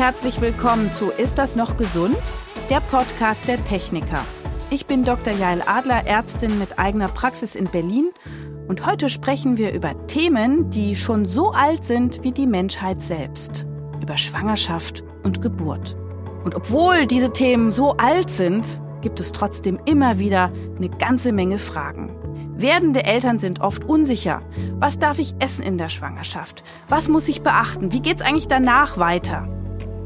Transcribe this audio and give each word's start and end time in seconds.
herzlich 0.00 0.40
willkommen 0.40 0.90
zu 0.92 1.10
Ist 1.10 1.36
das 1.36 1.56
noch 1.56 1.76
gesund? 1.76 2.16
Der 2.70 2.80
Podcast 2.80 3.46
der 3.46 3.62
Techniker. 3.62 4.24
Ich 4.70 4.86
bin 4.86 5.04
Dr. 5.04 5.34
Jael 5.34 5.60
Adler, 5.66 6.06
Ärztin 6.06 6.58
mit 6.58 6.78
eigener 6.78 7.08
Praxis 7.08 7.54
in 7.54 7.66
Berlin 7.66 8.08
und 8.66 8.86
heute 8.86 9.10
sprechen 9.10 9.58
wir 9.58 9.74
über 9.74 10.06
Themen, 10.06 10.70
die 10.70 10.96
schon 10.96 11.26
so 11.26 11.50
alt 11.50 11.84
sind 11.84 12.22
wie 12.22 12.32
die 12.32 12.46
Menschheit 12.46 13.02
selbst. 13.02 13.66
Über 14.00 14.16
Schwangerschaft 14.16 15.04
und 15.22 15.42
Geburt. 15.42 15.98
Und 16.44 16.54
obwohl 16.54 17.06
diese 17.06 17.34
Themen 17.34 17.70
so 17.70 17.98
alt 17.98 18.30
sind, 18.30 18.80
gibt 19.02 19.20
es 19.20 19.32
trotzdem 19.32 19.78
immer 19.84 20.18
wieder 20.18 20.50
eine 20.78 20.88
ganze 20.88 21.30
Menge 21.30 21.58
Fragen. 21.58 22.16
Werdende 22.56 23.04
Eltern 23.04 23.38
sind 23.38 23.60
oft 23.60 23.84
unsicher. 23.84 24.40
Was 24.78 24.98
darf 24.98 25.18
ich 25.18 25.34
essen 25.40 25.62
in 25.62 25.76
der 25.76 25.90
Schwangerschaft? 25.90 26.64
Was 26.88 27.08
muss 27.08 27.28
ich 27.28 27.42
beachten? 27.42 27.92
Wie 27.92 28.00
geht's 28.00 28.22
eigentlich 28.22 28.48
danach 28.48 28.96
weiter? 28.96 29.59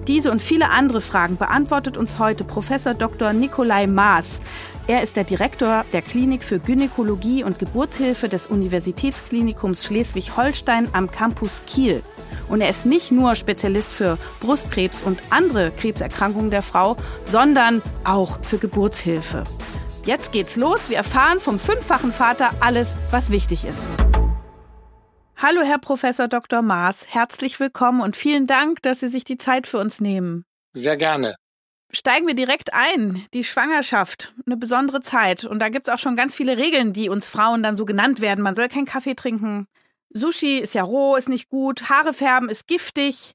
Diese 0.06 0.30
und 0.30 0.42
viele 0.42 0.68
andere 0.68 1.00
Fragen 1.00 1.38
beantwortet 1.38 1.96
uns 1.96 2.18
heute 2.18 2.44
Professor 2.44 2.92
Dr. 2.92 3.32
Nikolai 3.32 3.86
Maas. 3.86 4.40
Er 4.86 5.02
ist 5.02 5.16
der 5.16 5.24
Direktor 5.24 5.86
der 5.94 6.02
Klinik 6.02 6.44
für 6.44 6.58
Gynäkologie 6.58 7.42
und 7.42 7.58
Geburtshilfe 7.58 8.28
des 8.28 8.46
Universitätsklinikums 8.46 9.86
Schleswig-Holstein 9.86 10.88
am 10.92 11.10
Campus 11.10 11.62
Kiel. 11.66 12.02
Und 12.48 12.60
er 12.60 12.68
ist 12.68 12.84
nicht 12.84 13.12
nur 13.12 13.34
Spezialist 13.34 13.94
für 13.94 14.18
Brustkrebs 14.40 15.00
und 15.02 15.22
andere 15.30 15.70
Krebserkrankungen 15.70 16.50
der 16.50 16.62
Frau, 16.62 16.98
sondern 17.24 17.80
auch 18.04 18.38
für 18.42 18.58
Geburtshilfe. 18.58 19.44
Jetzt 20.04 20.32
geht's 20.32 20.56
los. 20.56 20.90
Wir 20.90 20.98
erfahren 20.98 21.40
vom 21.40 21.58
fünffachen 21.58 22.12
Vater 22.12 22.50
alles, 22.60 22.98
was 23.10 23.30
wichtig 23.30 23.64
ist. 23.64 24.23
Hallo, 25.46 25.60
Herr 25.60 25.76
Professor 25.76 26.26
Dr. 26.26 26.62
Maas. 26.62 27.04
Herzlich 27.06 27.60
willkommen 27.60 28.00
und 28.00 28.16
vielen 28.16 28.46
Dank, 28.46 28.80
dass 28.80 29.00
Sie 29.00 29.08
sich 29.08 29.24
die 29.24 29.36
Zeit 29.36 29.66
für 29.66 29.76
uns 29.76 30.00
nehmen. 30.00 30.46
Sehr 30.72 30.96
gerne 30.96 31.34
steigen 31.92 32.26
wir 32.26 32.34
direkt 32.34 32.72
ein. 32.72 33.26
Die 33.34 33.44
Schwangerschaft, 33.44 34.32
eine 34.46 34.56
besondere 34.56 35.02
Zeit. 35.02 35.44
Und 35.44 35.58
da 35.58 35.68
gibt 35.68 35.86
es 35.86 35.94
auch 35.94 35.98
schon 35.98 36.16
ganz 36.16 36.34
viele 36.34 36.56
Regeln, 36.56 36.94
die 36.94 37.10
uns 37.10 37.28
Frauen 37.28 37.62
dann 37.62 37.76
so 37.76 37.84
genannt 37.84 38.22
werden. 38.22 38.42
Man 38.42 38.54
soll 38.54 38.68
keinen 38.68 38.86
Kaffee 38.86 39.14
trinken. 39.14 39.66
Sushi 40.08 40.60
ist 40.60 40.74
ja 40.74 40.82
roh, 40.82 41.14
ist 41.14 41.28
nicht 41.28 41.50
gut. 41.50 41.90
Haare 41.90 42.14
färben 42.14 42.48
ist 42.48 42.66
giftig. 42.66 43.34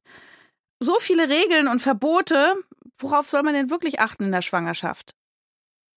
So 0.80 0.96
viele 1.00 1.30
Regeln 1.30 1.68
und 1.68 1.80
Verbote. 1.80 2.56
Worauf 2.98 3.30
soll 3.30 3.44
man 3.44 3.54
denn 3.54 3.70
wirklich 3.70 4.00
achten 4.00 4.26
in 4.26 4.32
der 4.32 4.42
Schwangerschaft? 4.42 5.12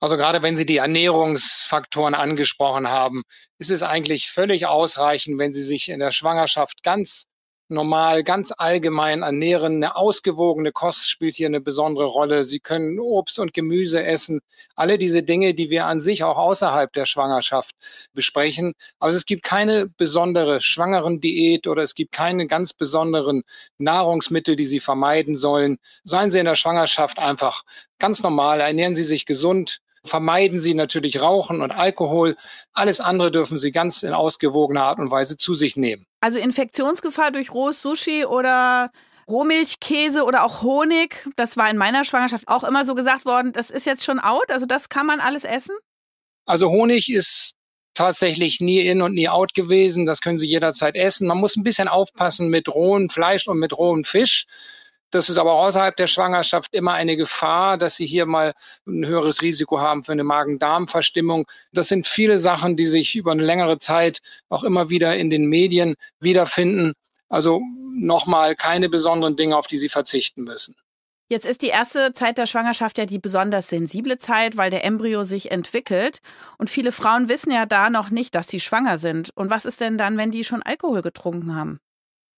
Also 0.03 0.17
gerade 0.17 0.43
wenn 0.43 0.57
Sie 0.57 0.67
die 0.67 0.79
Ernährungsfaktoren 0.79 2.15
angesprochen 2.15 2.89
haben, 2.89 3.23
ist 3.59 3.71
es 3.71 3.85
eigentlich 3.85 4.31
völlig 4.31 4.67
ausreichend, 4.67 5.39
wenn 5.39 5.53
Sie 5.53 5.63
sich 5.63 5.89
in 5.89 6.01
der 6.01 6.11
Schwangerschaft 6.11 6.83
ganz 6.83 7.27
normal, 7.69 8.25
ganz 8.25 8.53
allgemein 8.59 9.23
ernähren. 9.23 9.77
Eine 9.77 9.95
ausgewogene 9.95 10.73
Kost 10.73 11.09
spielt 11.09 11.37
hier 11.37 11.47
eine 11.47 11.61
besondere 11.61 12.07
Rolle. 12.07 12.43
Sie 12.43 12.59
können 12.59 12.99
Obst 12.99 13.39
und 13.39 13.55
Gemüse 13.55 14.03
essen. 14.03 14.41
Alle 14.75 14.99
diese 14.99 15.23
Dinge, 15.23 15.55
die 15.55 15.71
wir 15.71 15.87
an 15.87 16.01
sich 16.01 16.25
auch 16.25 16.37
außerhalb 16.37 16.93
der 16.93 17.07
Schwangerschaft 17.07 17.77
besprechen. 18.13 18.73
Aber 18.99 19.13
es 19.13 19.25
gibt 19.25 19.45
keine 19.45 19.87
besondere 19.87 20.61
schwangeren 20.61 21.21
Diät 21.21 21.69
oder 21.69 21.85
es 21.85 21.95
gibt 21.95 22.11
keine 22.11 22.49
ganz 22.49 22.73
besonderen 22.73 23.45
Nahrungsmittel, 23.79 24.57
die 24.57 24.65
Sie 24.65 24.81
vermeiden 24.81 25.37
sollen. 25.37 25.79
Seien 26.03 26.33
Sie 26.33 26.41
in 26.41 26.47
der 26.47 26.57
Schwangerschaft 26.57 27.21
einfach 27.21 27.63
ganz 28.01 28.21
normal. 28.25 28.59
Ernähren 28.61 28.97
Sie 28.97 29.05
sich 29.05 29.27
gesund 29.27 29.79
vermeiden 30.05 30.61
Sie 30.61 30.75
natürlich 30.75 31.21
Rauchen 31.21 31.63
und 31.63 31.71
Alkohol. 31.71 32.37
Alles 32.73 33.01
andere 33.01 33.31
dürfen 33.31 33.59
Sie 33.59 33.73
ganz 33.73 34.03
in 34.03 34.13
ausgewogener 34.13 34.85
Art 34.85 34.99
und 34.99 35.11
Weise 35.11 35.37
zu 35.37 35.55
sich 35.55 35.77
nehmen. 35.77 36.07
Also 36.21 36.39
Infektionsgefahr 36.39 37.31
durch 37.31 37.53
rohes 37.53 37.81
Sushi 37.83 38.25
oder 38.25 38.91
Rohmilchkäse 39.29 40.25
oder 40.25 40.45
auch 40.45 40.63
Honig, 40.63 41.29
das 41.37 41.57
war 41.57 41.71
in 41.71 41.77
meiner 41.77 42.05
Schwangerschaft 42.05 42.49
auch 42.49 42.65
immer 42.65 42.85
so 42.85 42.95
gesagt 42.95 43.25
worden, 43.25 43.53
das 43.53 43.71
ist 43.71 43.87
jetzt 43.87 44.05
schon 44.05 44.19
out, 44.19 44.51
also 44.51 44.67
das 44.67 44.89
kann 44.89 45.07
man 45.07 45.21
alles 45.21 45.45
essen? 45.45 45.77
Also 46.45 46.71
Honig 46.71 47.11
ist 47.11 47.55
tatsächlich 47.95 48.61
nie 48.61 48.81
in 48.81 49.03
und 49.03 49.15
nie 49.15 49.29
out 49.29 49.55
gewesen. 49.55 50.07
Das 50.07 50.21
können 50.21 50.39
Sie 50.39 50.49
jederzeit 50.49 50.97
essen. 50.97 51.27
Man 51.27 51.39
muss 51.39 51.57
ein 51.57 51.63
bisschen 51.63 51.89
aufpassen 51.89 52.49
mit 52.49 52.69
rohem 52.69 53.11
Fleisch 53.11 53.47
und 53.47 53.59
mit 53.59 53.77
rohem 53.77 54.05
Fisch. 54.05 54.47
Das 55.13 55.29
ist 55.29 55.37
aber 55.37 55.53
außerhalb 55.53 55.95
der 55.95 56.07
Schwangerschaft 56.07 56.73
immer 56.73 56.95
eine 56.95 57.17
Gefahr, 57.17 57.77
dass 57.77 57.97
sie 57.97 58.07
hier 58.07 58.25
mal 58.25 58.55
ein 58.87 59.07
höheres 59.07 59.43
Risiko 59.43 59.79
haben 59.79 60.05
für 60.05 60.13
eine 60.13 60.25
Magen-Darm-Verstimmung. 60.25 61.47
Das 61.73 61.89
sind 61.89 62.07
viele 62.07 62.39
Sachen, 62.39 62.77
die 62.79 62.87
sich 62.87 63.15
über 63.15 63.31
eine 63.31 63.43
längere 63.43 63.79
Zeit 63.79 64.21
auch 64.49 64.65
immer 64.65 64.89
wieder 64.89 65.15
in 65.17 65.29
den 65.29 65.47
Medien 65.47 65.97
wiederfinden. 66.19 66.95
Also 67.29 67.61
nochmal 67.95 68.57
keine 68.57 68.89
besonderen 68.89 69.37
Dinge, 69.37 69.57
auf 69.57 69.67
die 69.67 69.77
sie 69.77 69.91
verzichten 69.91 70.45
müssen. 70.45 70.77
Jetzt 71.29 71.47
ist 71.47 71.61
die 71.61 71.69
erste 71.69 72.15
Zeit 72.15 72.39
der 72.39 72.47
Schwangerschaft 72.47 72.97
ja 72.97 73.05
die 73.05 73.19
besonders 73.19 73.69
sensible 73.69 74.17
Zeit, 74.17 74.57
weil 74.57 74.71
der 74.71 74.85
Embryo 74.85 75.25
sich 75.25 75.51
entwickelt. 75.51 76.21
Und 76.57 76.71
viele 76.71 76.91
Frauen 76.91 77.29
wissen 77.29 77.51
ja 77.51 77.67
da 77.67 77.91
noch 77.91 78.09
nicht, 78.09 78.35
dass 78.35 78.49
sie 78.49 78.61
schwanger 78.61 78.97
sind. 78.97 79.31
Und 79.35 79.51
was 79.51 79.67
ist 79.67 79.83
denn 79.83 79.99
dann, 79.99 80.17
wenn 80.17 80.31
die 80.31 80.45
schon 80.45 80.63
Alkohol 80.63 81.03
getrunken 81.03 81.55
haben? 81.55 81.81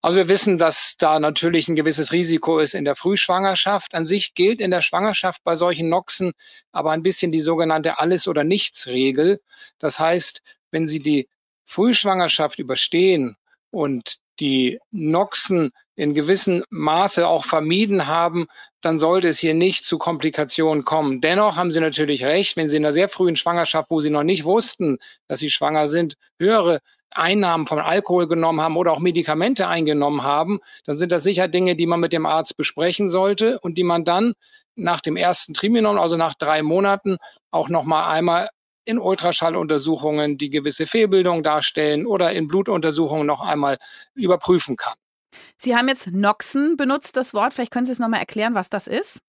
Also 0.04 0.18
wir 0.18 0.28
wissen, 0.28 0.58
dass 0.58 0.96
da 0.98 1.18
natürlich 1.18 1.66
ein 1.66 1.76
gewisses 1.76 2.12
Risiko 2.12 2.58
ist 2.58 2.74
in 2.74 2.84
der 2.84 2.94
Frühschwangerschaft. 2.94 3.94
An 3.94 4.04
sich 4.04 4.34
gilt 4.34 4.60
in 4.60 4.70
der 4.70 4.82
Schwangerschaft 4.82 5.42
bei 5.44 5.56
solchen 5.56 5.88
Noxen 5.88 6.34
aber 6.72 6.90
ein 6.90 7.02
bisschen 7.02 7.32
die 7.32 7.40
sogenannte 7.40 7.98
Alles- 7.98 8.28
oder 8.28 8.44
Nichts-Regel. 8.44 9.40
Das 9.78 9.98
heißt, 9.98 10.42
wenn 10.70 10.86
Sie 10.86 11.00
die 11.00 11.26
Frühschwangerschaft 11.64 12.58
überstehen 12.58 13.38
und 13.70 14.16
die 14.40 14.78
Noxen 14.90 15.70
in 15.96 16.12
gewissem 16.12 16.64
Maße 16.68 17.26
auch 17.26 17.46
vermieden 17.46 18.06
haben, 18.06 18.46
dann 18.82 18.98
sollte 18.98 19.28
es 19.28 19.38
hier 19.38 19.54
nicht 19.54 19.86
zu 19.86 19.96
Komplikationen 19.96 20.84
kommen. 20.84 21.22
Dennoch 21.22 21.56
haben 21.56 21.72
Sie 21.72 21.80
natürlich 21.80 22.26
recht, 22.26 22.58
wenn 22.58 22.68
Sie 22.68 22.76
in 22.76 22.84
einer 22.84 22.92
sehr 22.92 23.08
frühen 23.08 23.36
Schwangerschaft, 23.36 23.88
wo 23.88 24.02
Sie 24.02 24.10
noch 24.10 24.22
nicht 24.22 24.44
wussten, 24.44 24.98
dass 25.28 25.40
Sie 25.40 25.48
schwanger 25.48 25.88
sind, 25.88 26.18
höhere 26.38 26.80
Einnahmen 27.14 27.66
von 27.66 27.78
Alkohol 27.78 28.28
genommen 28.28 28.60
haben 28.60 28.76
oder 28.76 28.92
auch 28.92 28.98
Medikamente 28.98 29.68
eingenommen 29.68 30.22
haben, 30.22 30.60
dann 30.84 30.96
sind 30.96 31.12
das 31.12 31.22
sicher 31.22 31.48
Dinge, 31.48 31.76
die 31.76 31.86
man 31.86 32.00
mit 32.00 32.12
dem 32.12 32.26
Arzt 32.26 32.56
besprechen 32.56 33.08
sollte 33.08 33.58
und 33.60 33.78
die 33.78 33.84
man 33.84 34.04
dann 34.04 34.34
nach 34.76 35.00
dem 35.00 35.16
ersten 35.16 35.54
Triminon, 35.54 35.98
also 35.98 36.16
nach 36.16 36.34
drei 36.34 36.62
Monaten, 36.62 37.18
auch 37.50 37.68
nochmal 37.68 38.12
einmal 38.12 38.48
in 38.84 38.98
Ultraschalluntersuchungen, 38.98 40.36
die 40.36 40.50
gewisse 40.50 40.86
Fehlbildungen 40.86 41.42
darstellen 41.42 42.06
oder 42.06 42.32
in 42.32 42.48
Blutuntersuchungen 42.48 43.26
noch 43.26 43.40
einmal 43.40 43.78
überprüfen 44.14 44.76
kann. 44.76 44.94
Sie 45.56 45.74
haben 45.74 45.88
jetzt 45.88 46.12
Noxen 46.12 46.76
benutzt, 46.76 47.16
das 47.16 47.34
Wort. 47.34 47.54
Vielleicht 47.54 47.72
können 47.72 47.86
Sie 47.86 47.92
es 47.92 47.98
nochmal 47.98 48.20
erklären, 48.20 48.54
was 48.54 48.68
das 48.68 48.86
ist? 48.86 49.20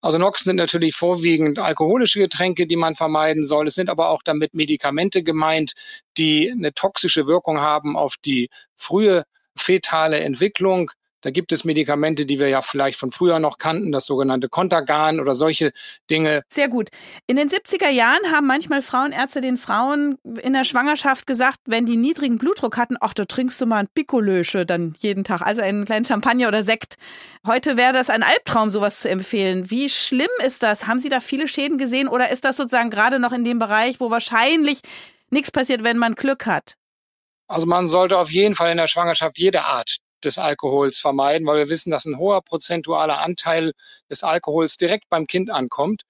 Also 0.00 0.18
Noxen 0.18 0.44
sind 0.44 0.56
natürlich 0.56 0.94
vorwiegend 0.94 1.58
alkoholische 1.58 2.20
Getränke, 2.20 2.66
die 2.66 2.76
man 2.76 2.94
vermeiden 2.94 3.44
soll. 3.44 3.66
Es 3.66 3.74
sind 3.74 3.90
aber 3.90 4.10
auch 4.10 4.22
damit 4.22 4.54
Medikamente 4.54 5.22
gemeint, 5.24 5.72
die 6.16 6.50
eine 6.50 6.72
toxische 6.72 7.26
Wirkung 7.26 7.58
haben 7.58 7.96
auf 7.96 8.16
die 8.16 8.48
frühe 8.76 9.24
fetale 9.56 10.20
Entwicklung. 10.20 10.92
Da 11.20 11.30
gibt 11.30 11.50
es 11.50 11.64
Medikamente, 11.64 12.26
die 12.26 12.38
wir 12.38 12.48
ja 12.48 12.62
vielleicht 12.62 12.98
von 12.98 13.10
früher 13.10 13.40
noch 13.40 13.58
kannten, 13.58 13.90
das 13.90 14.06
sogenannte 14.06 14.48
Contagan 14.48 15.18
oder 15.18 15.34
solche 15.34 15.72
Dinge. 16.08 16.42
Sehr 16.48 16.68
gut. 16.68 16.90
In 17.26 17.34
den 17.34 17.48
70er 17.48 17.88
Jahren 17.88 18.32
haben 18.32 18.46
manchmal 18.46 18.82
Frauenärzte 18.82 19.40
den 19.40 19.58
Frauen 19.58 20.18
in 20.42 20.52
der 20.52 20.62
Schwangerschaft 20.62 21.26
gesagt, 21.26 21.58
wenn 21.66 21.86
die 21.86 21.96
niedrigen 21.96 22.38
Blutdruck 22.38 22.76
hatten, 22.76 22.96
ach, 23.00 23.14
da 23.14 23.24
trinkst 23.24 23.60
du 23.60 23.66
mal 23.66 23.78
ein 23.78 23.88
Pikolösche 23.92 24.64
dann 24.64 24.94
jeden 24.98 25.24
Tag, 25.24 25.42
also 25.42 25.60
einen 25.60 25.86
kleinen 25.86 26.04
Champagner 26.04 26.46
oder 26.46 26.62
Sekt. 26.62 26.94
Heute 27.44 27.76
wäre 27.76 27.92
das 27.92 28.10
ein 28.10 28.22
Albtraum, 28.22 28.70
sowas 28.70 29.00
zu 29.00 29.10
empfehlen. 29.10 29.70
Wie 29.70 29.88
schlimm 29.88 30.28
ist 30.44 30.62
das? 30.62 30.86
Haben 30.86 31.00
Sie 31.00 31.08
da 31.08 31.18
viele 31.18 31.48
Schäden 31.48 31.78
gesehen 31.78 32.06
oder 32.06 32.30
ist 32.30 32.44
das 32.44 32.56
sozusagen 32.56 32.90
gerade 32.90 33.18
noch 33.18 33.32
in 33.32 33.42
dem 33.42 33.58
Bereich, 33.58 33.98
wo 33.98 34.10
wahrscheinlich 34.10 34.82
nichts 35.30 35.50
passiert, 35.50 35.82
wenn 35.82 35.98
man 35.98 36.14
Glück 36.14 36.46
hat? 36.46 36.74
Also 37.48 37.66
man 37.66 37.88
sollte 37.88 38.18
auf 38.18 38.30
jeden 38.30 38.54
Fall 38.54 38.70
in 38.70 38.76
der 38.76 38.88
Schwangerschaft 38.88 39.38
jede 39.38 39.64
Art 39.64 39.98
des 40.24 40.38
Alkohols 40.38 40.98
vermeiden, 40.98 41.46
weil 41.46 41.58
wir 41.58 41.68
wissen, 41.68 41.90
dass 41.90 42.04
ein 42.04 42.18
hoher 42.18 42.42
prozentualer 42.42 43.18
Anteil 43.18 43.72
des 44.10 44.22
Alkohols 44.22 44.76
direkt 44.76 45.08
beim 45.08 45.26
Kind 45.26 45.50
ankommt. 45.50 46.02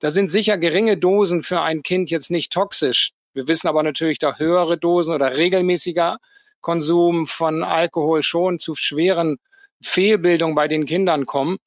Da 0.00 0.10
sind 0.10 0.30
sicher 0.30 0.58
geringe 0.58 0.96
Dosen 0.96 1.42
für 1.42 1.60
ein 1.60 1.82
Kind 1.82 2.10
jetzt 2.10 2.30
nicht 2.30 2.52
toxisch. 2.52 3.12
Wir 3.32 3.48
wissen 3.48 3.68
aber 3.68 3.82
natürlich, 3.82 4.18
dass 4.18 4.38
höhere 4.38 4.78
Dosen 4.78 5.14
oder 5.14 5.36
regelmäßiger 5.36 6.18
Konsum 6.60 7.26
von 7.26 7.62
Alkohol 7.62 8.22
schon 8.22 8.58
zu 8.58 8.74
schweren 8.74 9.38
Fehlbildungen 9.82 10.54
bei 10.54 10.68
den 10.68 10.86
Kindern 10.86 11.26
kommen. 11.26 11.58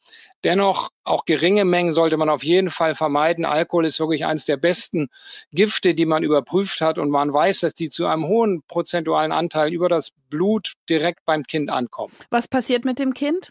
Dennoch, 0.44 0.90
auch 1.04 1.26
geringe 1.26 1.66
Mengen 1.66 1.94
sollte 1.94 2.18
man 2.18 2.30
auf 2.30 2.44
jeden 2.44 2.70
Fall 2.70 2.96
vermeiden. 2.96 3.44
Alkohol 3.44 3.86
ist 3.86 4.00
wirklich 4.00 4.26
eines 4.26 4.46
der 4.46 4.58
besten 4.58 5.10
Gifte, 5.52 5.96
die 5.96 6.06
man 6.06 6.24
überprüft 6.24 6.82
hat. 6.82 6.98
Und 7.00 7.10
man 7.10 7.34
weiß, 7.34 7.62
dass 7.62 7.74
die 7.74 7.90
zu 7.90 8.06
einem 8.06 8.28
hohen 8.28 8.62
prozentualen 8.68 9.32
Anteil 9.32 9.74
über 9.74 9.90
das 9.90 10.12
Blut 10.30 10.74
direkt 10.90 11.26
beim 11.26 11.44
Kind 11.44 11.70
ankommen. 11.70 12.14
Was 12.30 12.48
passiert 12.48 12.86
mit 12.86 13.00
dem 13.00 13.14
Kind? 13.14 13.50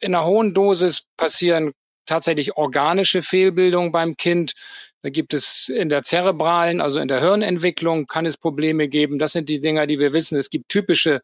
In 0.00 0.14
einer 0.14 0.26
hohen 0.26 0.52
Dosis 0.52 1.04
passieren 1.16 1.72
tatsächlich 2.06 2.56
organische 2.56 3.22
Fehlbildungen 3.22 3.92
beim 3.92 4.16
Kind. 4.16 4.54
Da 5.02 5.10
gibt 5.10 5.34
es 5.34 5.68
in 5.68 5.88
der 5.88 6.02
zerebralen, 6.02 6.80
also 6.80 7.00
in 7.00 7.08
der 7.08 7.20
Hirnentwicklung, 7.20 8.06
kann 8.06 8.26
es 8.26 8.36
Probleme 8.36 8.88
geben. 8.88 9.18
Das 9.18 9.32
sind 9.32 9.48
die 9.48 9.60
Dinger, 9.60 9.86
die 9.86 9.98
wir 9.98 10.12
wissen. 10.12 10.38
Es 10.38 10.50
gibt 10.50 10.68
typische 10.68 11.20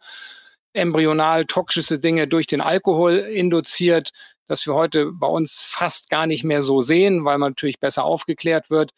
embryonal 0.73 1.47
toxische 1.47 1.99
Dinge 1.99 2.29
durch 2.29 2.47
den 2.47 2.61
Alkohol 2.61 3.17
induziert. 3.17 4.11
Das 4.51 4.67
wir 4.67 4.75
heute 4.75 5.13
bei 5.13 5.29
uns 5.29 5.63
fast 5.63 6.11
gar 6.11 6.27
nicht 6.27 6.43
mehr 6.43 6.61
so 6.61 6.81
sehen, 6.81 7.25
weil 7.25 7.39
man 7.39 7.53
natürlich 7.53 7.79
besser 7.79 8.05
aufgeklärt 8.05 8.69
wird. 8.69 8.91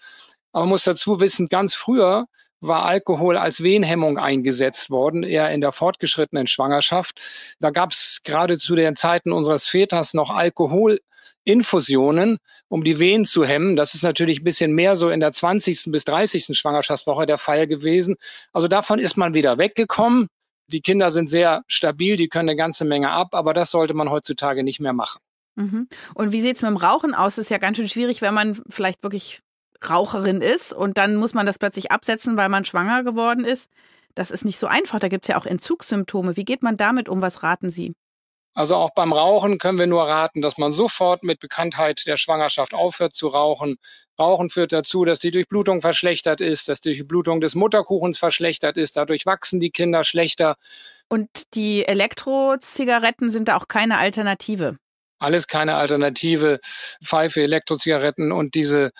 Aber 0.51 0.63
man 0.63 0.71
muss 0.71 0.85
dazu 0.85 1.21
wissen, 1.21 1.49
ganz 1.49 1.75
früher 1.75 2.25
war 2.61 2.87
Alkohol 2.87 3.37
als 3.37 3.63
Wehenhemmung 3.63 4.17
eingesetzt 4.17 4.89
worden, 4.89 5.25
eher 5.25 5.51
in 5.51 5.61
der 5.61 5.73
fortgeschrittenen 5.73 6.47
Schwangerschaft. 6.47 7.21
Da 7.61 7.69
gab 7.71 7.93
es 7.93 8.23
gerade 8.25 8.57
zu 8.57 8.77
den 8.77 8.97
Zeiten 8.97 9.31
unseres 9.31 9.67
Väters 9.67 10.15
noch 10.15 10.31
Alkoholinfusionen, 10.31 12.39
um 12.69 12.83
die 12.83 12.99
Wehen 12.99 13.27
zu 13.27 13.45
hemmen. 13.45 13.77
Das 13.77 13.93
ist 13.93 14.05
natürlich 14.05 14.41
ein 14.41 14.45
bisschen 14.45 14.73
mehr 14.73 14.97
so 14.97 15.11
in 15.11 15.21
der 15.21 15.33
20. 15.33 15.93
bis 15.93 16.05
30. 16.05 16.57
Schwangerschaftswoche 16.57 17.27
der 17.27 17.37
Fall 17.37 17.67
gewesen. 17.67 18.17
Also 18.55 18.69
davon 18.69 19.01
ist 19.01 19.19
man 19.19 19.35
wieder 19.35 19.59
weggekommen. 19.59 20.29
Die 20.69 20.81
Kinder 20.81 21.11
sind 21.11 21.29
sehr 21.29 21.63
stabil, 21.67 22.17
die 22.17 22.29
können 22.29 22.49
eine 22.49 22.57
ganze 22.57 22.87
Menge 22.87 23.11
ab, 23.11 23.35
aber 23.35 23.53
das 23.53 23.71
sollte 23.71 23.93
man 23.93 24.09
heutzutage 24.09 24.65
nicht 24.65 24.81
mehr 24.81 24.95
machen. 24.95 25.21
Mhm. 25.55 25.89
Und 26.15 26.33
wie 26.33 26.41
sieht 26.41 26.57
es 26.57 26.63
mit 26.63 26.71
dem 26.71 26.77
Rauchen 26.77 27.15
aus? 27.15 27.37
Das 27.37 27.45
ist 27.45 27.51
ja 27.51 27.59
ganz 27.59 27.77
schön 27.77 27.89
schwierig, 27.89 28.23
wenn 28.23 28.35
man 28.35 28.61
vielleicht 28.69 29.03
wirklich 29.03 29.43
Raucherin 29.89 30.41
ist 30.41 30.73
und 30.73 30.97
dann 30.97 31.17
muss 31.17 31.35
man 31.35 31.47
das 31.47 31.59
plötzlich 31.59 31.91
absetzen, 31.91 32.37
weil 32.37 32.49
man 32.49 32.65
schwanger 32.65 33.03
geworden 33.03 33.45
ist. 33.45 33.71
Das 34.15 34.31
ist 34.31 34.45
nicht 34.45 34.59
so 34.59 34.67
einfach. 34.67 34.99
Da 34.99 35.09
gibt 35.09 35.25
es 35.25 35.29
ja 35.29 35.39
auch 35.39 35.47
Entzugssymptome. 35.47 36.37
Wie 36.37 36.45
geht 36.45 36.63
man 36.63 36.77
damit 36.77 37.09
um? 37.09 37.23
Was 37.23 37.43
raten 37.43 37.71
Sie? 37.71 37.95
Also 38.55 38.77
auch 38.77 38.91
beim 38.95 39.13
Rauchen 39.13 39.59
können 39.59 39.79
wir 39.79 39.87
nur 39.87 40.07
raten, 40.07 40.43
dass 40.43 40.59
man 40.59 40.73
sofort 40.73 41.23
mit 41.23 41.41
Bekanntheit 41.41 42.07
der 42.07 42.19
Schwangerschaft 42.19 42.75
aufhört 42.75 43.15
zu 43.15 43.29
rauchen. 43.29 43.79
Rauchen 44.19 44.51
führt 44.51 44.73
dazu, 44.73 45.07
dass 45.07 45.21
die 45.21 45.31
Durchblutung 45.31 45.81
verschlechtert 45.81 46.43
ist, 46.43 46.69
dass 46.69 46.83
die 46.83 46.91
Durchblutung 46.91 47.41
des 47.41 47.55
Mutterkuchens 47.55 48.19
verschlechtert 48.19 48.77
ist. 48.77 48.97
Dadurch 48.97 49.25
wachsen 49.25 49.59
die 49.59 49.71
Kinder 49.71 50.05
schlechter. 50.05 50.57
Und 51.09 51.29
die 51.55 51.87
Elektrozigaretten 51.87 53.31
sind 53.31 53.49
da 53.49 53.57
auch 53.57 53.69
keine 53.69 53.99
Alternative. 53.99 54.77
Alles 55.23 55.47
keine 55.47 55.77
Alternative. 55.77 56.61
Pfeife, 57.05 57.43
Elektrozigaretten 57.43 58.33
und 58.33 58.55
diese 58.55 58.91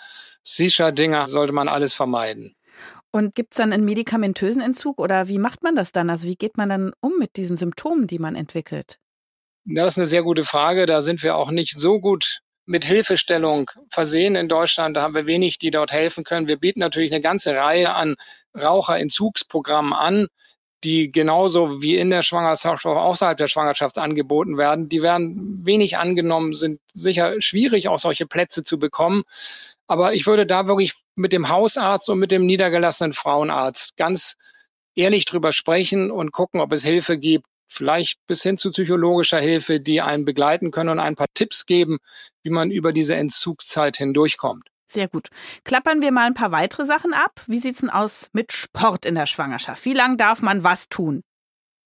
Shisha-Dinger 0.45 1.27
sollte 1.27 1.53
man 1.53 1.67
alles 1.67 1.93
vermeiden. 1.93 2.55
Und 3.11 3.35
gibt 3.35 3.53
es 3.53 3.57
dann 3.57 3.73
einen 3.73 3.85
medikamentösen 3.85 4.61
Entzug 4.61 4.99
oder 4.99 5.27
wie 5.27 5.37
macht 5.37 5.63
man 5.63 5.75
das 5.75 5.91
dann? 5.91 6.09
Also 6.09 6.27
wie 6.27 6.35
geht 6.35 6.57
man 6.57 6.69
dann 6.69 6.93
um 6.99 7.13
mit 7.19 7.35
diesen 7.35 7.57
Symptomen, 7.57 8.07
die 8.07 8.19
man 8.19 8.35
entwickelt? 8.35 8.97
Ja, 9.65 9.83
das 9.83 9.93
ist 9.93 9.99
eine 9.99 10.07
sehr 10.07 10.23
gute 10.23 10.45
Frage. 10.45 10.85
Da 10.85 11.01
sind 11.01 11.23
wir 11.23 11.35
auch 11.35 11.51
nicht 11.51 11.79
so 11.79 11.99
gut 11.99 12.39
mit 12.65 12.85
Hilfestellung 12.85 13.69
versehen 13.89 14.35
in 14.35 14.49
Deutschland. 14.49 14.97
Da 14.97 15.01
haben 15.01 15.13
wir 15.13 15.27
wenig, 15.27 15.59
die 15.59 15.71
dort 15.71 15.91
helfen 15.91 16.23
können. 16.23 16.47
Wir 16.47 16.57
bieten 16.57 16.79
natürlich 16.79 17.11
eine 17.11 17.21
ganze 17.21 17.55
Reihe 17.55 17.93
an 17.93 18.15
Raucherentzugsprogrammen 18.57 19.93
an, 19.93 20.27
die 20.83 21.11
genauso 21.11 21.81
wie 21.81 21.97
in 21.97 22.09
der 22.09 22.23
Schwangerschaft 22.23 22.85
auch 22.85 22.97
außerhalb 22.97 23.37
der 23.37 23.47
Schwangerschaft 23.47 23.97
angeboten 23.97 24.57
werden. 24.57 24.89
Die 24.89 25.01
werden 25.01 25.65
wenig 25.65 25.97
angenommen, 25.97 26.53
sind 26.53 26.79
sicher 26.93 27.41
schwierig, 27.41 27.87
auch 27.87 27.99
solche 27.99 28.25
Plätze 28.27 28.63
zu 28.63 28.79
bekommen. 28.79 29.23
Aber 29.87 30.13
ich 30.13 30.27
würde 30.27 30.45
da 30.45 30.67
wirklich 30.67 30.93
mit 31.15 31.33
dem 31.33 31.49
Hausarzt 31.49 32.09
und 32.09 32.19
mit 32.19 32.31
dem 32.31 32.45
niedergelassenen 32.45 33.13
Frauenarzt 33.13 33.97
ganz 33.97 34.35
ehrlich 34.95 35.25
drüber 35.25 35.53
sprechen 35.53 36.11
und 36.11 36.31
gucken, 36.31 36.61
ob 36.61 36.71
es 36.71 36.83
Hilfe 36.83 37.17
gibt, 37.17 37.45
vielleicht 37.67 38.19
bis 38.27 38.43
hin 38.43 38.57
zu 38.57 38.71
psychologischer 38.71 39.39
Hilfe, 39.39 39.79
die 39.79 40.01
einen 40.01 40.25
begleiten 40.25 40.71
können 40.71 40.89
und 40.89 40.99
ein 40.99 41.15
paar 41.15 41.27
Tipps 41.33 41.65
geben, 41.65 41.99
wie 42.43 42.51
man 42.51 42.71
über 42.71 42.93
diese 42.93 43.15
Entzugszeit 43.15 43.97
hindurchkommt. 43.97 44.72
Sehr 44.93 45.07
gut. 45.07 45.29
Klappern 45.63 46.01
wir 46.01 46.11
mal 46.11 46.27
ein 46.27 46.35
paar 46.35 46.51
weitere 46.51 46.85
Sachen 46.85 47.15
ab. 47.15 47.41
Wie 47.47 47.57
sieht's 47.57 47.79
denn 47.79 47.89
aus 47.89 48.29
mit 48.31 48.53
Sport 48.53 49.07
in 49.07 49.15
der 49.15 49.25
Schwangerschaft? 49.25 49.83
Wie 49.85 49.93
lange 49.93 50.17
darf 50.17 50.43
man 50.43 50.63
was 50.63 50.87
tun? 50.87 51.23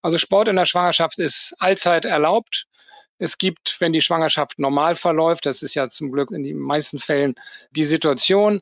Also 0.02 0.18
Sport 0.18 0.50
in 0.50 0.58
der 0.58 0.66
Schwangerschaft 0.66 1.18
ist 1.18 1.56
allzeit 1.58 2.04
erlaubt. 2.04 2.66
Es 3.18 3.38
gibt, 3.38 3.78
wenn 3.80 3.94
die 3.94 4.02
Schwangerschaft 4.02 4.60
normal 4.60 4.98
verläuft, 4.98 5.46
das 5.46 5.64
ist 5.64 5.74
ja 5.74 5.88
zum 5.88 6.12
Glück 6.12 6.32
in 6.32 6.44
den 6.44 6.60
meisten 6.60 7.00
Fällen 7.00 7.36
die 7.72 7.86
Situation, 7.86 8.60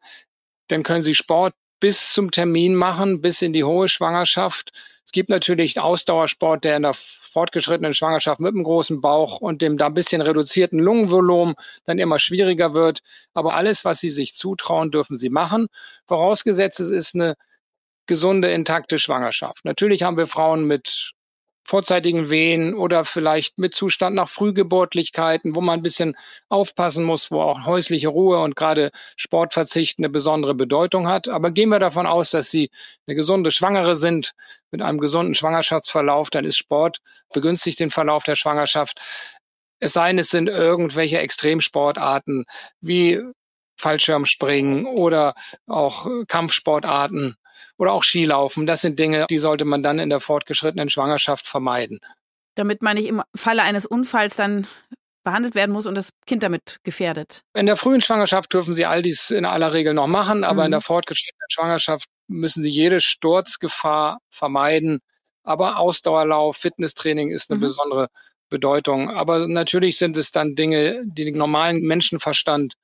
dann 0.67 0.83
können 0.83 1.03
Sie 1.03 1.15
Sport 1.15 1.55
bis 1.79 2.13
zum 2.13 2.29
Termin 2.29 2.75
machen, 2.75 3.21
bis 3.21 3.41
in 3.41 3.51
die 3.51 3.63
hohe 3.63 3.89
Schwangerschaft. 3.89 4.71
Es 5.05 5.11
gibt 5.11 5.29
natürlich 5.29 5.79
Ausdauersport, 5.79 6.63
der 6.63 6.77
in 6.77 6.83
der 6.83 6.95
fortgeschrittenen 6.95 7.93
Schwangerschaft 7.93 8.39
mit 8.39 8.53
einem 8.53 8.63
großen 8.63 9.01
Bauch 9.01 9.39
und 9.39 9.61
dem 9.61 9.77
da 9.77 9.85
ein 9.85 9.93
bisschen 9.93 10.21
reduzierten 10.21 10.79
Lungenvolumen 10.79 11.55
dann 11.85 11.99
immer 11.99 12.17
schwieriger 12.17 12.73
wird. 12.73 13.01
Aber 13.33 13.53
alles, 13.53 13.85
was 13.85 13.99
Sie 13.99 14.09
sich 14.09 14.35
zutrauen, 14.35 14.89
dürfen 14.91 15.15
Sie 15.15 15.29
machen. 15.29 15.67
Vorausgesetzt, 16.07 16.79
es 16.79 16.89
ist 16.89 17.13
eine 17.13 17.35
gesunde, 18.07 18.51
intakte 18.51 18.99
Schwangerschaft. 18.99 19.63
Natürlich 19.63 20.03
haben 20.03 20.17
wir 20.17 20.27
Frauen 20.27 20.65
mit 20.65 21.14
vorzeitigen 21.67 22.29
Wehen 22.29 22.75
oder 22.75 23.05
vielleicht 23.05 23.57
mit 23.57 23.73
Zustand 23.73 24.15
nach 24.15 24.29
Frühgeburtlichkeiten, 24.29 25.55
wo 25.55 25.61
man 25.61 25.79
ein 25.79 25.83
bisschen 25.83 26.15
aufpassen 26.47 27.03
muss, 27.03 27.31
wo 27.31 27.41
auch 27.41 27.65
häusliche 27.65 28.09
Ruhe 28.09 28.39
und 28.39 28.55
gerade 28.55 28.91
Sportverzicht 29.15 29.97
eine 29.97 30.09
besondere 30.09 30.53
Bedeutung 30.53 31.07
hat. 31.07 31.27
Aber 31.27 31.49
gehen 31.49 31.69
wir 31.69 31.79
davon 31.79 32.05
aus, 32.05 32.29
dass 32.29 32.51
Sie 32.51 32.69
eine 33.07 33.15
gesunde 33.15 33.49
Schwangere 33.49 33.95
sind 33.95 34.33
mit 34.69 34.81
einem 34.81 34.99
gesunden 34.99 35.33
Schwangerschaftsverlauf, 35.33 36.29
dann 36.29 36.45
ist 36.45 36.57
Sport 36.57 36.99
begünstigt 37.33 37.79
den 37.79 37.91
Verlauf 37.91 38.23
der 38.23 38.35
Schwangerschaft. 38.35 38.99
Es 39.79 39.93
sei 39.93 40.09
denn, 40.09 40.19
es 40.19 40.29
sind 40.29 40.47
irgendwelche 40.47 41.19
Extremsportarten 41.19 42.45
wie 42.79 43.21
Fallschirmspringen 43.77 44.85
oder 44.85 45.33
auch 45.67 46.07
Kampfsportarten, 46.27 47.35
oder 47.77 47.93
auch 47.93 48.03
Skilaufen. 48.03 48.65
Das 48.65 48.81
sind 48.81 48.99
Dinge, 48.99 49.25
die 49.29 49.37
sollte 49.37 49.65
man 49.65 49.83
dann 49.83 49.99
in 49.99 50.09
der 50.09 50.19
fortgeschrittenen 50.19 50.89
Schwangerschaft 50.89 51.47
vermeiden. 51.47 51.99
Damit 52.55 52.81
man 52.81 52.95
nicht 52.95 53.07
im 53.07 53.21
Falle 53.35 53.63
eines 53.63 53.85
Unfalls 53.85 54.35
dann 54.35 54.67
behandelt 55.25 55.55
werden 55.55 55.71
muss 55.71 55.87
und 55.87 55.95
das 55.95 56.11
Kind 56.25 56.43
damit 56.43 56.77
gefährdet. 56.83 57.41
In 57.53 57.65
der 57.65 57.75
frühen 57.75 57.99
Schwangerschaft 57.99 58.53
dürfen 58.53 58.73
Sie 58.73 58.85
all 58.85 59.01
dies 59.01 59.31
in 59.31 59.43
aller 59.43 59.73
Regel 59.73 59.93
noch 59.93 60.07
machen, 60.07 60.43
aber 60.43 60.61
mhm. 60.61 60.65
in 60.65 60.71
der 60.71 60.81
fortgeschrittenen 60.81 61.49
Schwangerschaft 61.49 62.05
müssen 62.27 62.63
Sie 62.63 62.69
jede 62.69 63.01
Sturzgefahr 63.01 64.19
vermeiden. 64.29 64.99
Aber 65.43 65.77
Ausdauerlauf, 65.79 66.57
Fitnesstraining 66.57 67.31
ist 67.31 67.49
eine 67.49 67.57
mhm. 67.57 67.61
besondere 67.61 68.07
Bedeutung. 68.49 69.09
Aber 69.09 69.47
natürlich 69.47 69.97
sind 69.97 70.15
es 70.15 70.31
dann 70.31 70.55
Dinge, 70.55 71.03
die 71.05 71.25
den 71.25 71.37
normalen 71.37 71.81
Menschenverstand 71.81 72.75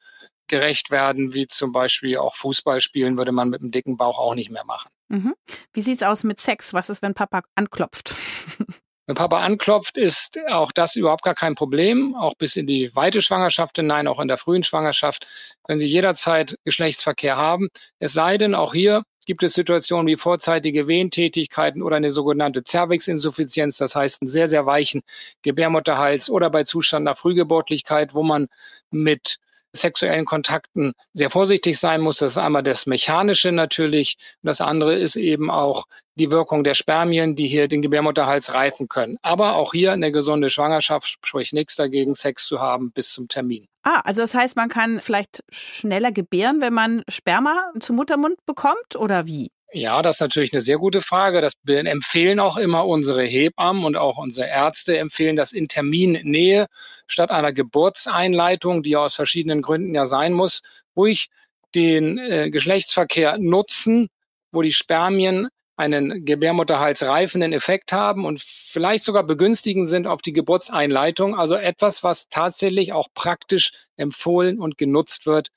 gerecht 0.51 0.91
werden, 0.91 1.33
wie 1.33 1.47
zum 1.47 1.71
Beispiel 1.71 2.17
auch 2.17 2.35
Fußball 2.35 2.81
spielen, 2.81 3.17
würde 3.17 3.31
man 3.31 3.49
mit 3.49 3.61
einem 3.61 3.71
dicken 3.71 3.97
Bauch 3.97 4.19
auch 4.19 4.35
nicht 4.35 4.51
mehr 4.51 4.65
machen. 4.65 4.91
Mhm. 5.07 5.33
Wie 5.73 5.81
sieht's 5.81 6.03
aus 6.03 6.23
mit 6.23 6.39
Sex? 6.39 6.73
Was 6.73 6.89
ist, 6.89 7.01
wenn 7.01 7.15
Papa 7.15 7.41
anklopft? 7.55 8.13
Wenn 9.07 9.15
Papa 9.15 9.41
anklopft, 9.41 9.97
ist 9.97 10.37
auch 10.47 10.71
das 10.71 10.95
überhaupt 10.95 11.23
gar 11.23 11.33
kein 11.33 11.55
Problem. 11.55 12.15
Auch 12.15 12.35
bis 12.35 12.55
in 12.55 12.67
die 12.67 12.95
weite 12.95 13.23
Schwangerschaft 13.23 13.75
hinein, 13.77 14.07
auch 14.07 14.19
in 14.19 14.27
der 14.27 14.37
frühen 14.37 14.63
Schwangerschaft, 14.63 15.25
können 15.63 15.79
Sie 15.79 15.87
jederzeit 15.87 16.55
Geschlechtsverkehr 16.65 17.35
haben. 17.35 17.69
Es 17.97 18.13
sei 18.13 18.37
denn, 18.37 18.53
auch 18.53 18.73
hier 18.73 19.01
gibt 19.25 19.43
es 19.43 19.53
Situationen 19.53 20.07
wie 20.07 20.17
vorzeitige 20.17 20.87
Wehentätigkeiten 20.87 21.81
oder 21.81 21.95
eine 21.95 22.11
sogenannte 22.11 22.63
Zervixinsuffizienz, 22.63 23.77
das 23.77 23.95
heißt 23.95 24.21
einen 24.21 24.29
sehr, 24.29 24.47
sehr 24.47 24.67
weichen 24.67 25.01
Gebärmutterhals 25.41 26.29
oder 26.29 26.49
bei 26.51 26.63
Zustand 26.63 27.03
nach 27.05 27.17
Frühgeburtlichkeit, 27.17 28.13
wo 28.13 28.23
man 28.23 28.47
mit 28.91 29.39
sexuellen 29.73 30.25
Kontakten 30.25 30.93
sehr 31.13 31.29
vorsichtig 31.29 31.79
sein 31.79 32.01
muss. 32.01 32.17
Das 32.17 32.33
ist 32.33 32.37
einmal 32.37 32.63
das 32.63 32.85
Mechanische 32.85 33.51
natürlich. 33.51 34.17
Das 34.41 34.61
andere 34.61 34.95
ist 34.95 35.15
eben 35.15 35.49
auch 35.49 35.85
die 36.15 36.31
Wirkung 36.31 36.63
der 36.63 36.73
Spermien, 36.73 37.35
die 37.35 37.47
hier 37.47 37.67
den 37.67 37.81
Gebärmutterhals 37.81 38.53
reifen 38.53 38.87
können. 38.87 39.17
Aber 39.21 39.55
auch 39.55 39.71
hier 39.71 39.93
eine 39.93 40.11
gesunde 40.11 40.49
Schwangerschaft 40.49 41.07
spricht 41.25 41.53
nichts 41.53 41.75
dagegen, 41.75 42.15
Sex 42.15 42.45
zu 42.45 42.59
haben 42.59 42.91
bis 42.91 43.11
zum 43.11 43.27
Termin. 43.27 43.67
Ah, 43.83 44.01
also 44.01 44.21
das 44.21 44.35
heißt, 44.35 44.55
man 44.55 44.69
kann 44.69 44.99
vielleicht 44.99 45.43
schneller 45.49 46.11
gebären, 46.11 46.61
wenn 46.61 46.73
man 46.73 47.03
Sperma 47.07 47.71
zum 47.79 47.95
Muttermund 47.95 48.45
bekommt 48.45 48.95
oder 48.95 49.25
wie? 49.25 49.49
Ja, 49.73 50.01
das 50.01 50.17
ist 50.17 50.21
natürlich 50.21 50.51
eine 50.51 50.61
sehr 50.61 50.77
gute 50.77 51.01
Frage. 51.01 51.39
Das 51.39 51.53
empfehlen 51.65 52.41
auch 52.41 52.57
immer 52.57 52.85
unsere 52.85 53.23
Hebammen 53.23 53.85
und 53.85 53.95
auch 53.95 54.17
unsere 54.17 54.47
Ärzte 54.47 54.97
empfehlen 54.97 55.37
das 55.37 55.53
in 55.53 55.69
Terminnähe 55.69 56.67
statt 57.07 57.31
einer 57.31 57.53
Geburtseinleitung, 57.53 58.83
die 58.83 58.91
ja 58.91 58.99
aus 59.05 59.15
verschiedenen 59.15 59.61
Gründen 59.61 59.95
ja 59.95 60.05
sein 60.07 60.33
muss, 60.33 60.61
ruhig 60.95 61.29
den 61.73 62.17
äh, 62.17 62.49
Geschlechtsverkehr 62.49 63.37
nutzen, 63.37 64.09
wo 64.51 64.61
die 64.61 64.73
Spermien 64.73 65.47
einen 65.77 66.25
Gebärmutterhals 66.25 67.03
reifenden 67.03 67.53
Effekt 67.53 67.93
haben 67.93 68.25
und 68.25 68.41
vielleicht 68.43 69.05
sogar 69.05 69.23
begünstigend 69.23 69.87
sind 69.87 70.05
auf 70.05 70.21
die 70.21 70.33
Geburtseinleitung. 70.33 71.33
Also 71.33 71.55
etwas, 71.55 72.03
was 72.03 72.27
tatsächlich 72.27 72.91
auch 72.91 73.07
praktisch 73.13 73.71
empfohlen 73.95 74.59
und 74.59 74.77
genutzt 74.77 75.25
wird, 75.25 75.47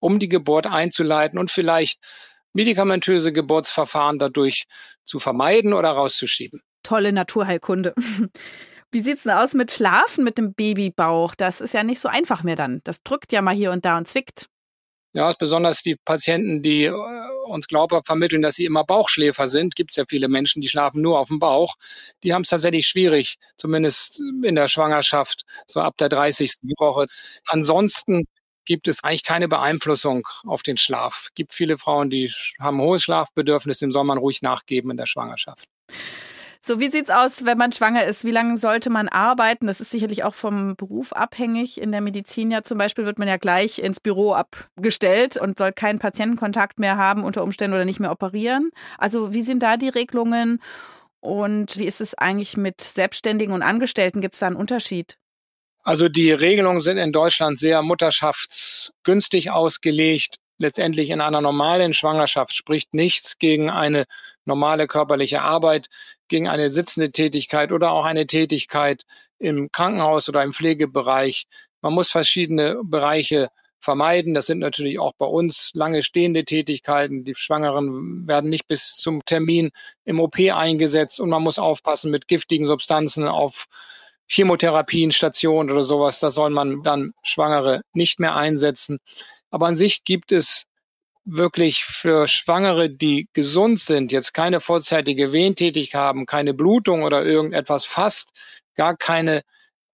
um 0.00 0.18
die 0.18 0.30
Geburt 0.30 0.66
einzuleiten 0.66 1.38
und 1.38 1.50
vielleicht 1.50 2.00
medikamentöse 2.52 3.32
Geburtsverfahren 3.32 4.18
dadurch 4.18 4.64
zu 5.04 5.18
vermeiden 5.18 5.72
oder 5.72 5.90
rauszuschieben. 5.90 6.62
Tolle 6.82 7.12
Naturheilkunde. 7.12 7.94
Wie 8.92 9.02
sieht's 9.02 9.22
denn 9.22 9.32
aus 9.32 9.54
mit 9.54 9.70
Schlafen 9.70 10.24
mit 10.24 10.36
dem 10.36 10.52
Babybauch? 10.54 11.34
Das 11.36 11.60
ist 11.60 11.74
ja 11.74 11.84
nicht 11.84 12.00
so 12.00 12.08
einfach 12.08 12.42
mehr 12.42 12.56
dann. 12.56 12.80
Das 12.82 13.02
drückt 13.02 13.32
ja 13.32 13.40
mal 13.40 13.54
hier 13.54 13.70
und 13.70 13.84
da 13.84 13.96
und 13.96 14.08
zwickt. 14.08 14.46
Ja, 15.12 15.32
besonders 15.36 15.82
die 15.82 15.96
Patienten, 15.96 16.62
die 16.62 16.84
äh, 16.84 16.92
uns 17.46 17.66
glaubhaft 17.66 18.06
vermitteln, 18.06 18.42
dass 18.42 18.54
sie 18.54 18.64
immer 18.64 18.84
Bauchschläfer 18.84 19.48
sind. 19.48 19.74
Gibt 19.74 19.90
es 19.90 19.96
ja 19.96 20.04
viele 20.08 20.28
Menschen, 20.28 20.62
die 20.62 20.68
schlafen 20.68 21.02
nur 21.02 21.18
auf 21.18 21.28
dem 21.28 21.40
Bauch. 21.40 21.74
Die 22.22 22.32
haben 22.32 22.42
es 22.42 22.48
tatsächlich 22.48 22.86
schwierig, 22.86 23.36
zumindest 23.56 24.20
in 24.20 24.54
der 24.54 24.68
Schwangerschaft, 24.68 25.44
so 25.66 25.80
ab 25.80 25.96
der 25.98 26.10
30. 26.10 26.52
Woche. 26.78 27.06
Ansonsten 27.46 28.24
gibt 28.70 28.86
es 28.86 29.02
eigentlich 29.02 29.24
keine 29.24 29.48
Beeinflussung 29.48 30.28
auf 30.46 30.62
den 30.62 30.76
Schlaf. 30.76 31.24
Es 31.24 31.34
gibt 31.34 31.52
viele 31.52 31.76
Frauen, 31.76 32.08
die 32.08 32.32
haben 32.60 32.80
hohes 32.80 33.02
Schlafbedürfnis, 33.02 33.78
dem 33.78 33.90
soll 33.90 34.04
man 34.04 34.16
ruhig 34.16 34.42
nachgeben 34.42 34.92
in 34.92 34.96
der 34.96 35.06
Schwangerschaft. 35.06 35.64
So, 36.60 36.78
wie 36.78 36.88
sieht's 36.88 37.10
aus, 37.10 37.44
wenn 37.44 37.58
man 37.58 37.72
schwanger 37.72 38.04
ist? 38.04 38.24
Wie 38.24 38.30
lange 38.30 38.56
sollte 38.56 38.88
man 38.88 39.08
arbeiten? 39.08 39.66
Das 39.66 39.80
ist 39.80 39.90
sicherlich 39.90 40.22
auch 40.22 40.34
vom 40.34 40.76
Beruf 40.76 41.12
abhängig. 41.12 41.80
In 41.80 41.90
der 41.90 42.00
Medizin 42.00 42.52
ja 42.52 42.62
zum 42.62 42.78
Beispiel 42.78 43.04
wird 43.04 43.18
man 43.18 43.26
ja 43.26 43.38
gleich 43.38 43.80
ins 43.80 43.98
Büro 43.98 44.34
abgestellt 44.34 45.36
und 45.36 45.58
soll 45.58 45.72
keinen 45.72 45.98
Patientenkontakt 45.98 46.78
mehr 46.78 46.96
haben 46.96 47.24
unter 47.24 47.42
Umständen 47.42 47.74
oder 47.74 47.84
nicht 47.84 47.98
mehr 47.98 48.12
operieren. 48.12 48.70
Also 48.98 49.32
wie 49.32 49.42
sind 49.42 49.64
da 49.64 49.78
die 49.78 49.88
Regelungen? 49.88 50.62
Und 51.18 51.76
wie 51.76 51.86
ist 51.86 52.00
es 52.00 52.14
eigentlich 52.14 52.56
mit 52.56 52.80
Selbstständigen 52.80 53.52
und 53.52 53.62
Angestellten? 53.62 54.20
Gibt 54.20 54.34
es 54.34 54.40
da 54.40 54.46
einen 54.46 54.54
Unterschied? 54.54 55.18
Also 55.82 56.08
die 56.08 56.30
Regelungen 56.30 56.80
sind 56.80 56.98
in 56.98 57.12
Deutschland 57.12 57.58
sehr 57.58 57.82
mutterschaftsgünstig 57.82 59.50
ausgelegt 59.50 60.36
letztendlich 60.60 61.10
in 61.10 61.20
einer 61.20 61.40
normalen 61.40 61.94
Schwangerschaft 61.94 62.54
spricht 62.54 62.94
nichts 62.94 63.38
gegen 63.38 63.70
eine 63.70 64.04
normale 64.44 64.86
körperliche 64.86 65.40
Arbeit, 65.40 65.88
gegen 66.28 66.48
eine 66.48 66.70
sitzende 66.70 67.10
Tätigkeit 67.10 67.72
oder 67.72 67.92
auch 67.92 68.04
eine 68.04 68.26
Tätigkeit 68.26 69.04
im 69.38 69.72
Krankenhaus 69.72 70.28
oder 70.28 70.42
im 70.44 70.52
Pflegebereich. 70.52 71.46
Man 71.80 71.94
muss 71.94 72.10
verschiedene 72.10 72.78
Bereiche 72.84 73.48
vermeiden. 73.80 74.34
Das 74.34 74.46
sind 74.46 74.58
natürlich 74.58 74.98
auch 74.98 75.14
bei 75.16 75.24
uns 75.24 75.70
lange 75.72 76.02
stehende 76.02 76.44
Tätigkeiten. 76.44 77.24
Die 77.24 77.34
Schwangeren 77.34 78.28
werden 78.28 78.50
nicht 78.50 78.68
bis 78.68 78.96
zum 78.96 79.24
Termin 79.24 79.70
im 80.04 80.20
OP 80.20 80.38
eingesetzt 80.38 81.20
und 81.20 81.30
man 81.30 81.42
muss 81.42 81.58
aufpassen 81.58 82.10
mit 82.10 82.28
giftigen 82.28 82.66
Substanzen 82.66 83.26
auf 83.26 83.64
Chemotherapien, 84.30 85.10
Stationen 85.10 85.70
oder 85.70 85.82
sowas. 85.82 86.20
Da 86.20 86.30
soll 86.30 86.50
man 86.50 86.82
dann 86.82 87.12
Schwangere 87.22 87.82
nicht 87.92 88.20
mehr 88.20 88.36
einsetzen. 88.36 88.98
Aber 89.50 89.66
an 89.66 89.74
sich 89.76 90.04
gibt 90.04 90.30
es 90.30 90.66
wirklich 91.24 91.84
für 91.84 92.28
Schwangere, 92.28 92.88
die 92.90 93.28
gesund 93.32 93.80
sind, 93.80 94.12
jetzt 94.12 94.32
keine 94.32 94.60
vorzeitige 94.60 95.32
Wehentätigkeit 95.32 96.00
haben, 96.00 96.26
keine 96.26 96.54
Blutung 96.54 97.02
oder 97.02 97.24
irgendetwas 97.24 97.84
fast, 97.84 98.30
gar 98.76 98.96
keine 98.96 99.42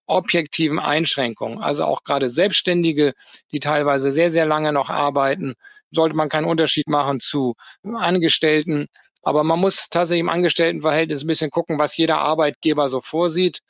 objektiven 0.07 0.79
Einschränkungen. 0.79 1.61
Also 1.61 1.85
auch 1.85 2.05
gerade 2.05 2.29
Selbstständige, 2.29 3.15
die 3.53 3.61
teilweise 3.61 4.13
sehr, 4.13 4.31
sehr 4.31 4.47
lange 4.47 4.73
noch 4.73 4.91
arbeiten, 4.91 5.55
sollte 5.91 6.15
man 6.15 6.29
keinen 6.29 6.45
Unterschied 6.45 6.89
machen 6.89 7.21
zu 7.21 7.55
Angestellten. 7.83 8.87
Aber 9.23 9.45
man 9.45 9.59
muss 9.59 9.89
tatsächlich 9.89 10.21
im 10.21 10.29
Angestelltenverhältnis 10.29 11.25
ein 11.25 11.27
bisschen 11.27 11.51
gucken, 11.51 11.79
was 11.79 11.97
jeder 11.97 12.19
Arbeitgeber 12.19 12.89
so 12.89 13.01
vorsieht. 13.01 13.61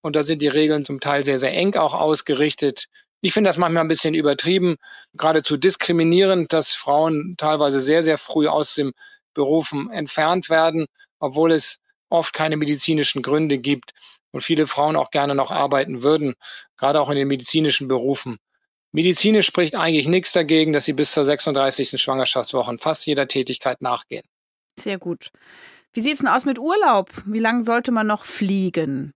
Und 0.00 0.16
da 0.16 0.22
sind 0.22 0.42
die 0.42 0.48
Regeln 0.48 0.82
zum 0.84 1.00
Teil 1.00 1.24
sehr, 1.24 1.38
sehr 1.38 1.52
eng 1.52 1.74
auch 1.76 1.94
ausgerichtet. 1.94 2.86
Ich 3.20 3.32
finde 3.32 3.50
das 3.50 3.56
manchmal 3.56 3.84
ein 3.84 3.88
bisschen 3.88 4.14
übertrieben, 4.14 4.76
geradezu 5.14 5.56
diskriminierend, 5.56 6.52
dass 6.52 6.72
Frauen 6.72 7.34
teilweise 7.36 7.80
sehr, 7.80 8.02
sehr 8.02 8.18
früh 8.18 8.46
aus 8.46 8.74
dem 8.74 8.92
Berufen 9.34 9.90
entfernt 9.90 10.50
werden, 10.50 10.86
obwohl 11.18 11.52
es 11.52 11.78
oft 12.10 12.32
keine 12.32 12.56
medizinischen 12.56 13.22
Gründe 13.22 13.58
gibt 13.58 13.92
und 14.30 14.42
viele 14.42 14.66
Frauen 14.66 14.96
auch 14.96 15.10
gerne 15.10 15.34
noch 15.34 15.50
arbeiten 15.50 16.02
würden, 16.02 16.34
gerade 16.76 17.00
auch 17.00 17.10
in 17.10 17.16
den 17.16 17.28
medizinischen 17.28 17.88
Berufen. 17.88 18.38
Medizinisch 18.92 19.46
spricht 19.46 19.74
eigentlich 19.74 20.08
nichts 20.08 20.32
dagegen, 20.32 20.72
dass 20.72 20.86
sie 20.86 20.94
bis 20.94 21.12
zur 21.12 21.24
36. 21.24 22.00
Schwangerschaftswoche 22.00 22.76
fast 22.78 23.06
jeder 23.06 23.28
Tätigkeit 23.28 23.82
nachgehen. 23.82 24.24
Sehr 24.78 24.98
gut. 24.98 25.30
Wie 25.92 26.00
sieht's 26.00 26.20
denn 26.20 26.28
aus 26.28 26.44
mit 26.44 26.58
Urlaub? 26.58 27.10
Wie 27.26 27.38
lange 27.38 27.64
sollte 27.64 27.92
man 27.92 28.06
noch 28.06 28.24
fliegen? 28.24 29.12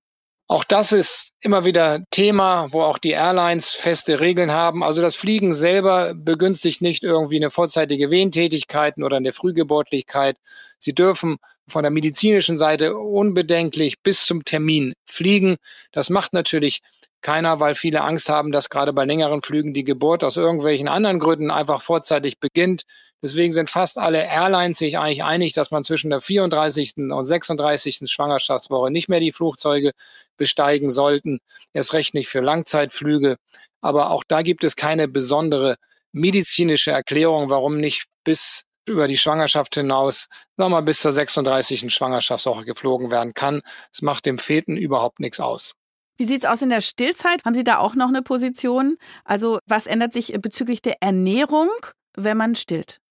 Auch 0.53 0.65
das 0.65 0.93
ist 0.93 1.33
immer 1.41 1.65
wieder 1.65 2.05
Thema, 2.11 2.71
wo 2.73 2.83
auch 2.83 2.99
die 2.99 3.13
Airlines 3.13 3.71
feste 3.71 4.21
Regeln 4.21 4.53
haben. 4.53 4.85
Also 4.85 5.01
das 5.01 5.15
Fliegen 5.15 5.55
selber 5.55 6.13
begünstigt 6.15 6.83
nicht 6.83 7.03
irgendwie 7.03 7.37
eine 7.37 7.49
vorzeitige 7.49 8.11
Wehentätigkeiten 8.11 9.03
oder 9.03 9.17
eine 9.17 9.33
Frühgeburtlichkeit. 9.33 10.37
Sie 10.79 10.93
dürfen 10.93 11.39
von 11.67 11.85
der 11.85 11.91
medizinischen 11.91 12.59
Seite 12.59 12.99
unbedenklich 12.99 14.03
bis 14.03 14.27
zum 14.27 14.45
Termin 14.45 14.93
fliegen. 15.07 15.57
Das 15.91 16.11
macht 16.11 16.35
natürlich 16.35 16.83
keiner, 17.23 17.59
weil 17.59 17.75
viele 17.75 18.03
Angst 18.03 18.29
haben, 18.29 18.53
dass 18.53 18.69
gerade 18.69 18.93
bei 18.93 19.07
längeren 19.07 19.41
Flügen 19.41 19.73
die 19.73 19.85
Geburt 19.85 20.23
aus 20.23 20.37
irgendwelchen 20.37 20.87
anderen 20.87 21.19
Gründen 21.19 21.51
einfach 21.51 21.81
vorzeitig 21.81 22.41
beginnt. 22.41 22.83
Deswegen 23.23 23.52
sind 23.52 23.71
fast 23.71 23.99
alle 23.99 24.25
Airlines 24.25 24.79
sich 24.79 24.99
eigentlich 24.99 25.23
einig, 25.23 25.52
dass 25.52 25.71
man 25.71 25.85
zwischen 25.85 26.11
der 26.11 26.21
34. 26.21 26.97
und 26.97 27.25
36. 27.25 28.11
Schwangerschaftswoche 28.11 28.91
nicht 28.91 29.09
mehr 29.09 29.21
die 29.21 29.33
Flugzeuge 29.33 29.93
besteigen 30.37 30.91
sollten. 30.91 31.38
Erst 31.73 31.93
recht 31.93 32.14
nicht 32.14 32.29
für 32.29 32.41
Langzeitflüge. 32.41 33.37
Aber 33.81 34.11
auch 34.11 34.25
da 34.26 34.43
gibt 34.43 34.64
es 34.64 34.75
keine 34.75 35.07
besondere 35.07 35.76
medizinische 36.12 36.91
Erklärung, 36.91 37.49
warum 37.49 37.79
nicht 37.79 38.07
bis 38.25 38.64
über 38.87 39.07
die 39.07 39.17
Schwangerschaft 39.17 39.75
hinaus, 39.76 40.29
sagen 40.57 40.71
wir 40.73 40.76
mal, 40.76 40.81
bis 40.83 41.00
zur 41.00 41.12
36. 41.12 41.95
Schwangerschaftswoche 41.95 42.64
geflogen 42.64 43.12
werden 43.12 43.35
kann. 43.35 43.62
Es 43.93 44.02
macht 44.02 44.26
dem 44.26 44.38
Feten 44.38 44.76
überhaupt 44.76 45.21
nichts 45.21 45.38
aus. 45.41 45.75
Wie 46.17 46.25
sieht's 46.25 46.45
aus 46.45 46.62
in 46.62 46.71
der 46.71 46.81
Stillzeit? 46.81 47.45
Haben 47.45 47.55
Sie 47.55 47.64
da 47.64 47.79
auch 47.79 47.95
noch 47.95 48.09
eine 48.09 48.23
Position? 48.23 48.97
Also 49.25 49.59
was 49.67 49.87
ändert 49.87 50.12
sich 50.12 50.33
bezüglich 50.41 50.83
der 50.83 50.97
Ernährung, 51.00 51.71
wenn 52.14 52.37
man 52.37 52.55
stillt? 52.55 53.02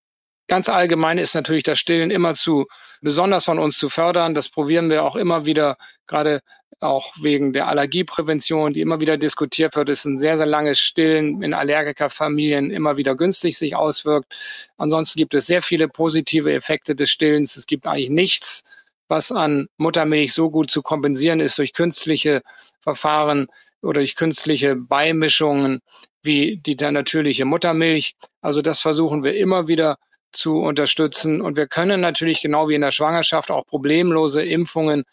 Ganz 0.52 0.68
allgemein 0.68 1.16
ist 1.16 1.34
natürlich 1.34 1.62
das 1.62 1.78
Stillen 1.78 2.10
immer 2.10 2.34
zu 2.34 2.66
besonders 3.00 3.46
von 3.46 3.58
uns 3.58 3.78
zu 3.78 3.88
fördern. 3.88 4.34
Das 4.34 4.50
probieren 4.50 4.90
wir 4.90 5.02
auch 5.02 5.16
immer 5.16 5.46
wieder, 5.46 5.78
gerade 6.06 6.42
auch 6.78 7.14
wegen 7.22 7.54
der 7.54 7.68
Allergieprävention, 7.68 8.74
die 8.74 8.82
immer 8.82 9.00
wieder 9.00 9.16
diskutiert 9.16 9.76
wird, 9.76 9.88
ist 9.88 10.04
ein 10.04 10.20
sehr, 10.20 10.36
sehr 10.36 10.44
langes 10.44 10.78
Stillen 10.78 11.42
in 11.42 11.54
Allergikerfamilien 11.54 12.70
immer 12.70 12.98
wieder 12.98 13.16
günstig 13.16 13.56
sich 13.56 13.76
auswirkt. 13.76 14.30
Ansonsten 14.76 15.18
gibt 15.18 15.32
es 15.32 15.46
sehr 15.46 15.62
viele 15.62 15.88
positive 15.88 16.52
Effekte 16.52 16.94
des 16.94 17.08
Stillens. 17.10 17.56
Es 17.56 17.64
gibt 17.66 17.86
eigentlich 17.86 18.10
nichts, 18.10 18.62
was 19.08 19.32
an 19.32 19.68
Muttermilch 19.78 20.34
so 20.34 20.50
gut 20.50 20.70
zu 20.70 20.82
kompensieren 20.82 21.40
ist 21.40 21.56
durch 21.56 21.72
künstliche 21.72 22.42
Verfahren 22.82 23.46
oder 23.80 24.00
durch 24.00 24.16
künstliche 24.16 24.76
Beimischungen 24.76 25.80
wie 26.22 26.58
die 26.58 26.76
der 26.76 26.92
natürliche 26.92 27.46
Muttermilch. 27.46 28.16
Also 28.42 28.60
das 28.60 28.82
versuchen 28.82 29.24
wir 29.24 29.34
immer 29.34 29.66
wieder 29.66 29.96
zu 30.32 30.60
unterstützen. 30.60 31.40
Und 31.40 31.56
wir 31.56 31.66
können 31.66 32.00
natürlich 32.00 32.40
genau 32.40 32.68
wie 32.68 32.74
in 32.74 32.80
der 32.80 32.90
Schwangerschaft 32.90 33.50
auch 33.50 33.66
problemlose 33.66 34.44
Impfungen 34.44 35.04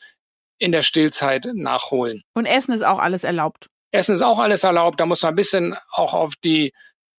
in 0.57 0.71
der 0.71 0.81
Stillzeit 0.81 1.47
nachholen. 1.53 2.21
Und 2.33 2.45
Essen 2.45 2.73
ist 2.73 2.83
auch 2.83 2.99
alles 2.99 3.23
erlaubt. 3.23 3.67
Essen 3.91 4.15
ist 4.15 4.21
auch 4.21 4.39
alles 4.39 4.63
erlaubt. 4.63 4.99
Da 4.99 5.05
muss 5.05 5.21
man 5.21 5.33
ein 5.33 5.35
bisschen 5.35 5.75
auch 5.91 6.13
auf 6.13 6.33
die 6.43 6.73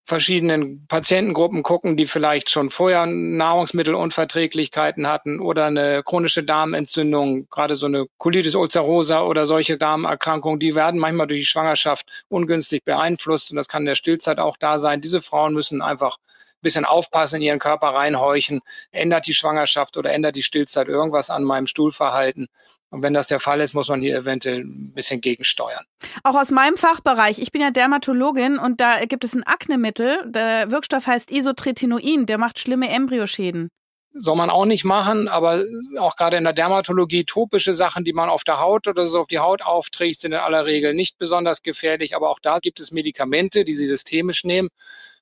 verschiedenen 0.04 0.86
Patientengruppen 0.88 1.62
gucken, 1.62 1.96
die 1.96 2.06
vielleicht 2.06 2.50
schon 2.50 2.70
vorher 2.70 3.06
Nahrungsmittelunverträglichkeiten 3.06 5.06
hatten 5.06 5.40
oder 5.40 5.66
eine 5.66 6.02
chronische 6.02 6.42
Darmentzündung, 6.42 7.48
gerade 7.48 7.76
so 7.76 7.86
eine 7.86 8.06
Colitis 8.18 8.56
ulcerosa 8.56 9.22
oder 9.22 9.46
solche 9.46 9.78
Darmerkrankungen, 9.78 10.58
die 10.58 10.74
werden 10.74 10.98
manchmal 10.98 11.28
durch 11.28 11.42
die 11.42 11.46
Schwangerschaft 11.46 12.06
ungünstig 12.28 12.84
beeinflusst 12.84 13.52
und 13.52 13.56
das 13.56 13.68
kann 13.68 13.82
in 13.82 13.86
der 13.86 13.94
Stillzeit 13.94 14.40
auch 14.40 14.56
da 14.56 14.80
sein. 14.80 15.00
Diese 15.00 15.22
Frauen 15.22 15.54
müssen 15.54 15.80
einfach 15.80 16.18
bisschen 16.62 16.84
aufpassen, 16.84 17.36
in 17.36 17.42
ihren 17.42 17.58
Körper 17.58 17.88
reinhorchen, 17.88 18.60
ändert 18.90 19.26
die 19.26 19.34
Schwangerschaft 19.34 19.96
oder 19.96 20.12
ändert 20.12 20.36
die 20.36 20.42
Stillzeit 20.42 20.88
irgendwas 20.88 21.30
an 21.30 21.44
meinem 21.44 21.66
Stuhlverhalten. 21.66 22.48
Und 22.90 23.02
wenn 23.02 23.14
das 23.14 23.28
der 23.28 23.38
Fall 23.38 23.60
ist, 23.60 23.72
muss 23.72 23.88
man 23.88 24.00
hier 24.00 24.16
eventuell 24.16 24.60
ein 24.60 24.92
bisschen 24.92 25.20
gegensteuern. 25.20 25.84
Auch 26.24 26.34
aus 26.34 26.50
meinem 26.50 26.76
Fachbereich. 26.76 27.38
Ich 27.38 27.52
bin 27.52 27.62
ja 27.62 27.70
Dermatologin 27.70 28.58
und 28.58 28.80
da 28.80 29.04
gibt 29.04 29.22
es 29.22 29.32
ein 29.32 29.44
Aknemittel. 29.44 30.24
Der 30.26 30.72
Wirkstoff 30.72 31.06
heißt 31.06 31.30
Isotretinoin. 31.30 32.26
Der 32.26 32.36
macht 32.36 32.58
schlimme 32.58 32.88
Embryoschäden. 32.88 33.70
Soll 34.12 34.34
man 34.34 34.50
auch 34.50 34.64
nicht 34.64 34.84
machen, 34.84 35.28
aber 35.28 35.62
auch 35.98 36.16
gerade 36.16 36.36
in 36.36 36.42
der 36.42 36.52
Dermatologie 36.52 37.22
topische 37.22 37.74
Sachen, 37.74 38.04
die 38.04 38.12
man 38.12 38.28
auf 38.28 38.42
der 38.42 38.58
Haut 38.58 38.88
oder 38.88 39.06
so 39.06 39.20
auf 39.20 39.28
die 39.28 39.38
Haut 39.38 39.62
aufträgt, 39.62 40.20
sind 40.20 40.32
in 40.32 40.38
aller 40.38 40.66
Regel 40.66 40.94
nicht 40.94 41.16
besonders 41.16 41.62
gefährlich. 41.62 42.16
Aber 42.16 42.28
auch 42.28 42.40
da 42.40 42.58
gibt 42.58 42.80
es 42.80 42.90
Medikamente, 42.90 43.64
die 43.64 43.74
Sie 43.74 43.86
systemisch 43.86 44.42
nehmen, 44.42 44.68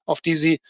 auf 0.07 0.23
die 0.23 0.33
Sie 0.33 0.61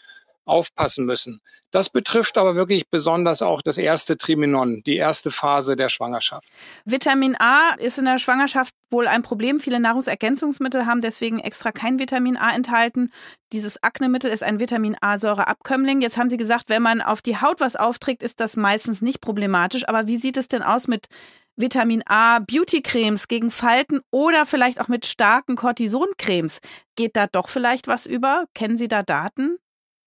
aufpassen 0.49 1.05
müssen. 1.05 1.41
Das 1.71 1.89
betrifft 1.89 2.37
aber 2.37 2.55
wirklich 2.55 2.89
besonders 2.89 3.41
auch 3.41 3.61
das 3.61 3.77
erste 3.77 4.17
Triminon, 4.17 4.81
die 4.85 4.95
erste 4.95 5.29
Phase 5.29 5.75
der 5.75 5.89
Schwangerschaft. 5.89 6.47
Vitamin 6.83 7.35
A 7.39 7.75
ist 7.77 7.99
in 7.99 8.05
der 8.05 8.17
Schwangerschaft 8.17 8.73
wohl 8.89 9.07
ein 9.07 9.21
Problem. 9.21 9.59
Viele 9.59 9.79
Nahrungsergänzungsmittel 9.79 10.87
haben 10.87 11.01
deswegen 11.01 11.39
extra 11.39 11.71
kein 11.71 11.99
Vitamin 11.99 12.37
A 12.37 12.51
enthalten. 12.53 13.11
Dieses 13.53 13.83
Aknemittel 13.83 14.31
ist 14.31 14.43
ein 14.43 14.59
Vitamin 14.59 14.97
A-Säureabkömmling. 14.99 16.01
Jetzt 16.01 16.17
haben 16.17 16.29
Sie 16.29 16.37
gesagt, 16.37 16.69
wenn 16.69 16.81
man 16.81 17.01
auf 17.01 17.21
die 17.21 17.37
Haut 17.37 17.59
was 17.59 17.75
aufträgt, 17.75 18.23
ist 18.23 18.39
das 18.39 18.55
meistens 18.55 19.01
nicht 19.01 19.21
problematisch. 19.21 19.87
Aber 19.87 20.07
wie 20.07 20.17
sieht 20.17 20.37
es 20.37 20.47
denn 20.47 20.63
aus 20.63 20.87
mit 20.87 21.07
Vitamin 21.55 22.03
A 22.07 22.39
Beauty-Cremes 22.39 23.27
gegen 23.27 23.51
Falten 23.51 23.99
oder 24.11 24.45
vielleicht 24.45 24.79
auch 24.81 24.87
mit 24.87 25.05
starken 25.05 25.55
Cortisoncremes? 25.55 26.59
Geht 26.95 27.15
da 27.15 27.27
doch 27.27 27.49
vielleicht 27.49 27.87
was 27.87 28.05
über? 28.05 28.45
Kennen 28.55 28.77
Sie 28.77 28.87
da 28.87 29.03
Daten? 29.03 29.59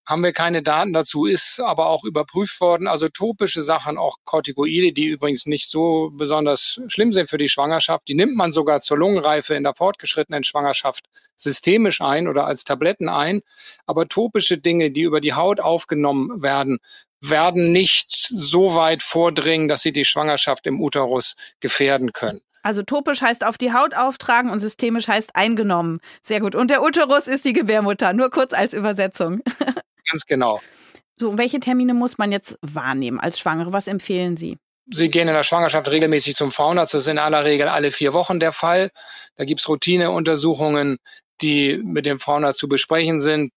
Haben 0.06 0.22
wir 0.22 0.32
keine 0.32 0.62
Daten 0.62 0.92
dazu, 0.92 1.26
ist 1.26 1.60
aber 1.60 1.86
auch 1.86 2.04
überprüft 2.04 2.60
worden. 2.60 2.88
Also 2.88 3.08
topische 3.08 3.62
Sachen, 3.62 3.98
auch 3.98 4.16
Corticoide, 4.24 4.92
die 4.92 5.06
übrigens 5.06 5.46
nicht 5.46 5.70
so 5.70 6.10
besonders 6.12 6.80
schlimm 6.88 7.12
sind 7.12 7.30
für 7.30 7.38
die 7.38 7.48
Schwangerschaft, 7.48 8.08
die 8.08 8.14
nimmt 8.14 8.36
man 8.36 8.52
sogar 8.52 8.80
zur 8.80 8.98
Lungenreife 8.98 9.54
in 9.54 9.62
der 9.62 9.74
fortgeschrittenen 9.74 10.44
Schwangerschaft 10.44 11.04
systemisch 11.36 12.00
ein 12.00 12.28
oder 12.28 12.46
als 12.46 12.64
Tabletten 12.64 13.08
ein. 13.08 13.42
Aber 13.86 14.08
topische 14.08 14.58
Dinge, 14.58 14.90
die 14.90 15.02
über 15.02 15.20
die 15.20 15.34
Haut 15.34 15.60
aufgenommen 15.60 16.42
werden, 16.42 16.78
werden 17.20 17.70
nicht 17.70 18.10
so 18.10 18.74
weit 18.74 19.02
vordringen, 19.02 19.68
dass 19.68 19.82
sie 19.82 19.92
die 19.92 20.04
Schwangerschaft 20.04 20.66
im 20.66 20.80
Uterus 20.80 21.36
gefährden 21.60 22.12
können. 22.12 22.40
Also 22.64 22.82
topisch 22.82 23.22
heißt 23.22 23.44
auf 23.44 23.58
die 23.58 23.72
Haut 23.72 23.94
auftragen 23.94 24.50
und 24.50 24.60
systemisch 24.60 25.08
heißt 25.08 25.34
eingenommen. 25.34 26.00
Sehr 26.22 26.40
gut. 26.40 26.54
Und 26.54 26.70
der 26.70 26.82
Uterus 26.82 27.26
ist 27.26 27.44
die 27.44 27.52
Gebärmutter. 27.52 28.12
Nur 28.12 28.30
kurz 28.30 28.52
als 28.52 28.72
Übersetzung. 28.72 29.40
Ganz 30.12 30.26
genau. 30.26 30.60
So, 31.18 31.38
welche 31.38 31.58
Termine 31.58 31.94
muss 31.94 32.18
man 32.18 32.32
jetzt 32.32 32.58
wahrnehmen 32.62 33.18
als 33.18 33.38
Schwangere? 33.38 33.72
Was 33.72 33.88
empfehlen 33.88 34.36
Sie? 34.36 34.58
Sie 34.90 35.08
gehen 35.08 35.28
in 35.28 35.34
der 35.34 35.44
Schwangerschaft 35.44 35.88
regelmäßig 35.88 36.36
zum 36.36 36.52
Frauenarzt. 36.52 36.94
Das 36.94 37.02
ist 37.02 37.08
in 37.08 37.18
aller 37.18 37.44
Regel 37.44 37.68
alle 37.68 37.92
vier 37.92 38.12
Wochen 38.12 38.40
der 38.40 38.52
Fall. 38.52 38.90
Da 39.36 39.44
gibt's 39.44 39.68
Routineuntersuchungen, 39.68 40.98
die 41.40 41.78
mit 41.78 42.04
dem 42.04 42.20
Frauenarzt 42.20 42.58
zu 42.58 42.68
besprechen 42.68 43.20
sind. 43.20 43.52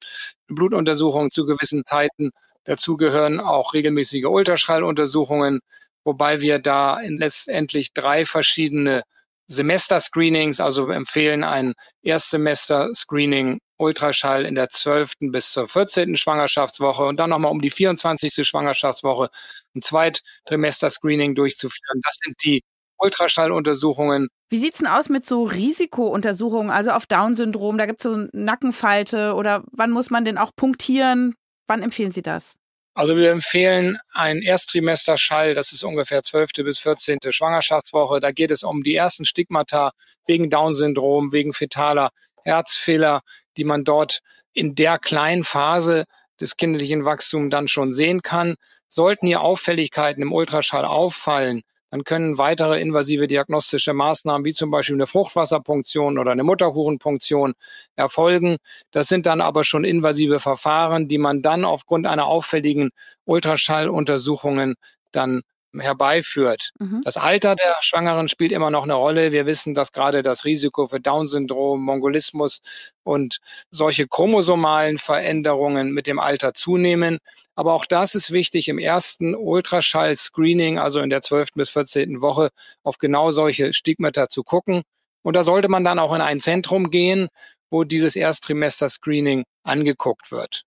Blutuntersuchungen 0.47 1.31
zu 1.31 1.45
gewissen 1.45 1.83
Zeiten. 1.85 2.31
Dazu 2.63 2.95
gehören 2.97 3.39
auch 3.39 3.73
regelmäßige 3.73 4.25
Ultraschalluntersuchungen, 4.25 5.59
wobei 6.03 6.41
wir 6.41 6.59
da 6.59 6.99
in 6.99 7.17
letztendlich 7.17 7.93
drei 7.93 8.25
verschiedene 8.25 9.03
Semester-Screenings, 9.47 10.59
also 10.59 10.89
empfehlen 10.89 11.43
ein 11.43 11.73
Erstsemester-Screening 12.01 13.59
Ultraschall 13.77 14.45
in 14.45 14.55
der 14.55 14.69
12. 14.69 15.13
bis 15.19 15.51
zur 15.51 15.67
14. 15.67 16.17
Schwangerschaftswoche 16.17 17.03
und 17.05 17.17
dann 17.17 17.29
nochmal 17.29 17.51
um 17.51 17.61
die 17.61 17.69
24. 17.69 18.47
Schwangerschaftswoche 18.47 19.29
ein 19.75 19.81
Zweittrimester-Screening 19.81 21.35
durchzuführen. 21.35 22.01
Das 22.03 22.17
sind 22.23 22.35
die 22.43 22.63
Ultraschalluntersuchungen. 22.97 24.29
Wie 24.49 24.57
sieht's 24.57 24.77
denn 24.77 24.87
aus 24.87 25.09
mit 25.09 25.25
so 25.25 25.43
Risikountersuchungen, 25.43 26.71
also 26.71 26.91
auf 26.91 27.05
Down-Syndrom? 27.07 27.77
Da 27.77 27.85
gibt's 27.85 28.03
so 28.03 28.27
Nackenfalte 28.31 29.33
oder 29.33 29.63
wann 29.71 29.91
muss 29.91 30.09
man 30.09 30.23
denn 30.23 30.37
auch 30.37 30.51
punktieren? 30.55 31.35
Wann 31.67 31.83
empfehlen 31.83 32.11
Sie 32.11 32.21
das? 32.21 32.53
Also 32.97 33.17
wir 33.17 33.31
empfehlen 33.31 33.97
ein 34.13 34.41
Ersttrimesterschall, 34.41 35.53
das 35.53 35.73
ist 35.73 35.83
ungefähr 35.83 36.23
12. 36.23 36.51
bis 36.63 36.79
14. 36.79 37.17
Schwangerschaftswoche. 37.29 38.21
Da 38.21 38.31
geht 38.31 38.51
es 38.51 38.63
um 38.63 38.83
die 38.83 38.95
ersten 38.95 39.25
Stigmata 39.25 39.91
wegen 40.27 40.49
Down-Syndrom, 40.49 41.33
wegen 41.33 41.51
fetaler 41.51 42.11
Herzfehler, 42.45 43.21
die 43.57 43.63
man 43.63 43.83
dort 43.83 44.19
in 44.53 44.75
der 44.75 44.99
kleinen 44.99 45.43
Phase 45.43 46.05
des 46.39 46.57
kindlichen 46.57 47.05
Wachstums 47.05 47.49
dann 47.49 47.67
schon 47.67 47.93
sehen 47.93 48.21
kann. 48.21 48.55
Sollten 48.87 49.27
hier 49.27 49.41
Auffälligkeiten 49.41 50.21
im 50.21 50.31
Ultraschall 50.31 50.85
auffallen, 50.85 51.63
dann 51.95 52.03
können 52.03 52.37
weitere 52.37 52.81
invasive 52.81 53.27
diagnostische 53.27 53.93
Maßnahmen 53.93 54.43
wie 54.43 54.51
zum 54.51 54.69
Beispiel 54.69 54.97
eine 54.97 55.07
Fruchtwasserpunktion 55.07 56.17
oder 56.17 56.31
eine 56.31 56.43
Mutterkuchenpunktion 56.43 57.53
erfolgen. 57.95 58.57
Das 58.91 59.07
sind 59.07 59.25
dann 59.25 59.39
aber 59.39 59.63
schon 59.63 59.85
invasive 59.85 60.41
Verfahren, 60.41 61.07
die 61.07 61.17
man 61.17 61.41
dann 61.41 61.63
aufgrund 61.63 62.05
einer 62.05 62.25
auffälligen 62.25 62.89
Ultraschalluntersuchungen 63.23 64.75
dann 65.13 65.43
herbeiführt. 65.79 66.71
Mhm. 66.79 67.01
Das 67.03 67.17
Alter 67.17 67.55
der 67.55 67.75
Schwangeren 67.81 68.29
spielt 68.29 68.51
immer 68.51 68.71
noch 68.71 68.83
eine 68.83 68.93
Rolle. 68.93 69.31
Wir 69.31 69.45
wissen, 69.45 69.73
dass 69.73 69.91
gerade 69.91 70.23
das 70.23 70.45
Risiko 70.45 70.87
für 70.87 70.99
Down-Syndrom, 70.99 71.81
Mongolismus 71.81 72.61
und 73.03 73.39
solche 73.71 74.07
chromosomalen 74.07 74.97
Veränderungen 74.97 75.91
mit 75.91 76.07
dem 76.07 76.19
Alter 76.19 76.53
zunehmen. 76.53 77.19
Aber 77.55 77.73
auch 77.73 77.85
das 77.85 78.15
ist 78.15 78.31
wichtig 78.31 78.67
im 78.67 78.79
ersten 78.79 79.33
Ultraschall-Screening, 79.33 80.77
also 80.77 80.99
in 80.99 81.09
der 81.09 81.21
12. 81.21 81.53
bis 81.55 81.69
14. 81.69 82.21
Woche, 82.21 82.49
auf 82.83 82.97
genau 82.97 83.31
solche 83.31 83.73
Stigmata 83.73 84.29
zu 84.29 84.43
gucken. 84.43 84.83
Und 85.23 85.35
da 85.35 85.43
sollte 85.43 85.69
man 85.69 85.83
dann 85.83 85.99
auch 85.99 86.13
in 86.13 86.21
ein 86.21 86.41
Zentrum 86.41 86.91
gehen, 86.91 87.29
wo 87.69 87.83
dieses 87.83 88.15
Ersttrimester-Screening 88.15 89.45
angeguckt 89.63 90.31
wird. 90.31 90.63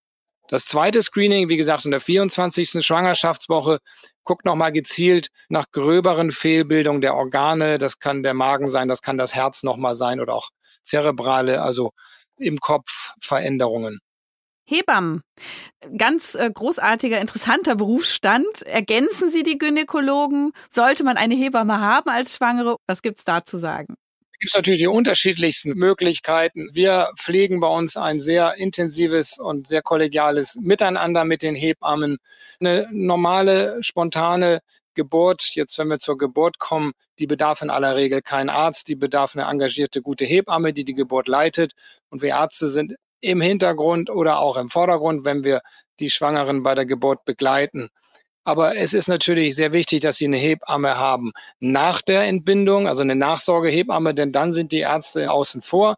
Das 0.48 0.64
zweite 0.64 1.02
Screening, 1.02 1.50
wie 1.50 1.58
gesagt, 1.58 1.84
in 1.84 1.90
der 1.90 2.00
24. 2.00 2.84
Schwangerschaftswoche, 2.84 3.80
guckt 4.28 4.44
nochmal 4.44 4.72
gezielt 4.72 5.28
nach 5.48 5.64
gröberen 5.72 6.30
Fehlbildungen 6.30 7.00
der 7.00 7.14
Organe. 7.14 7.78
Das 7.78 7.98
kann 7.98 8.22
der 8.22 8.34
Magen 8.34 8.68
sein, 8.68 8.86
das 8.86 9.00
kann 9.00 9.16
das 9.16 9.34
Herz 9.34 9.62
nochmal 9.62 9.94
sein 9.94 10.20
oder 10.20 10.34
auch 10.34 10.50
zerebrale, 10.84 11.62
also 11.62 11.92
im 12.36 12.58
Kopf 12.58 13.14
Veränderungen. 13.22 13.98
Hebammen. 14.68 15.22
Ganz 15.96 16.34
äh, 16.34 16.50
großartiger, 16.52 17.18
interessanter 17.18 17.74
Berufsstand. 17.74 18.62
Ergänzen 18.66 19.30
Sie 19.30 19.42
die 19.42 19.56
Gynäkologen? 19.56 20.52
Sollte 20.70 21.04
man 21.04 21.16
eine 21.16 21.34
Hebamme 21.34 21.80
haben 21.80 22.10
als 22.10 22.36
Schwangere? 22.36 22.76
Was 22.86 23.00
gibt's 23.00 23.24
da 23.24 23.42
zu 23.42 23.56
sagen? 23.56 23.94
Gibt 24.38 24.50
es 24.50 24.56
natürlich 24.56 24.80
die 24.80 24.86
unterschiedlichsten 24.86 25.70
Möglichkeiten. 25.74 26.68
Wir 26.72 27.10
pflegen 27.18 27.60
bei 27.60 27.68
uns 27.68 27.96
ein 27.96 28.20
sehr 28.20 28.54
intensives 28.54 29.38
und 29.38 29.66
sehr 29.66 29.82
kollegiales 29.82 30.56
Miteinander 30.60 31.24
mit 31.24 31.42
den 31.42 31.56
Hebammen. 31.56 32.18
Eine 32.60 32.88
normale, 32.92 33.82
spontane 33.82 34.60
Geburt, 34.94 35.54
jetzt 35.54 35.78
wenn 35.78 35.88
wir 35.88 35.98
zur 35.98 36.18
Geburt 36.18 36.58
kommen, 36.58 36.92
die 37.18 37.26
bedarf 37.26 37.62
in 37.62 37.70
aller 37.70 37.96
Regel 37.96 38.22
kein 38.22 38.48
Arzt, 38.48 38.88
die 38.88 38.96
bedarf 38.96 39.34
eine 39.34 39.48
engagierte, 39.48 40.02
gute 40.02 40.24
Hebamme, 40.24 40.72
die 40.72 40.84
die 40.84 40.94
Geburt 40.94 41.28
leitet. 41.28 41.72
Und 42.08 42.22
wir 42.22 42.30
Ärzte 42.30 42.68
sind 42.68 42.94
im 43.20 43.40
Hintergrund 43.40 44.10
oder 44.10 44.38
auch 44.38 44.56
im 44.56 44.70
Vordergrund, 44.70 45.24
wenn 45.24 45.42
wir 45.42 45.62
die 45.98 46.10
Schwangeren 46.10 46.62
bei 46.62 46.74
der 46.74 46.86
Geburt 46.86 47.24
begleiten. 47.24 47.90
Aber 48.48 48.78
es 48.78 48.94
ist 48.94 49.08
natürlich 49.08 49.56
sehr 49.56 49.74
wichtig, 49.74 50.00
dass 50.00 50.16
sie 50.16 50.24
eine 50.24 50.38
Hebamme 50.38 50.96
haben 50.96 51.32
nach 51.60 52.00
der 52.00 52.22
Entbindung, 52.22 52.88
also 52.88 53.02
eine 53.02 53.14
Nachsorgehebamme, 53.14 54.14
denn 54.14 54.32
dann 54.32 54.52
sind 54.52 54.72
die 54.72 54.78
Ärzte 54.78 55.30
außen 55.30 55.60
vor. 55.60 55.96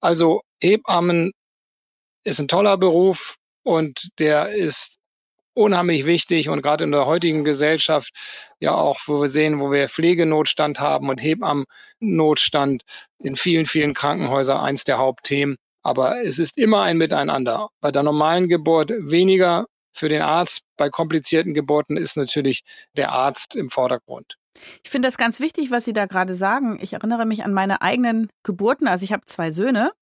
Also 0.00 0.40
Hebammen 0.60 1.30
ist 2.24 2.40
ein 2.40 2.48
toller 2.48 2.76
Beruf 2.76 3.36
und 3.62 4.08
der 4.18 4.48
ist 4.48 4.96
unheimlich 5.54 6.06
wichtig 6.06 6.48
und 6.48 6.60
gerade 6.60 6.82
in 6.82 6.90
der 6.90 7.06
heutigen 7.06 7.44
Gesellschaft 7.44 8.10
ja 8.58 8.74
auch, 8.74 8.98
wo 9.06 9.20
wir 9.20 9.28
sehen, 9.28 9.60
wo 9.60 9.70
wir 9.70 9.88
Pflegenotstand 9.88 10.80
haben 10.80 11.08
und 11.08 11.22
Hebammennotstand 11.22 12.82
in 13.20 13.36
vielen, 13.36 13.66
vielen 13.66 13.94
Krankenhäusern 13.94 14.58
eins 14.58 14.82
der 14.82 14.98
Hauptthemen. 14.98 15.54
Aber 15.84 16.20
es 16.24 16.40
ist 16.40 16.58
immer 16.58 16.82
ein 16.82 16.98
Miteinander. 16.98 17.68
Bei 17.80 17.92
der 17.92 18.02
normalen 18.02 18.48
Geburt 18.48 18.90
weniger 18.90 19.66
für 19.96 20.08
den 20.08 20.22
Arzt. 20.22 20.62
Bei 20.76 20.88
komplizierten 20.88 21.54
Geburten 21.54 21.96
ist 21.96 22.16
natürlich 22.16 22.62
der 22.96 23.12
Arzt 23.12 23.56
im 23.56 23.70
Vordergrund. 23.70 24.36
Ich 24.84 24.90
finde 24.90 25.08
das 25.08 25.18
ganz 25.18 25.40
wichtig, 25.40 25.70
was 25.70 25.84
Sie 25.84 25.92
da 25.92 26.06
gerade 26.06 26.34
sagen. 26.34 26.78
Ich 26.80 26.94
erinnere 26.94 27.26
mich 27.26 27.44
an 27.44 27.52
meine 27.52 27.82
eigenen 27.82 28.28
Geburten. 28.42 28.88
Also 28.88 29.04
ich 29.04 29.12
habe 29.12 29.26
zwei 29.26 29.50
Söhne 29.50 29.92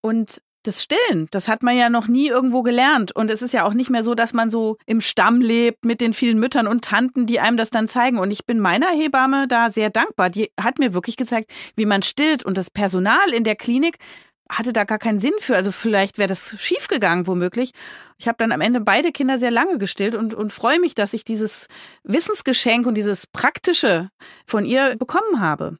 und 0.00 0.42
das 0.66 0.82
Stillen, 0.82 1.28
das 1.30 1.48
hat 1.48 1.62
man 1.62 1.76
ja 1.76 1.88
noch 1.88 2.08
nie 2.08 2.28
irgendwo 2.28 2.62
gelernt. 2.62 3.14
Und 3.14 3.30
es 3.30 3.40
ist 3.40 3.54
ja 3.54 3.64
auch 3.64 3.72
nicht 3.72 3.90
mehr 3.90 4.02
so, 4.02 4.14
dass 4.14 4.34
man 4.34 4.50
so 4.50 4.76
im 4.86 5.00
Stamm 5.00 5.40
lebt 5.40 5.84
mit 5.84 6.00
den 6.00 6.12
vielen 6.12 6.38
Müttern 6.38 6.66
und 6.66 6.84
Tanten, 6.84 7.26
die 7.26 7.40
einem 7.40 7.56
das 7.56 7.70
dann 7.70 7.88
zeigen. 7.88 8.18
Und 8.18 8.30
ich 8.30 8.46
bin 8.46 8.58
meiner 8.58 8.90
Hebamme 8.90 9.46
da 9.48 9.70
sehr 9.70 9.90
dankbar. 9.90 10.30
Die 10.30 10.50
hat 10.60 10.78
mir 10.78 10.92
wirklich 10.92 11.16
gezeigt, 11.16 11.50
wie 11.76 11.86
man 11.86 12.02
stillt. 12.02 12.44
Und 12.44 12.58
das 12.58 12.70
Personal 12.70 13.32
in 13.32 13.44
der 13.44 13.56
Klinik 13.56 13.98
hatte 14.48 14.72
da 14.72 14.84
gar 14.84 14.98
keinen 14.98 15.20
Sinn 15.20 15.34
für. 15.38 15.56
Also 15.56 15.72
vielleicht 15.72 16.18
wäre 16.18 16.28
das 16.28 16.56
schiefgegangen 16.60 17.26
womöglich. 17.26 17.72
Ich 18.18 18.28
habe 18.28 18.36
dann 18.38 18.52
am 18.52 18.60
Ende 18.60 18.80
beide 18.80 19.12
Kinder 19.12 19.38
sehr 19.38 19.50
lange 19.50 19.78
gestillt 19.78 20.14
und, 20.14 20.34
und 20.34 20.52
freue 20.52 20.80
mich, 20.80 20.94
dass 20.94 21.12
ich 21.12 21.24
dieses 21.24 21.66
Wissensgeschenk 22.04 22.86
und 22.86 22.94
dieses 22.94 23.26
Praktische 23.26 24.10
von 24.46 24.64
ihr 24.64 24.96
bekommen 24.96 25.40
habe. 25.40 25.78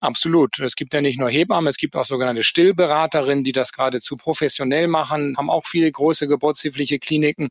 Absolut. 0.00 0.58
Es 0.60 0.76
gibt 0.76 0.94
ja 0.94 1.02
nicht 1.02 1.20
nur 1.20 1.28
Hebammen, 1.28 1.68
es 1.68 1.76
gibt 1.76 1.94
auch 1.94 2.06
sogenannte 2.06 2.42
Stillberaterinnen, 2.42 3.44
die 3.44 3.52
das 3.52 3.72
geradezu 3.72 4.16
professionell 4.16 4.88
machen, 4.88 5.36
haben 5.36 5.50
auch 5.50 5.66
viele 5.66 5.92
große 5.92 6.26
geburtshilfliche 6.26 6.98
Kliniken, 6.98 7.50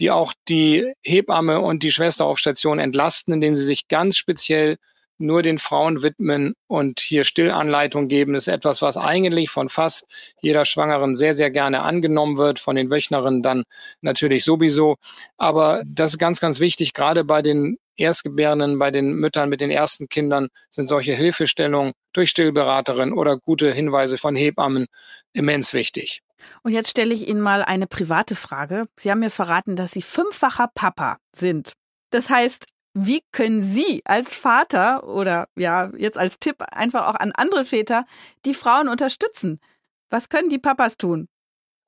die 0.00 0.10
auch 0.10 0.34
die 0.48 0.92
Hebamme 1.02 1.60
und 1.60 1.84
die 1.84 1.92
Schwester 1.92 2.26
auf 2.26 2.38
Station 2.38 2.80
entlasten, 2.80 3.34
indem 3.34 3.54
sie 3.54 3.64
sich 3.64 3.86
ganz 3.86 4.16
speziell 4.16 4.78
nur 5.18 5.42
den 5.42 5.58
Frauen 5.58 6.02
widmen 6.02 6.54
und 6.66 7.00
hier 7.00 7.24
Stillanleitung 7.24 8.08
geben, 8.08 8.34
ist 8.34 8.48
etwas, 8.48 8.82
was 8.82 8.96
eigentlich 8.96 9.50
von 9.50 9.68
fast 9.68 10.06
jeder 10.40 10.64
Schwangeren 10.64 11.14
sehr, 11.14 11.34
sehr 11.34 11.50
gerne 11.50 11.82
angenommen 11.82 12.36
wird, 12.36 12.58
von 12.58 12.76
den 12.76 12.90
Wöchnerinnen 12.90 13.42
dann 13.42 13.64
natürlich 14.00 14.44
sowieso. 14.44 14.96
Aber 15.36 15.82
das 15.86 16.12
ist 16.12 16.18
ganz, 16.18 16.40
ganz 16.40 16.60
wichtig, 16.60 16.92
gerade 16.92 17.24
bei 17.24 17.42
den 17.42 17.78
Erstgebärenden, 17.96 18.78
bei 18.78 18.90
den 18.90 19.14
Müttern 19.14 19.48
mit 19.48 19.60
den 19.60 19.70
ersten 19.70 20.08
Kindern 20.08 20.48
sind 20.70 20.86
solche 20.86 21.14
Hilfestellungen 21.14 21.92
durch 22.12 22.30
Stillberaterin 22.30 23.12
oder 23.12 23.38
gute 23.38 23.72
Hinweise 23.72 24.18
von 24.18 24.36
Hebammen 24.36 24.86
immens 25.32 25.72
wichtig. 25.72 26.22
Und 26.62 26.72
jetzt 26.72 26.90
stelle 26.90 27.14
ich 27.14 27.26
Ihnen 27.26 27.40
mal 27.40 27.62
eine 27.62 27.86
private 27.86 28.34
Frage. 28.34 28.86
Sie 28.96 29.10
haben 29.10 29.20
mir 29.20 29.30
verraten, 29.30 29.76
dass 29.76 29.92
Sie 29.92 30.02
fünffacher 30.02 30.68
Papa 30.74 31.18
sind. 31.34 31.72
Das 32.10 32.28
heißt, 32.28 32.66
wie 32.98 33.20
können 33.30 33.62
Sie 33.62 34.00
als 34.06 34.34
Vater 34.34 35.06
oder 35.06 35.48
ja, 35.54 35.92
jetzt 35.98 36.16
als 36.16 36.38
Tipp 36.38 36.62
einfach 36.62 37.06
auch 37.08 37.14
an 37.14 37.32
andere 37.32 37.66
Väter 37.66 38.06
die 38.46 38.54
Frauen 38.54 38.88
unterstützen? 38.88 39.60
Was 40.08 40.30
können 40.30 40.48
die 40.48 40.58
Papas 40.58 40.96
tun? 40.96 41.28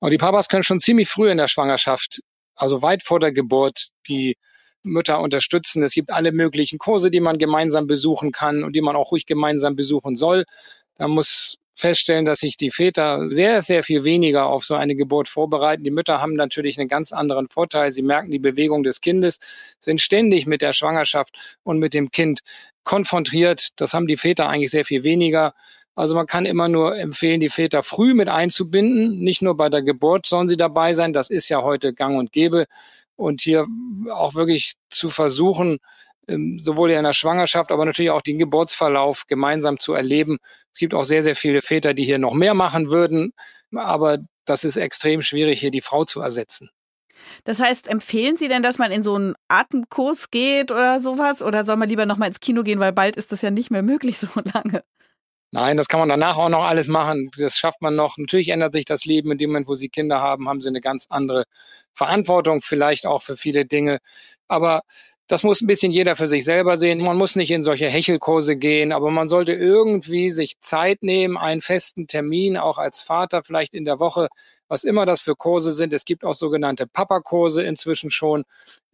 Und 0.01 0.11
die 0.11 0.18
Papas 0.18 0.49
können 0.49 0.64
schon 0.64 0.81
ziemlich 0.81 1.09
früh 1.09 1.31
in 1.31 1.38
der 1.38 1.49
Schwangerschaft, 1.49 2.21
also 2.55 2.83
weit 2.83 3.03
vor 3.03 3.21
der 3.21 3.33
Geburt, 3.33 3.88
die 4.07 4.37
Mütter 4.83 5.21
unterstützen. 5.21 5.83
Es 5.83 5.92
gibt 5.92 6.11
alle 6.11 6.31
möglichen 6.31 6.79
Kurse, 6.79 7.11
die 7.11 7.21
man 7.21 7.38
gemeinsam 7.38 7.87
besuchen 7.87 8.31
kann 8.31 8.62
und 8.62 8.77
die 8.77 8.83
man 8.83 8.94
auch 8.94 9.11
ruhig 9.11 9.25
gemeinsam 9.25 9.77
besuchen 9.77 10.14
soll. 10.14 10.44
Da 10.97 11.09
muss 11.09 11.57
feststellen, 11.79 12.25
dass 12.25 12.41
sich 12.41 12.57
die 12.57 12.71
Väter 12.71 13.31
sehr, 13.31 13.62
sehr 13.62 13.85
viel 13.85 14.05
weniger 14.05 14.47
auf 14.47 14.64
so 14.64 14.75
eine 14.75 14.97
Geburt 14.97 15.29
vorbereiten. 15.29 15.85
Die 15.85 15.91
Mütter 15.91 16.21
haben 16.21 16.35
natürlich 16.35 16.79
einen 16.79 16.88
ganz 16.88 17.12
anderen 17.12 17.49
Vorteil. 17.49 17.93
Sie 17.93 18.03
merken 18.03 18.31
die 18.31 18.38
Bewegung 18.38 18.83
des 18.83 19.01
Kindes, 19.01 19.38
sind 19.81 20.01
ständig 20.01 20.47
mit 20.47 20.61
der 20.61 20.73
Schwangerschaft 20.73 21.35
und 21.62 21.79
mit 21.79 21.95
dem 21.95 22.11
Kind 22.11 22.41
konfrontiert. 22.85 23.69
Das 23.77 23.95
haben 23.95 24.07
die 24.07 24.17
Väter 24.17 24.49
eigentlich 24.49 24.71
sehr 24.71 24.85
viel 24.85 25.05
weniger. 25.05 25.55
Also 25.95 26.14
man 26.14 26.27
kann 26.27 26.47
immer 26.47 26.69
nur 26.69 26.97
empfehlen, 26.97 27.41
die 27.41 27.49
Väter 27.49 27.83
früh 27.83 28.14
mit 28.14 28.29
einzubinden. 28.29 29.21
Nicht 29.21 29.43
nur 29.43 29.57
bei 29.57 29.69
der 29.69 29.83
Geburt 29.83 30.27
sollen 30.27 30.49
sie 30.49 30.57
dabei 30.57 30.95
sein. 30.95 31.12
Das 31.12 31.31
ist 31.31 31.49
ja 31.49 31.62
heute 31.62 31.93
gang 31.93 32.19
und 32.19 32.33
gäbe. 32.33 32.67
Und 33.17 33.41
hier 33.41 33.67
auch 34.12 34.35
wirklich 34.35 34.75
zu 34.91 35.11
versuchen, 35.11 35.79
ähm, 36.29 36.59
sowohl 36.59 36.91
in 36.91 37.05
der 37.05 37.12
Schwangerschaft, 37.12 37.73
aber 37.73 37.85
natürlich 37.85 38.11
auch 38.11 38.23
den 38.23 38.38
Geburtsverlauf 38.38 39.27
gemeinsam 39.27 39.79
zu 39.79 39.95
erleben. 39.95 40.38
Es 40.73 40.79
gibt 40.79 40.95
auch 40.95 41.05
sehr, 41.05 41.23
sehr 41.23 41.37
viele 41.37 41.62
Väter, 41.62 41.95
die 41.95 42.05
hier 42.05 42.19
noch 42.19 42.35
mehr 42.35 42.55
machen 42.55 42.91
würden, 42.91 43.33
aber 43.75 44.19
das 44.45 44.64
ist 44.64 44.77
extrem 44.77 45.23
schwierig, 45.23 45.61
hier 45.61 45.71
die 45.71 45.83
Frau 45.83 46.05
zu 46.05 46.21
ersetzen. 46.21 46.71
Das 47.45 47.61
heißt, 47.61 47.88
empfehlen 47.88 48.37
Sie 48.37 48.49
denn, 48.49 48.62
dass 48.62 48.79
man 48.79 48.93
in 48.93 49.03
so 49.03 49.14
einen 49.14 49.35
Atemkurs 49.49 50.31
geht 50.31 50.71
oder 50.71 51.01
sowas? 51.01 51.43
Oder 51.43 51.64
soll 51.64 51.77
man 51.77 51.88
lieber 51.88 52.07
nochmal 52.07 52.29
ins 52.29 52.41
Kino 52.41 52.62
gehen, 52.62 52.81
weil 52.81 52.93
bald 52.93 53.17
ist 53.17 53.33
das 53.33 53.43
ja 53.43 53.51
nicht 53.51 53.71
mehr 53.71 53.83
möglich 53.83 54.19
so 54.19 54.29
lange? 54.55 54.83
Nein, 55.51 55.79
das 55.79 55.88
kann 55.88 56.01
man 56.01 56.11
danach 56.11 56.37
auch 56.37 56.51
noch 56.51 56.64
alles 56.64 56.88
machen. 56.88 57.31
Das 57.38 57.57
schafft 57.57 57.81
man 57.81 57.95
noch. 57.95 58.19
Natürlich 58.19 58.49
ändert 58.51 58.75
sich 58.75 58.85
das 58.85 59.07
Leben 59.07 59.33
in 59.33 59.38
dem 59.38 59.51
Moment, 59.51 59.67
wo 59.67 59.75
Sie 59.75 59.88
Kinder 59.88 60.21
haben, 60.21 60.49
haben 60.49 60.61
Sie 60.61 60.69
eine 60.69 60.83
ganz 60.83 61.07
andere 61.09 61.45
Verantwortung, 61.95 62.61
vielleicht 62.61 63.07
auch 63.07 63.23
für 63.23 63.37
viele 63.37 63.64
Dinge. 63.64 63.99
Aber 64.47 64.83
das 65.29 65.43
muss 65.43 65.61
ein 65.61 65.67
bisschen 65.67 65.93
jeder 65.93 66.17
für 66.17 66.27
sich 66.27 66.45
selber 66.45 66.79
sehen. 66.79 67.01
Man 67.01 67.19
muss 67.19 67.37
nicht 67.37 67.51
in 67.51 67.62
solche 67.62 67.88
Hechelkurse 67.88 68.57
gehen, 68.57 68.93
aber 68.93 69.11
man 69.11 69.29
sollte 69.29 69.53
irgendwie 69.53 70.31
sich 70.31 70.59
Zeit 70.61 71.03
nehmen, 71.03 71.37
einen 71.37 71.61
festen 71.61 72.07
Termin, 72.07 72.57
auch 72.57 72.79
als 72.79 73.03
Vater 73.03 73.43
vielleicht 73.45 73.75
in 73.75 73.85
der 73.85 73.99
Woche, 73.99 74.29
was 74.69 74.85
immer 74.85 75.05
das 75.05 75.21
für 75.21 75.37
Kurse 75.37 75.73
sind. 75.73 75.93
Es 75.93 76.07
gibt 76.07 76.25
auch 76.25 76.35
sogenannte 76.35 76.87
Papa-Kurse 76.87 77.62
inzwischen 77.62 78.11
schon. 78.11 78.45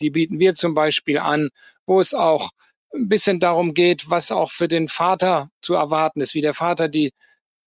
Die 0.00 0.10
bieten 0.10 0.40
wir 0.40 0.54
zum 0.54 0.74
Beispiel 0.74 1.18
an, 1.18 1.50
wo 1.86 2.00
es 2.00 2.14
auch 2.14 2.50
ein 2.92 3.08
bisschen 3.08 3.38
darum 3.38 3.72
geht, 3.72 4.10
was 4.10 4.32
auch 4.32 4.50
für 4.50 4.68
den 4.68 4.88
Vater 4.88 5.48
zu 5.62 5.74
erwarten 5.74 6.20
ist, 6.20 6.34
wie 6.34 6.40
der 6.42 6.54
Vater 6.54 6.88
die 6.88 7.12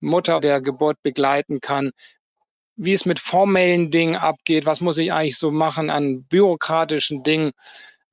Mutter 0.01 0.41
der 0.41 0.61
Geburt 0.61 0.97
begleiten 1.03 1.61
kann, 1.61 1.91
wie 2.75 2.93
es 2.93 3.05
mit 3.05 3.19
formellen 3.19 3.91
Dingen 3.91 4.15
abgeht, 4.17 4.65
was 4.65 4.81
muss 4.81 4.97
ich 4.97 5.11
eigentlich 5.13 5.37
so 5.37 5.51
machen 5.51 5.89
an 5.89 6.23
bürokratischen 6.23 7.23
Dingen. 7.23 7.51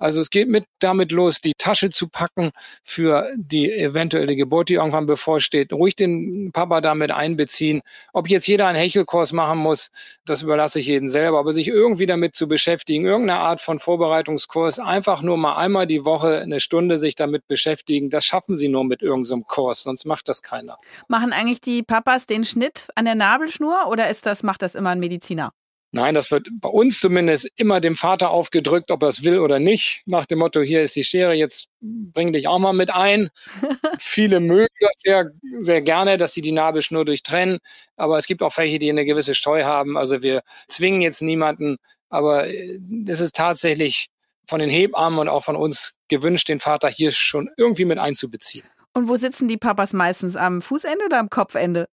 Also 0.04 0.20
es 0.20 0.28
geht 0.28 0.50
mit 0.50 0.66
damit 0.80 1.12
los, 1.12 1.40
die 1.40 1.54
Tasche 1.56 1.88
zu 1.88 2.10
packen 2.10 2.50
für 2.82 3.26
die 3.36 3.72
eventuelle 3.72 4.36
Geburt, 4.36 4.68
die 4.68 4.74
irgendwann 4.74 5.06
bevorsteht. 5.06 5.72
Ruhig 5.72 5.96
den 5.96 6.50
Papa 6.52 6.82
damit 6.82 7.10
einbeziehen. 7.10 7.80
Ob 8.12 8.28
jetzt 8.28 8.46
jeder 8.46 8.66
einen 8.66 8.76
Hechelkurs 8.76 9.32
machen 9.32 9.60
muss, 9.60 9.90
das 10.26 10.42
überlasse 10.42 10.78
ich 10.78 10.88
jedem 10.88 11.08
selber. 11.08 11.38
Aber 11.38 11.54
sich 11.54 11.68
irgendwie 11.68 12.04
damit 12.04 12.36
zu 12.36 12.46
beschäftigen, 12.48 13.06
irgendeine 13.06 13.40
Art 13.40 13.62
von 13.62 13.80
Vorbereitungskurs, 13.80 14.78
einfach 14.78 15.22
nur 15.22 15.38
mal 15.38 15.56
einmal 15.56 15.86
die 15.86 16.04
Woche 16.04 16.40
eine 16.40 16.60
Stunde 16.60 16.98
sich 16.98 17.14
damit 17.14 17.48
beschäftigen, 17.48 18.10
das 18.10 18.26
schaffen 18.26 18.56
sie 18.56 18.68
nur 18.68 18.84
mit 18.84 19.00
irgendeinem 19.00 19.46
Kurs, 19.46 19.84
sonst 19.84 20.04
macht 20.04 20.28
das 20.28 20.42
keiner. 20.42 20.76
Machen 21.08 21.32
eigentlich 21.32 21.62
die 21.62 21.82
Papas 21.82 22.26
den 22.26 22.44
Schnitt 22.44 22.88
an 22.94 23.06
der 23.06 23.14
Nabelschnur 23.14 23.86
oder 23.88 24.10
ist 24.10 24.26
das, 24.26 24.42
macht 24.42 24.60
das 24.60 24.74
immer 24.74 24.90
ein 24.90 25.00
Mediziner? 25.00 25.54
Nein, 25.94 26.16
das 26.16 26.32
wird 26.32 26.48
bei 26.60 26.68
uns 26.68 26.98
zumindest 26.98 27.48
immer 27.54 27.80
dem 27.80 27.94
Vater 27.94 28.30
aufgedrückt, 28.30 28.90
ob 28.90 29.04
er 29.04 29.10
es 29.10 29.22
will 29.22 29.38
oder 29.38 29.60
nicht. 29.60 30.02
Nach 30.06 30.26
dem 30.26 30.40
Motto, 30.40 30.60
hier 30.60 30.82
ist 30.82 30.96
die 30.96 31.04
Schere, 31.04 31.34
jetzt 31.34 31.68
bring 31.80 32.32
dich 32.32 32.48
auch 32.48 32.58
mal 32.58 32.72
mit 32.72 32.92
ein. 32.92 33.30
Viele 34.00 34.40
mögen 34.40 34.74
das 34.80 34.94
sehr, 34.96 35.30
sehr 35.60 35.82
gerne, 35.82 36.16
dass 36.16 36.34
sie 36.34 36.40
die 36.40 36.50
Nabelschnur 36.50 37.04
durchtrennen. 37.04 37.60
Aber 37.94 38.18
es 38.18 38.26
gibt 38.26 38.42
auch 38.42 38.56
welche, 38.58 38.80
die 38.80 38.90
eine 38.90 39.04
gewisse 39.04 39.36
Scheu 39.36 39.62
haben. 39.62 39.96
Also 39.96 40.20
wir 40.20 40.42
zwingen 40.66 41.00
jetzt 41.00 41.22
niemanden. 41.22 41.76
Aber 42.08 42.48
äh, 42.48 42.80
es 43.06 43.20
ist 43.20 43.36
tatsächlich 43.36 44.08
von 44.48 44.58
den 44.58 44.70
Hebammen 44.70 45.20
und 45.20 45.28
auch 45.28 45.44
von 45.44 45.54
uns 45.54 45.92
gewünscht, 46.08 46.48
den 46.48 46.58
Vater 46.58 46.88
hier 46.88 47.12
schon 47.12 47.50
irgendwie 47.56 47.84
mit 47.84 47.98
einzubeziehen. 47.98 48.66
Und 48.94 49.06
wo 49.06 49.16
sitzen 49.16 49.46
die 49.46 49.58
Papas 49.58 49.92
meistens? 49.92 50.34
Am 50.34 50.60
Fußende 50.60 51.04
oder 51.04 51.20
am 51.20 51.30
Kopfende? 51.30 51.86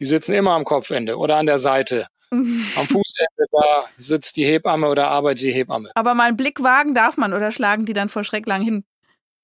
Die 0.00 0.06
sitzen 0.06 0.32
immer 0.32 0.54
am 0.54 0.64
Kopfende 0.64 1.16
oder 1.18 1.36
an 1.36 1.46
der 1.46 1.60
Seite. 1.60 2.08
Am 2.30 2.86
Fußende, 2.86 3.44
da 3.50 3.84
sitzt 3.96 4.36
die 4.36 4.44
Hebamme 4.44 4.88
oder 4.88 5.08
arbeitet 5.08 5.44
die 5.44 5.52
Hebamme. 5.52 5.90
Aber 5.94 6.14
mal 6.14 6.28
einen 6.28 6.36
Blick 6.36 6.62
wagen 6.62 6.94
darf 6.94 7.16
man 7.16 7.32
oder 7.32 7.50
schlagen 7.50 7.84
die 7.84 7.92
dann 7.92 8.08
vor 8.08 8.24
Schreck 8.24 8.46
lang 8.46 8.62
hin? 8.62 8.84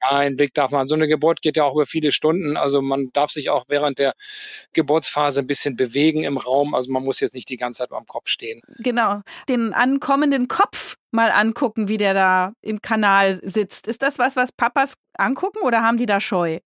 Nein, 0.08 0.36
Blick 0.36 0.54
darf 0.54 0.70
man. 0.70 0.88
So 0.88 0.94
eine 0.94 1.08
Geburt 1.08 1.42
geht 1.42 1.56
ja 1.56 1.64
auch 1.64 1.74
über 1.74 1.84
viele 1.84 2.10
Stunden. 2.10 2.56
Also 2.56 2.80
man 2.80 3.10
darf 3.12 3.30
sich 3.30 3.50
auch 3.50 3.64
während 3.68 3.98
der 3.98 4.14
Geburtsphase 4.72 5.40
ein 5.40 5.46
bisschen 5.46 5.76
bewegen 5.76 6.24
im 6.24 6.38
Raum. 6.38 6.74
Also 6.74 6.90
man 6.90 7.04
muss 7.04 7.20
jetzt 7.20 7.34
nicht 7.34 7.50
die 7.50 7.58
ganze 7.58 7.78
Zeit 7.78 7.92
am 7.92 8.06
Kopf 8.06 8.28
stehen. 8.28 8.62
Genau. 8.78 9.20
Den 9.48 9.74
ankommenden 9.74 10.48
Kopf 10.48 10.96
mal 11.10 11.30
angucken, 11.30 11.88
wie 11.88 11.98
der 11.98 12.14
da 12.14 12.52
im 12.62 12.80
Kanal 12.80 13.40
sitzt. 13.42 13.86
Ist 13.86 14.00
das 14.00 14.18
was, 14.18 14.36
was 14.36 14.52
Papas 14.52 14.94
angucken 15.18 15.60
oder 15.62 15.82
haben 15.82 15.98
die 15.98 16.06
da 16.06 16.20
Scheu? 16.20 16.60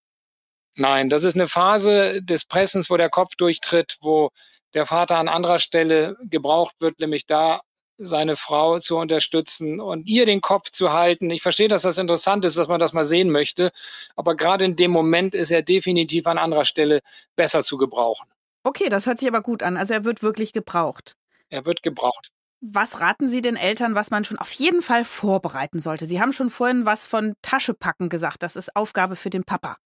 Nein, 0.77 1.09
das 1.09 1.25
ist 1.25 1.35
eine 1.35 1.49
Phase 1.49 2.23
des 2.23 2.45
Pressens, 2.45 2.91
wo 2.91 2.97
der 2.97 3.09
Kopf 3.09 3.37
durchtritt, 3.37 3.97
wo 4.01 4.31
der 4.75 4.87
Vater 4.87 5.17
an 5.17 5.29
anderer 5.29 5.59
Stelle 5.59 6.17
gebraucht 6.23 6.75
wird, 6.81 6.99
nämlich 6.99 7.27
da 7.27 7.61
seine 7.97 8.37
Frau 8.37 8.81
zu 8.81 8.97
unterstützen 8.97 9.81
und 9.81 10.07
ihr 10.07 10.27
den 10.27 10.41
Kopf 10.41 10.71
zu 10.71 10.93
halten. 10.93 11.31
Ich 11.31 11.43
verstehe, 11.43 11.69
dass 11.69 11.83
das 11.83 11.99
interessant 11.99 12.45
ist, 12.45 12.59
dass 12.59 12.69
man 12.69 12.81
das 12.81 12.93
mal 12.93 13.05
sehen 13.05 13.31
möchte, 13.31 13.71
aber 14.17 14.37
gerade 14.37 14.65
in 14.65 14.77
dem 14.77 14.91
Moment 14.91 15.35
ist 15.35 15.51
er 15.51 15.63
definitiv 15.63 16.27
an 16.27 16.39
anderer 16.39 16.65
Stelle 16.65 17.01
besser 17.37 17.63
zu 17.63 17.77
gebrauchen. 17.77 18.29
Okay, 18.65 18.89
das 18.89 19.07
hört 19.07 19.19
sich 19.19 19.29
aber 19.29 19.43
gut 19.43 19.63
an. 19.63 19.77
Also 19.77 19.95
er 19.95 20.05
wird 20.05 20.23
wirklich 20.23 20.53
gebraucht. 20.53 21.17
Er 21.51 21.67
wird 21.67 21.83
gebraucht. 21.83 22.31
Was 22.61 23.01
raten 23.01 23.29
Sie 23.29 23.43
den 23.43 23.57
Eltern, 23.57 23.95
was 23.95 24.11
man 24.11 24.25
schon 24.25 24.39
auf 24.39 24.51
jeden 24.53 24.81
Fall 24.81 25.05
vorbereiten 25.05 25.81
sollte? 25.81 26.07
Sie 26.07 26.21
haben 26.21 26.33
schon 26.33 26.49
vorhin 26.49 26.87
was 26.87 27.07
von 27.07 27.35
Taschepacken 27.43 28.09
gesagt. 28.09 28.43
Das 28.43 28.57
ist 28.57 28.75
Aufgabe 28.75 29.17
für 29.17 29.29
den 29.29 29.45
Papa. 29.45 29.77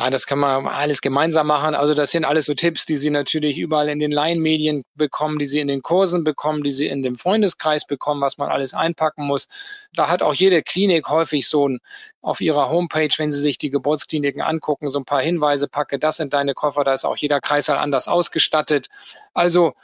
Ja, 0.00 0.08
das 0.08 0.26
kann 0.26 0.38
man 0.38 0.66
alles 0.66 1.02
gemeinsam 1.02 1.48
machen. 1.48 1.74
Also 1.74 1.92
das 1.92 2.10
sind 2.10 2.24
alles 2.24 2.46
so 2.46 2.54
Tipps, 2.54 2.86
die 2.86 2.96
Sie 2.96 3.10
natürlich 3.10 3.58
überall 3.58 3.90
in 3.90 3.98
den 3.98 4.10
Laienmedien 4.12 4.82
bekommen, 4.94 5.38
die 5.38 5.44
Sie 5.44 5.60
in 5.60 5.68
den 5.68 5.82
Kursen 5.82 6.24
bekommen, 6.24 6.62
die 6.62 6.70
Sie 6.70 6.86
in 6.86 7.02
dem 7.02 7.18
Freundeskreis 7.18 7.86
bekommen, 7.86 8.22
was 8.22 8.38
man 8.38 8.48
alles 8.48 8.72
einpacken 8.72 9.26
muss. 9.26 9.46
Da 9.92 10.08
hat 10.08 10.22
auch 10.22 10.32
jede 10.32 10.62
Klinik 10.62 11.10
häufig 11.10 11.46
so 11.46 11.68
ein 11.68 11.80
auf 12.22 12.40
ihrer 12.40 12.70
Homepage, 12.70 13.10
wenn 13.18 13.30
Sie 13.30 13.40
sich 13.40 13.58
die 13.58 13.68
Geburtskliniken 13.68 14.40
angucken, 14.40 14.88
so 14.88 15.00
ein 15.00 15.04
paar 15.04 15.20
Hinweise, 15.20 15.68
packe 15.68 15.98
das 15.98 16.18
in 16.18 16.30
deine 16.30 16.54
Koffer, 16.54 16.82
da 16.82 16.94
ist 16.94 17.04
auch 17.04 17.18
jeder 17.18 17.42
Kreißsaal 17.42 17.76
anders 17.76 18.08
ausgestattet. 18.08 18.88
Also 19.34 19.74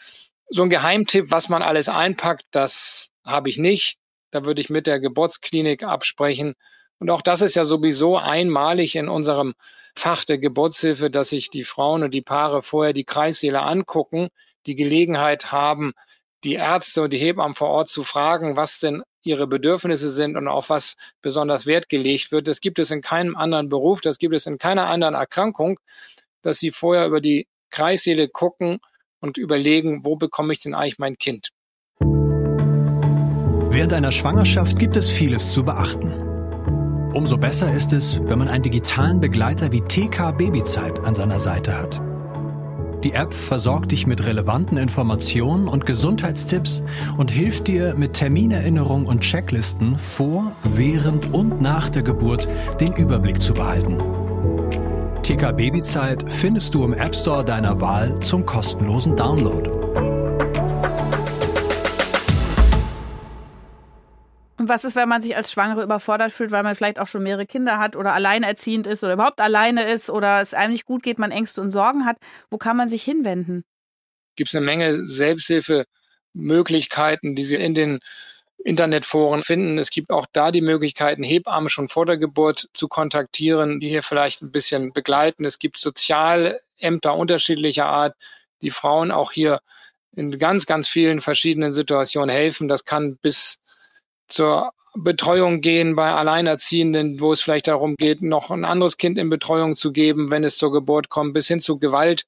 so 0.49 0.63
ein 0.63 0.71
Geheimtipp, 0.71 1.31
was 1.31 1.51
man 1.51 1.61
alles 1.61 1.91
einpackt, 1.91 2.47
das 2.53 3.11
habe 3.23 3.51
ich 3.51 3.59
nicht. 3.59 3.99
Da 4.31 4.47
würde 4.47 4.63
ich 4.63 4.71
mit 4.71 4.87
der 4.87 4.99
Geburtsklinik 4.99 5.83
absprechen. 5.83 6.55
Und 6.99 7.11
auch 7.11 7.23
das 7.23 7.43
ist 7.43 7.57
ja 7.57 7.65
sowieso 7.65 8.17
einmalig 8.17 8.97
in 8.97 9.09
unserem 9.09 9.55
Fach 9.95 10.25
der 10.25 10.39
Geburtshilfe, 10.39 11.11
dass 11.11 11.31
sich 11.31 11.51
die 11.51 11.65
Frauen 11.65 12.03
und 12.03 12.15
die 12.15 12.23
Paare 12.23 12.63
vorher 12.63 12.93
die 12.93 13.05
Kreissäle 13.05 13.63
angucken, 13.63 14.29
die 14.67 14.77
Gelegenheit 14.77 15.53
haben, 15.53 15.93
die 16.45 16.55
Ärzte 16.55 17.03
und 17.03 17.13
die 17.13 17.19
Hebammen 17.19 17.55
vor 17.55 17.69
Ort 17.69 17.89
zu 17.89 18.05
fragen, 18.05 18.57
was 18.57 18.79
denn 18.79 19.03
ihre 19.23 19.47
Bedürfnisse 19.47 20.11
sind 20.11 20.37
und 20.37 20.49
auf 20.49 20.71
was 20.71 20.97
besonders 21.21 21.67
Wert 21.67 21.89
gelegt 21.89 22.31
wird. 22.31 22.47
Das 22.47 22.61
gibt 22.61 22.79
es 22.79 22.91
in 22.91 23.03
keinem 23.03 23.37
anderen 23.37 23.69
Beruf, 23.69 24.01
das 24.01 24.19
gibt 24.19 24.35
es 24.35 24.47
in 24.47 24.59
keiner 24.59 24.87
anderen 24.87 25.15
Erkrankung, 25.15 25.81
dass 26.43 26.59
sie 26.59 26.71
vorher 26.71 27.07
über 27.07 27.21
die 27.21 27.47
Kreissäle 27.71 28.29
gucken 28.29 28.79
und 29.21 29.37
überlegen, 29.39 30.05
wo 30.05 30.17
bekomme 30.17 30.53
ich 30.53 30.61
denn 30.61 30.75
eigentlich 30.75 30.99
mein 30.99 31.19
Kind. 31.19 31.49
Während 33.69 33.93
einer 33.93 34.13
Schwangerschaft 34.13 34.79
gibt 34.79 34.97
es 34.97 35.11
vieles 35.11 35.53
zu 35.53 35.65
beachten. 35.65 36.26
Umso 37.17 37.39
besser 37.39 37.73
ist 37.73 37.95
es, 37.95 38.21
wenn 38.25 38.39
man 38.39 38.49
einen 38.49 38.63
digitalen 38.63 39.21
Begleiter 39.21 39.73
wie 39.73 39.81
TK 39.81 40.37
Babyzeit 40.37 41.03
an 41.03 41.15
seiner 41.15 41.39
Seite 41.39 41.73
hat. 41.79 41.99
Die 43.03 43.15
App 43.15 43.33
versorgt 43.33 43.93
dich 43.93 44.07
mit 44.07 44.27
relevanten 44.27 44.77
Informationen 44.77 45.67
und 45.67 45.87
Gesundheitstipps 45.87 46.85
und 47.17 47.31
hilft 47.31 47.69
dir 47.69 47.95
mit 47.95 48.13
Terminerinnerungen 48.13 49.07
und 49.07 49.23
Checklisten 49.23 49.97
vor, 49.97 50.53
während 50.63 51.33
und 51.33 51.63
nach 51.63 51.89
der 51.89 52.03
Geburt 52.03 52.49
den 52.83 52.93
Überblick 52.93 53.41
zu 53.41 53.55
behalten. 53.55 53.97
TK 55.23 55.57
Babyzeit 55.57 56.23
findest 56.31 56.75
du 56.75 56.85
im 56.85 56.93
App 56.93 57.17
Store 57.17 57.43
deiner 57.43 57.81
Wahl 57.81 58.19
zum 58.21 58.45
kostenlosen 58.45 59.17
Download. 59.17 60.16
Was 64.69 64.85
ist, 64.85 64.97
wenn 64.97 65.09
man 65.09 65.23
sich 65.23 65.37
als 65.37 65.53
Schwangere 65.53 65.83
überfordert 65.83 66.33
fühlt, 66.33 66.51
weil 66.51 66.63
man 66.63 66.75
vielleicht 66.75 66.99
auch 66.99 67.07
schon 67.07 67.23
mehrere 67.23 67.47
Kinder 67.47 67.79
hat 67.79 67.97
oder 67.97 68.13
alleinerziehend 68.13 68.87
ist 68.87 69.03
oder 69.05 69.15
überhaupt 69.15 69.41
alleine 69.41 69.85
ist 69.85 70.11
oder 70.11 70.41
es 70.41 70.55
einem 70.55 70.73
nicht 70.73 70.85
gut 70.85 71.03
geht, 71.03 71.19
man 71.19 71.31
Ängste 71.31 71.61
und 71.61 71.71
Sorgen 71.71 72.07
hat? 72.07 72.17
Wo 72.51 72.59
kann 72.59 72.77
man 72.77 72.89
sich 72.89 73.03
hinwenden? 73.03 73.65
Gibt 74.37 74.49
es 74.49 74.55
eine 74.55 74.67
Menge 74.67 75.07
Selbsthilfe 75.07 75.85
Möglichkeiten, 76.33 77.35
die 77.35 77.45
Sie 77.45 77.57
in 77.57 77.75
den 77.75 78.01
Internetforen 78.65 79.43
finden. 79.43 79.79
Es 79.79 79.91
gibt 79.91 80.11
auch 80.11 80.27
da 80.33 80.51
die 80.51 80.61
Möglichkeiten, 80.61 81.23
Hebammen 81.23 81.69
schon 81.69 81.89
vor 81.89 82.07
der 82.07 82.17
Geburt 82.17 82.69
zu 82.75 82.89
kontaktieren, 82.89 83.81
die 83.81 83.89
hier 83.89 84.03
vielleicht 84.03 84.43
ein 84.43 84.51
bisschen 84.51 84.93
begleiten. 84.93 85.45
Es 85.45 85.59
gibt 85.59 85.79
Sozialämter 85.79 87.15
unterschiedlicher 87.15 87.87
Art, 87.87 88.17
die 88.63 88.71
Frauen 88.71 89.11
auch 89.11 89.33
hier 89.33 89.61
in 90.17 90.39
ganz, 90.39 90.67
ganz 90.67 90.89
vielen 90.89 91.21
verschiedenen 91.21 91.73
Situationen 91.73 92.31
helfen. 92.31 92.69
Das 92.69 92.85
kann 92.85 93.17
bis 93.19 93.61
zur 94.29 94.73
Betreuung 94.97 95.61
gehen 95.61 95.95
bei 95.95 96.11
Alleinerziehenden, 96.13 97.21
wo 97.21 97.33
es 97.33 97.41
vielleicht 97.41 97.69
darum 97.69 97.97
geht, 97.97 98.23
noch 98.23 98.51
ein 98.51 98.65
anderes 98.65 98.97
Kind 98.97 99.19
in 99.19 99.29
Betreuung 99.29 99.77
zu 99.77 99.93
geben, 99.93 100.31
wenn 100.31 100.45
es 100.45 100.57
zur 100.57 100.73
Geburt 100.73 101.11
kommt, 101.11 101.35
bis 101.35 101.49
hin 101.49 101.61
zu 101.61 101.79
Gewalt 101.79 102.25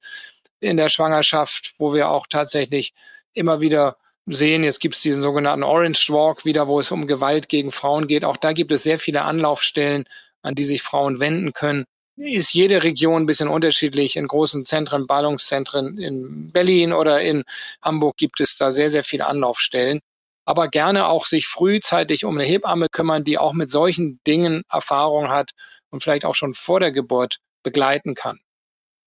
in 0.59 0.77
der 0.77 0.89
Schwangerschaft, 0.89 1.73
wo 1.77 1.93
wir 1.93 2.09
auch 2.09 2.27
tatsächlich 2.27 2.93
immer 3.33 3.61
wieder 3.61 3.97
sehen, 4.27 4.63
jetzt 4.63 4.79
gibt 4.79 4.95
es 4.95 5.01
diesen 5.01 5.21
sogenannten 5.21 5.63
Orange 5.63 6.09
Walk 6.11 6.45
wieder, 6.45 6.67
wo 6.67 6.79
es 6.79 6.91
um 6.91 7.07
Gewalt 7.07 7.49
gegen 7.49 7.71
Frauen 7.71 8.07
geht. 8.07 8.23
Auch 8.23 8.37
da 8.37 8.53
gibt 8.53 8.71
es 8.71 8.83
sehr 8.83 8.99
viele 8.99 9.23
Anlaufstellen, 9.23 10.05
an 10.43 10.53
die 10.55 10.65
sich 10.65 10.83
Frauen 10.83 11.19
wenden 11.19 11.53
können. 11.53 11.85
Ist 12.15 12.53
jede 12.53 12.83
Region 12.83 13.23
ein 13.23 13.25
bisschen 13.25 13.47
unterschiedlich. 13.47 14.17
In 14.17 14.27
großen 14.27 14.65
Zentren, 14.65 15.07
Ballungszentren 15.07 15.97
in 15.97 16.51
Berlin 16.51 16.93
oder 16.93 17.21
in 17.21 17.43
Hamburg 17.81 18.17
gibt 18.17 18.41
es 18.41 18.57
da 18.57 18.71
sehr, 18.71 18.91
sehr 18.91 19.03
viele 19.03 19.25
Anlaufstellen 19.25 20.01
aber 20.49 20.67
gerne 20.67 21.07
auch 21.07 21.27
sich 21.27 21.45
frühzeitig 21.45 22.25
um 22.25 22.35
eine 22.35 22.43
Hebamme 22.43 22.87
kümmern, 22.89 23.23
die 23.23 23.37
auch 23.37 23.53
mit 23.53 23.69
solchen 23.69 24.19
Dingen 24.25 24.63
Erfahrung 24.67 25.29
hat 25.29 25.51
und 25.91 26.01
vielleicht 26.01 26.25
auch 26.25 26.33
schon 26.33 26.55
vor 26.55 26.79
der 26.79 26.91
Geburt 26.91 27.37
begleiten 27.61 28.15
kann. 28.15 28.39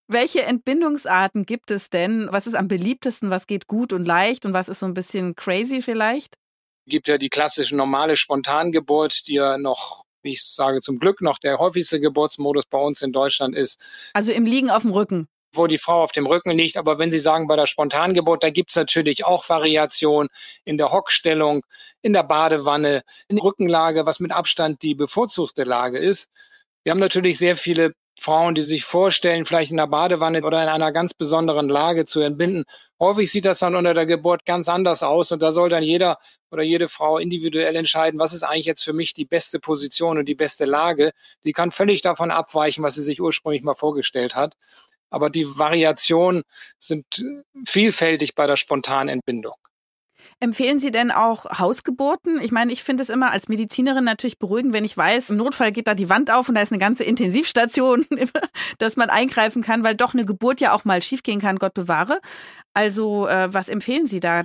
Welche 0.06 0.44
Entbindungsarten 0.44 1.44
gibt 1.44 1.72
es 1.72 1.90
denn? 1.90 2.28
Was 2.30 2.46
ist 2.46 2.54
am 2.54 2.68
beliebtesten? 2.68 3.30
Was 3.30 3.48
geht 3.48 3.66
gut 3.66 3.92
und 3.92 4.04
leicht 4.04 4.46
und 4.46 4.52
was 4.52 4.68
ist 4.68 4.78
so 4.78 4.86
ein 4.86 4.94
bisschen 4.94 5.34
crazy 5.34 5.82
vielleicht? 5.82 6.36
Es 6.86 6.92
gibt 6.92 7.08
ja 7.08 7.18
die 7.18 7.28
klassische 7.28 7.74
normale 7.74 8.16
Spontangeburt, 8.16 9.26
die 9.26 9.34
ja 9.34 9.58
noch, 9.58 10.04
wie 10.22 10.34
ich 10.34 10.44
sage, 10.44 10.80
zum 10.80 11.00
Glück 11.00 11.22
noch 11.22 11.40
der 11.40 11.58
häufigste 11.58 11.98
Geburtsmodus 11.98 12.66
bei 12.66 12.78
uns 12.78 13.02
in 13.02 13.12
Deutschland 13.12 13.56
ist. 13.56 13.80
Also 14.12 14.30
im 14.30 14.44
Liegen 14.44 14.70
auf 14.70 14.82
dem 14.82 14.92
Rücken 14.92 15.26
wo 15.54 15.66
die 15.66 15.78
Frau 15.78 16.02
auf 16.02 16.12
dem 16.12 16.26
Rücken 16.26 16.50
liegt. 16.50 16.76
Aber 16.76 16.98
wenn 16.98 17.10
Sie 17.10 17.18
sagen, 17.18 17.46
bei 17.46 17.56
der 17.56 17.66
Spontangeburt, 17.66 18.42
da 18.42 18.50
gibt's 18.50 18.76
natürlich 18.76 19.24
auch 19.24 19.48
Variationen 19.48 20.28
in 20.64 20.78
der 20.78 20.92
Hockstellung, 20.92 21.64
in 22.02 22.12
der 22.12 22.24
Badewanne, 22.24 23.02
in 23.28 23.36
der 23.36 23.44
Rückenlage, 23.44 24.06
was 24.06 24.20
mit 24.20 24.32
Abstand 24.32 24.82
die 24.82 24.94
bevorzugte 24.94 25.64
Lage 25.64 25.98
ist. 25.98 26.30
Wir 26.82 26.90
haben 26.90 26.98
natürlich 26.98 27.38
sehr 27.38 27.56
viele 27.56 27.92
Frauen, 28.20 28.54
die 28.54 28.62
sich 28.62 28.84
vorstellen, 28.84 29.46
vielleicht 29.46 29.70
in 29.70 29.78
der 29.78 29.86
Badewanne 29.86 30.42
oder 30.42 30.62
in 30.62 30.68
einer 30.68 30.92
ganz 30.92 31.14
besonderen 31.14 31.68
Lage 31.68 32.04
zu 32.04 32.20
entbinden. 32.20 32.64
Häufig 33.00 33.30
sieht 33.30 33.46
das 33.46 33.60
dann 33.60 33.74
unter 33.74 33.94
der 33.94 34.06
Geburt 34.06 34.44
ganz 34.44 34.68
anders 34.68 35.02
aus 35.02 35.32
und 35.32 35.42
da 35.42 35.50
soll 35.50 35.70
dann 35.70 35.82
jeder 35.82 36.18
oder 36.50 36.62
jede 36.62 36.88
Frau 36.88 37.18
individuell 37.18 37.74
entscheiden, 37.74 38.20
was 38.20 38.34
ist 38.34 38.42
eigentlich 38.42 38.66
jetzt 38.66 38.84
für 38.84 38.92
mich 38.92 39.14
die 39.14 39.24
beste 39.24 39.58
Position 39.58 40.18
und 40.18 40.26
die 40.26 40.34
beste 40.34 40.66
Lage. 40.66 41.12
Die 41.44 41.52
kann 41.52 41.72
völlig 41.72 42.02
davon 42.02 42.30
abweichen, 42.30 42.84
was 42.84 42.94
sie 42.94 43.02
sich 43.02 43.20
ursprünglich 43.20 43.62
mal 43.62 43.74
vorgestellt 43.74 44.34
hat 44.34 44.56
aber 45.12 45.30
die 45.30 45.46
Variationen 45.46 46.42
sind 46.78 47.24
vielfältig 47.66 48.34
bei 48.34 48.46
der 48.46 48.56
spontanen 48.56 49.08
Entbindung. 49.08 49.54
Empfehlen 50.40 50.80
Sie 50.80 50.90
denn 50.90 51.12
auch 51.12 51.44
Hausgeburten? 51.58 52.40
Ich 52.40 52.50
meine, 52.50 52.72
ich 52.72 52.82
finde 52.82 53.04
es 53.04 53.10
immer 53.10 53.30
als 53.30 53.48
Medizinerin 53.48 54.02
natürlich 54.02 54.40
beruhigend, 54.40 54.72
wenn 54.72 54.84
ich 54.84 54.96
weiß, 54.96 55.30
im 55.30 55.36
Notfall 55.36 55.70
geht 55.70 55.86
da 55.86 55.94
die 55.94 56.08
Wand 56.08 56.32
auf 56.32 56.48
und 56.48 56.56
da 56.56 56.62
ist 56.62 56.72
eine 56.72 56.80
ganze 56.80 57.04
Intensivstation, 57.04 58.06
dass 58.78 58.96
man 58.96 59.08
eingreifen 59.08 59.62
kann, 59.62 59.84
weil 59.84 59.94
doch 59.94 60.14
eine 60.14 60.24
Geburt 60.24 60.60
ja 60.60 60.72
auch 60.72 60.84
mal 60.84 61.00
schiefgehen 61.00 61.40
kann, 61.40 61.58
Gott 61.58 61.74
bewahre. 61.74 62.20
Also, 62.74 63.28
äh, 63.28 63.54
was 63.54 63.68
empfehlen 63.68 64.08
Sie 64.08 64.18
da? 64.18 64.42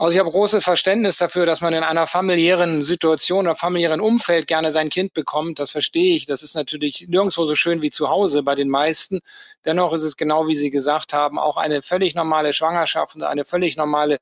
Also 0.00 0.12
ich 0.12 0.20
habe 0.20 0.30
großes 0.30 0.62
Verständnis 0.62 1.16
dafür, 1.16 1.44
dass 1.44 1.60
man 1.60 1.74
in 1.74 1.82
einer 1.82 2.06
familiären 2.06 2.82
Situation 2.82 3.46
oder 3.48 3.56
familiären 3.56 4.00
Umfeld 4.00 4.46
gerne 4.46 4.70
sein 4.70 4.90
Kind 4.90 5.12
bekommt. 5.12 5.58
Das 5.58 5.72
verstehe 5.72 6.14
ich. 6.14 6.24
Das 6.24 6.44
ist 6.44 6.54
natürlich 6.54 7.06
nirgendwo 7.08 7.44
so 7.46 7.56
schön 7.56 7.82
wie 7.82 7.90
zu 7.90 8.08
Hause 8.08 8.44
bei 8.44 8.54
den 8.54 8.68
meisten. 8.68 9.18
Dennoch 9.64 9.92
ist 9.92 10.02
es 10.02 10.16
genau 10.16 10.46
wie 10.46 10.54
Sie 10.54 10.70
gesagt 10.70 11.12
haben, 11.14 11.36
auch 11.36 11.56
eine 11.56 11.82
völlig 11.82 12.14
normale 12.14 12.52
Schwangerschaft 12.52 13.16
und 13.16 13.24
eine 13.24 13.44
völlig 13.44 13.76
normale 13.76 14.18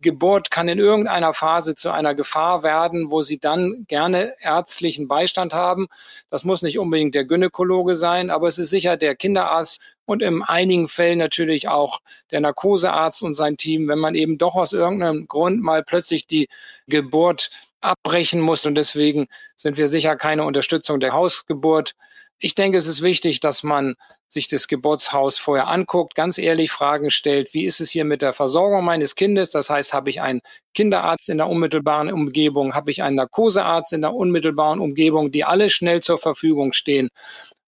Geburt 0.00 0.50
kann 0.50 0.68
in 0.68 0.78
irgendeiner 0.78 1.32
Phase 1.32 1.74
zu 1.74 1.90
einer 1.90 2.14
Gefahr 2.14 2.62
werden, 2.62 3.10
wo 3.10 3.22
sie 3.22 3.38
dann 3.38 3.84
gerne 3.88 4.34
ärztlichen 4.40 5.08
Beistand 5.08 5.54
haben. 5.54 5.86
Das 6.28 6.44
muss 6.44 6.62
nicht 6.62 6.78
unbedingt 6.78 7.14
der 7.14 7.24
Gynäkologe 7.24 7.96
sein, 7.96 8.30
aber 8.30 8.48
es 8.48 8.58
ist 8.58 8.70
sicher 8.70 8.96
der 8.96 9.16
Kinderarzt 9.16 9.80
und 10.04 10.22
in 10.22 10.42
einigen 10.42 10.88
Fällen 10.88 11.18
natürlich 11.18 11.68
auch 11.68 12.00
der 12.30 12.40
Narkosearzt 12.40 13.22
und 13.22 13.34
sein 13.34 13.56
Team, 13.56 13.88
wenn 13.88 13.98
man 13.98 14.14
eben 14.14 14.38
doch 14.38 14.54
aus 14.54 14.72
irgendeinem 14.72 15.28
Grund 15.28 15.62
mal 15.62 15.82
plötzlich 15.82 16.26
die 16.26 16.48
Geburt 16.86 17.50
abbrechen 17.80 18.40
muss. 18.40 18.66
Und 18.66 18.74
deswegen 18.74 19.28
sind 19.56 19.78
wir 19.78 19.88
sicher 19.88 20.16
keine 20.16 20.44
Unterstützung 20.44 21.00
der 21.00 21.12
Hausgeburt. 21.12 21.94
Ich 22.38 22.54
denke, 22.54 22.76
es 22.78 22.86
ist 22.86 23.02
wichtig, 23.02 23.40
dass 23.40 23.62
man 23.62 23.94
sich 24.28 24.48
das 24.48 24.68
Geburtshaus 24.68 25.38
vorher 25.38 25.68
anguckt, 25.68 26.14
ganz 26.14 26.38
ehrlich 26.38 26.70
Fragen 26.70 27.10
stellt, 27.10 27.54
wie 27.54 27.64
ist 27.64 27.80
es 27.80 27.90
hier 27.90 28.04
mit 28.04 28.22
der 28.22 28.32
Versorgung 28.32 28.84
meines 28.84 29.14
Kindes? 29.14 29.50
Das 29.50 29.70
heißt, 29.70 29.94
habe 29.94 30.10
ich 30.10 30.20
einen 30.20 30.40
Kinderarzt 30.74 31.28
in 31.28 31.38
der 31.38 31.48
unmittelbaren 31.48 32.12
Umgebung, 32.12 32.74
habe 32.74 32.90
ich 32.90 33.02
einen 33.02 33.16
Narkosearzt 33.16 33.92
in 33.92 34.02
der 34.02 34.14
unmittelbaren 34.14 34.80
Umgebung, 34.80 35.30
die 35.30 35.44
alle 35.44 35.70
schnell 35.70 36.02
zur 36.02 36.18
Verfügung 36.18 36.72
stehen. 36.72 37.08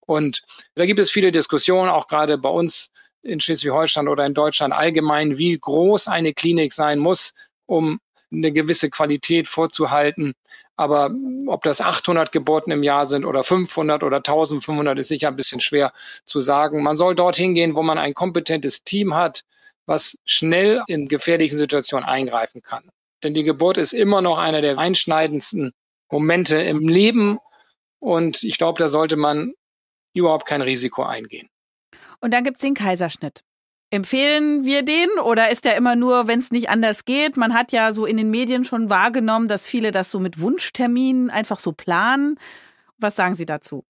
Und 0.06 0.42
da 0.74 0.86
gibt 0.86 0.98
es 0.98 1.10
viele 1.10 1.32
Diskussionen, 1.32 1.90
auch 1.90 2.08
gerade 2.08 2.38
bei 2.38 2.48
uns 2.48 2.90
in 3.22 3.40
Schleswig-Holstein 3.40 4.08
oder 4.08 4.26
in 4.26 4.34
Deutschland 4.34 4.72
allgemein, 4.72 5.38
wie 5.38 5.56
groß 5.58 6.08
eine 6.08 6.32
Klinik 6.32 6.72
sein 6.72 6.98
muss, 6.98 7.34
um 7.66 8.00
eine 8.32 8.52
gewisse 8.52 8.90
Qualität 8.90 9.48
vorzuhalten. 9.48 10.34
Aber 10.78 11.10
ob 11.48 11.64
das 11.64 11.80
800 11.80 12.30
Geburten 12.30 12.70
im 12.70 12.84
Jahr 12.84 13.04
sind 13.06 13.24
oder 13.24 13.42
500 13.42 14.04
oder 14.04 14.18
1500 14.18 14.96
ist 15.00 15.08
sicher 15.08 15.26
ein 15.26 15.34
bisschen 15.34 15.60
schwer 15.60 15.92
zu 16.24 16.40
sagen. 16.40 16.84
Man 16.84 16.96
soll 16.96 17.16
dorthin 17.16 17.52
gehen, 17.54 17.74
wo 17.74 17.82
man 17.82 17.98
ein 17.98 18.14
kompetentes 18.14 18.84
Team 18.84 19.14
hat, 19.14 19.42
was 19.86 20.16
schnell 20.24 20.82
in 20.86 21.08
gefährlichen 21.08 21.58
Situationen 21.58 22.08
eingreifen 22.08 22.62
kann. 22.62 22.90
Denn 23.24 23.34
die 23.34 23.42
Geburt 23.42 23.76
ist 23.76 23.92
immer 23.92 24.20
noch 24.20 24.38
einer 24.38 24.62
der 24.62 24.78
einschneidendsten 24.78 25.72
Momente 26.12 26.62
im 26.62 26.88
Leben. 26.88 27.40
Und 27.98 28.44
ich 28.44 28.56
glaube, 28.56 28.78
da 28.78 28.88
sollte 28.88 29.16
man 29.16 29.54
überhaupt 30.14 30.46
kein 30.46 30.62
Risiko 30.62 31.02
eingehen. 31.02 31.48
Und 32.20 32.32
dann 32.32 32.44
gibt's 32.44 32.60
den 32.60 32.74
Kaiserschnitt. 32.74 33.42
Empfehlen 33.90 34.64
wir 34.64 34.82
den 34.82 35.08
oder 35.24 35.50
ist 35.50 35.64
der 35.64 35.76
immer 35.76 35.96
nur, 35.96 36.28
wenn 36.28 36.40
es 36.40 36.50
nicht 36.50 36.68
anders 36.68 37.06
geht? 37.06 37.38
Man 37.38 37.54
hat 37.54 37.72
ja 37.72 37.92
so 37.92 38.04
in 38.04 38.18
den 38.18 38.30
Medien 38.30 38.66
schon 38.66 38.90
wahrgenommen, 38.90 39.48
dass 39.48 39.66
viele 39.66 39.92
das 39.92 40.10
so 40.10 40.20
mit 40.20 40.40
Wunschterminen 40.40 41.30
einfach 41.30 41.58
so 41.58 41.72
planen. 41.72 42.38
Was 42.98 43.16
sagen 43.16 43.34
Sie 43.34 43.46
dazu? 43.46 43.84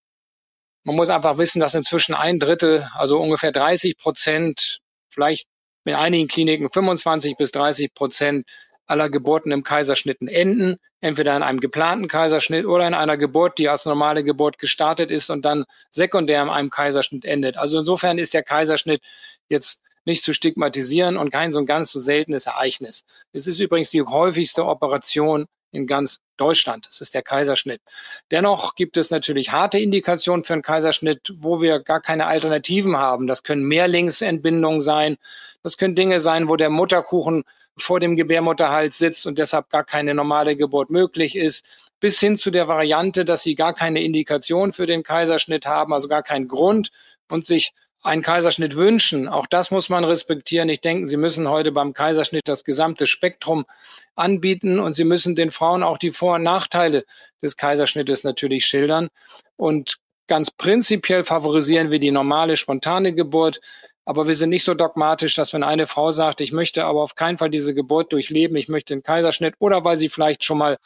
Man 0.84 0.94
muss 0.94 1.10
einfach 1.10 1.36
wissen, 1.36 1.58
dass 1.58 1.74
inzwischen 1.74 2.14
ein 2.14 2.38
Drittel, 2.38 2.88
also 2.94 3.20
ungefähr 3.20 3.50
30 3.50 3.96
Prozent, 3.98 4.78
vielleicht 5.10 5.48
mit 5.84 5.96
einigen 5.96 6.28
Kliniken 6.28 6.70
25 6.70 7.36
bis 7.36 7.50
30 7.50 7.92
Prozent 7.92 8.46
aller 8.86 9.10
Geburten 9.10 9.50
im 9.50 9.64
Kaiserschnitten 9.64 10.28
enden, 10.28 10.76
entweder 11.00 11.36
in 11.36 11.42
einem 11.42 11.60
geplanten 11.60 12.08
Kaiserschnitt 12.08 12.66
oder 12.66 12.86
in 12.86 12.94
einer 12.94 13.16
Geburt, 13.16 13.58
die 13.58 13.68
als 13.68 13.84
normale 13.84 14.22
Geburt 14.22 14.58
gestartet 14.58 15.10
ist 15.10 15.28
und 15.28 15.44
dann 15.44 15.64
sekundär 15.90 16.42
in 16.42 16.48
einem 16.48 16.70
Kaiserschnitt 16.70 17.24
endet. 17.24 17.56
Also 17.56 17.80
insofern 17.80 18.18
ist 18.18 18.32
der 18.32 18.44
Kaiserschnitt 18.44 19.02
jetzt 19.48 19.82
nicht 20.08 20.24
zu 20.24 20.32
stigmatisieren 20.32 21.16
und 21.16 21.30
kein 21.30 21.52
so 21.52 21.60
ein 21.60 21.66
ganz 21.66 21.92
so 21.92 22.00
seltenes 22.00 22.46
Ereignis. 22.46 23.04
Es 23.32 23.46
ist 23.46 23.60
übrigens 23.60 23.90
die 23.90 24.02
häufigste 24.02 24.66
Operation 24.66 25.46
in 25.70 25.86
ganz 25.86 26.20
Deutschland. 26.38 26.86
Das 26.86 27.00
ist 27.00 27.14
der 27.14 27.22
Kaiserschnitt. 27.22 27.82
Dennoch 28.30 28.74
gibt 28.74 28.96
es 28.96 29.10
natürlich 29.10 29.52
harte 29.52 29.78
Indikationen 29.78 30.44
für 30.44 30.54
einen 30.54 30.62
Kaiserschnitt, 30.62 31.34
wo 31.36 31.60
wir 31.60 31.80
gar 31.80 32.00
keine 32.00 32.26
Alternativen 32.26 32.96
haben. 32.96 33.26
Das 33.26 33.42
können 33.42 33.64
Mehrlingsentbindungen 33.64 34.80
sein. 34.80 35.18
Das 35.62 35.76
können 35.76 35.94
Dinge 35.94 36.20
sein, 36.20 36.48
wo 36.48 36.56
der 36.56 36.70
Mutterkuchen 36.70 37.44
vor 37.76 38.00
dem 38.00 38.16
Gebärmutterhals 38.16 38.96
sitzt 38.98 39.26
und 39.26 39.38
deshalb 39.38 39.68
gar 39.68 39.84
keine 39.84 40.14
normale 40.14 40.56
Geburt 40.56 40.90
möglich 40.90 41.36
ist. 41.36 41.64
Bis 42.00 42.18
hin 42.18 42.38
zu 42.38 42.50
der 42.50 42.66
Variante, 42.66 43.24
dass 43.24 43.42
sie 43.42 43.56
gar 43.56 43.74
keine 43.74 44.02
Indikation 44.02 44.72
für 44.72 44.86
den 44.86 45.02
Kaiserschnitt 45.02 45.66
haben, 45.66 45.92
also 45.92 46.08
gar 46.08 46.22
keinen 46.22 46.48
Grund 46.48 46.90
und 47.28 47.44
sich 47.44 47.74
einen 48.02 48.22
Kaiserschnitt 48.22 48.76
wünschen. 48.76 49.28
Auch 49.28 49.46
das 49.46 49.70
muss 49.70 49.88
man 49.88 50.04
respektieren. 50.04 50.68
Ich 50.68 50.80
denke, 50.80 51.06
Sie 51.06 51.16
müssen 51.16 51.48
heute 51.48 51.72
beim 51.72 51.94
Kaiserschnitt 51.94 52.48
das 52.48 52.64
gesamte 52.64 53.06
Spektrum 53.06 53.64
anbieten 54.14 54.78
und 54.78 54.94
Sie 54.94 55.04
müssen 55.04 55.36
den 55.36 55.50
Frauen 55.50 55.82
auch 55.82 55.98
die 55.98 56.12
Vor- 56.12 56.36
und 56.36 56.42
Nachteile 56.42 57.04
des 57.42 57.56
Kaiserschnittes 57.56 58.24
natürlich 58.24 58.66
schildern. 58.66 59.08
Und 59.56 59.98
ganz 60.26 60.50
prinzipiell 60.50 61.24
favorisieren 61.24 61.90
wir 61.90 61.98
die 61.98 62.10
normale, 62.10 62.56
spontane 62.56 63.14
Geburt. 63.14 63.60
Aber 64.04 64.26
wir 64.26 64.34
sind 64.34 64.50
nicht 64.50 64.64
so 64.64 64.74
dogmatisch, 64.74 65.34
dass 65.34 65.52
wenn 65.52 65.62
eine 65.62 65.86
Frau 65.86 66.12
sagt, 66.12 66.40
ich 66.40 66.52
möchte 66.52 66.84
aber 66.84 67.02
auf 67.02 67.14
keinen 67.14 67.36
Fall 67.36 67.50
diese 67.50 67.74
Geburt 67.74 68.12
durchleben, 68.12 68.56
ich 68.56 68.68
möchte 68.68 68.94
den 68.94 69.02
Kaiserschnitt 69.02 69.54
oder 69.58 69.84
weil 69.84 69.98
sie 69.98 70.08
vielleicht 70.08 70.44
schon 70.44 70.58
mal 70.58 70.78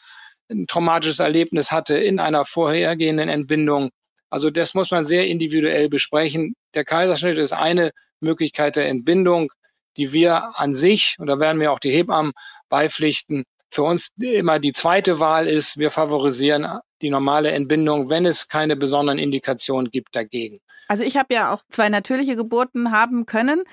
ein 0.50 0.66
traumatisches 0.66 1.20
Erlebnis 1.20 1.70
hatte 1.70 1.94
in 1.94 2.18
einer 2.18 2.44
vorhergehenden 2.44 3.28
Entbindung, 3.28 3.90
also 4.32 4.48
das 4.48 4.72
muss 4.72 4.90
man 4.90 5.04
sehr 5.04 5.26
individuell 5.26 5.90
besprechen. 5.90 6.54
Der 6.74 6.84
Kaiserschnitt 6.84 7.36
ist 7.36 7.52
eine 7.52 7.90
Möglichkeit 8.20 8.76
der 8.76 8.88
Entbindung. 8.88 9.52
die 9.98 10.14
wir 10.14 10.58
an 10.58 10.74
sich, 10.74 11.16
und 11.18 11.26
da 11.26 11.38
werden 11.38 11.58
mir 11.58 11.70
auch 11.70 11.78
die 11.78 11.90
Hebammen 11.90 12.32
beipflichten, 12.70 13.44
für 13.70 13.82
uns 13.82 14.08
immer 14.18 14.58
die 14.58 14.72
zweite 14.72 15.20
Wahl 15.20 15.46
ist, 15.46 15.76
wir 15.78 15.90
favorisieren 15.90 16.78
die 17.02 17.10
normale 17.10 17.50
Entbindung, 17.50 18.08
wenn 18.08 18.24
es 18.24 18.48
keine 18.48 18.74
besonderen 18.74 19.18
Indikationen 19.18 19.90
gibt 19.90 20.16
dagegen. 20.16 20.60
Also 20.88 21.04
ich 21.04 21.18
habe 21.18 21.34
ja 21.34 21.52
auch 21.52 21.62
zwei 21.68 21.90
natürliche 21.90 22.36
Geburten 22.36 22.90
haben 22.90 23.26
können 23.26 23.64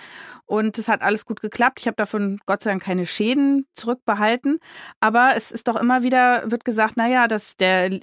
und 0.45 0.77
es 0.77 0.87
hat 0.89 1.01
alles 1.01 1.25
gut 1.25 1.41
geklappt. 1.41 1.79
Ich 1.79 1.87
habe 1.87 1.95
davon 1.95 2.39
Gott 2.45 2.63
sei 2.63 2.71
Dank 2.71 2.83
keine 2.83 3.05
Schäden 3.05 3.65
zurückbehalten, 3.75 4.59
aber 4.99 5.35
es 5.35 5.51
ist 5.51 5.69
doch 5.69 5.77
immer 5.77 6.03
wieder 6.03 6.51
wird 6.51 6.65
gesagt, 6.65 6.97
naja, 6.97 7.27
dass 7.27 7.55
der 7.55 7.99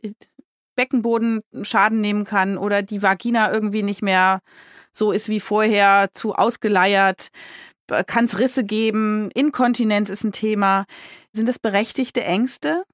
Beckenboden 0.76 1.40
Schaden 1.62 2.00
nehmen 2.00 2.24
kann 2.24 2.56
oder 2.58 2.82
die 2.82 3.02
Vagina 3.02 3.52
irgendwie 3.52 3.82
nicht 3.82 4.02
mehr 4.02 4.40
so 4.92 5.12
ist 5.12 5.28
wie 5.28 5.40
vorher, 5.40 6.08
zu 6.14 6.34
ausgeleiert, 6.34 7.28
kann 8.06 8.24
es 8.24 8.38
Risse 8.38 8.64
geben, 8.64 9.30
Inkontinenz 9.32 10.10
ist 10.10 10.24
ein 10.24 10.32
Thema. 10.32 10.86
Sind 11.32 11.48
das 11.48 11.58
berechtigte 11.58 12.24
Ängste? 12.24 12.84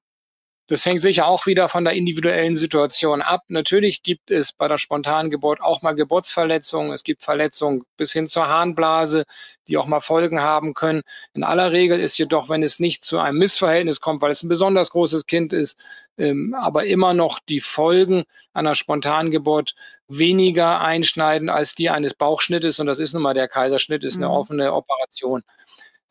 Das 0.73 0.87
hängt 0.87 1.03
sicher 1.03 1.27
auch 1.27 1.45
wieder 1.45 1.69
von 1.69 1.83
der 1.83 1.93
individuellen 1.93 2.55
Situation 2.55 3.21
ab. 3.21 3.43
Natürlich 3.47 4.01
gibt 4.01 4.31
es 4.31 4.51
bei 4.51 4.67
der 4.67 4.79
spontanen 4.79 5.29
Geburt 5.29 5.61
auch 5.61 5.83
mal 5.83 5.93
Geburtsverletzungen. 5.93 6.91
Es 6.91 7.03
gibt 7.03 7.21
Verletzungen 7.21 7.83
bis 7.95 8.11
hin 8.11 8.27
zur 8.27 8.47
Harnblase, 8.47 9.25
die 9.67 9.77
auch 9.77 9.85
mal 9.85 10.01
Folgen 10.01 10.39
haben 10.39 10.73
können. 10.73 11.03
In 11.35 11.43
aller 11.43 11.71
Regel 11.73 11.99
ist 11.99 12.17
jedoch, 12.17 12.49
wenn 12.49 12.63
es 12.63 12.79
nicht 12.79 13.05
zu 13.05 13.19
einem 13.19 13.37
Missverhältnis 13.37 14.01
kommt, 14.01 14.23
weil 14.23 14.31
es 14.31 14.41
ein 14.41 14.49
besonders 14.49 14.89
großes 14.89 15.27
Kind 15.27 15.53
ist, 15.53 15.77
ähm, 16.17 16.55
aber 16.59 16.85
immer 16.87 17.13
noch 17.13 17.39
die 17.47 17.61
Folgen 17.61 18.23
einer 18.51 18.73
spontanen 18.73 19.29
Geburt 19.29 19.75
weniger 20.07 20.81
einschneidend 20.81 21.51
als 21.51 21.75
die 21.75 21.91
eines 21.91 22.15
Bauchschnittes. 22.15 22.79
Und 22.79 22.87
das 22.87 22.97
ist 22.97 23.13
nun 23.13 23.21
mal 23.21 23.35
der 23.35 23.47
Kaiserschnitt, 23.47 24.03
ist 24.03 24.17
eine 24.17 24.25
mhm. 24.25 24.31
offene 24.31 24.73
Operation. 24.73 25.43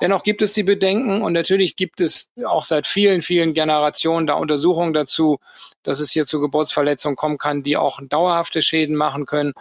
Dennoch 0.03 0.25
gibt 0.25 0.43
es 0.43 0.53
die 0.53 0.65
Bedenken 0.65 1.23
und 1.23 1.33
natürlich 1.33 1.77
gibt 1.77 2.01
es 2.01 2.29
auch 2.45 2.65
seit 2.65 2.89
vielen, 2.89 3.23
vielen 3.23 3.55
Generationen 3.55 4.27
da 4.27 4.35
Untersuchungen 4.35 4.93
dazu, 4.93 5.39
dass 5.85 6.01
es 6.01 6.11
hier 6.11 6.27
zu 6.27 6.41
Geburtsverletzungen 6.41 7.15
kommen 7.15 7.39
kann, 7.39 7.63
die 7.63 7.77
auch 7.77 8.01
dauerhafte 8.03 8.63
Schäden 8.63 8.97
machen 8.97 9.27
können. 9.27 9.53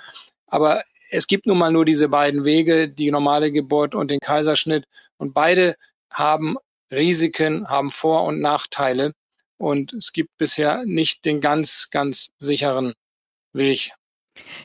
Aber 0.48 0.82
es 1.12 1.28
gibt 1.28 1.46
nun 1.46 1.60
mal 1.60 1.72
nur 1.72 1.86
diese 1.86 2.10
beiden 2.10 2.44
Wege, 2.44 2.90
die 2.90 3.12
normale 3.12 3.52
Geburt 3.52 3.94
und 3.94 4.10
den 4.10 4.20
Kaiserschnitt. 4.20 4.86
Und 5.18 5.36
beide 5.36 5.76
haben 6.10 6.56
Risiken, 6.90 7.70
haben 7.70 7.92
Vor- 7.92 8.24
und 8.24 8.42
Nachteile. 8.42 9.14
Und 9.60 9.94
es 9.94 10.12
gibt 10.12 10.36
bisher 10.40 10.82
nicht 10.86 11.24
den 11.24 11.40
ganz, 11.40 11.90
ganz 11.92 12.32
sicheren 12.40 12.96
Weg. 13.54 13.92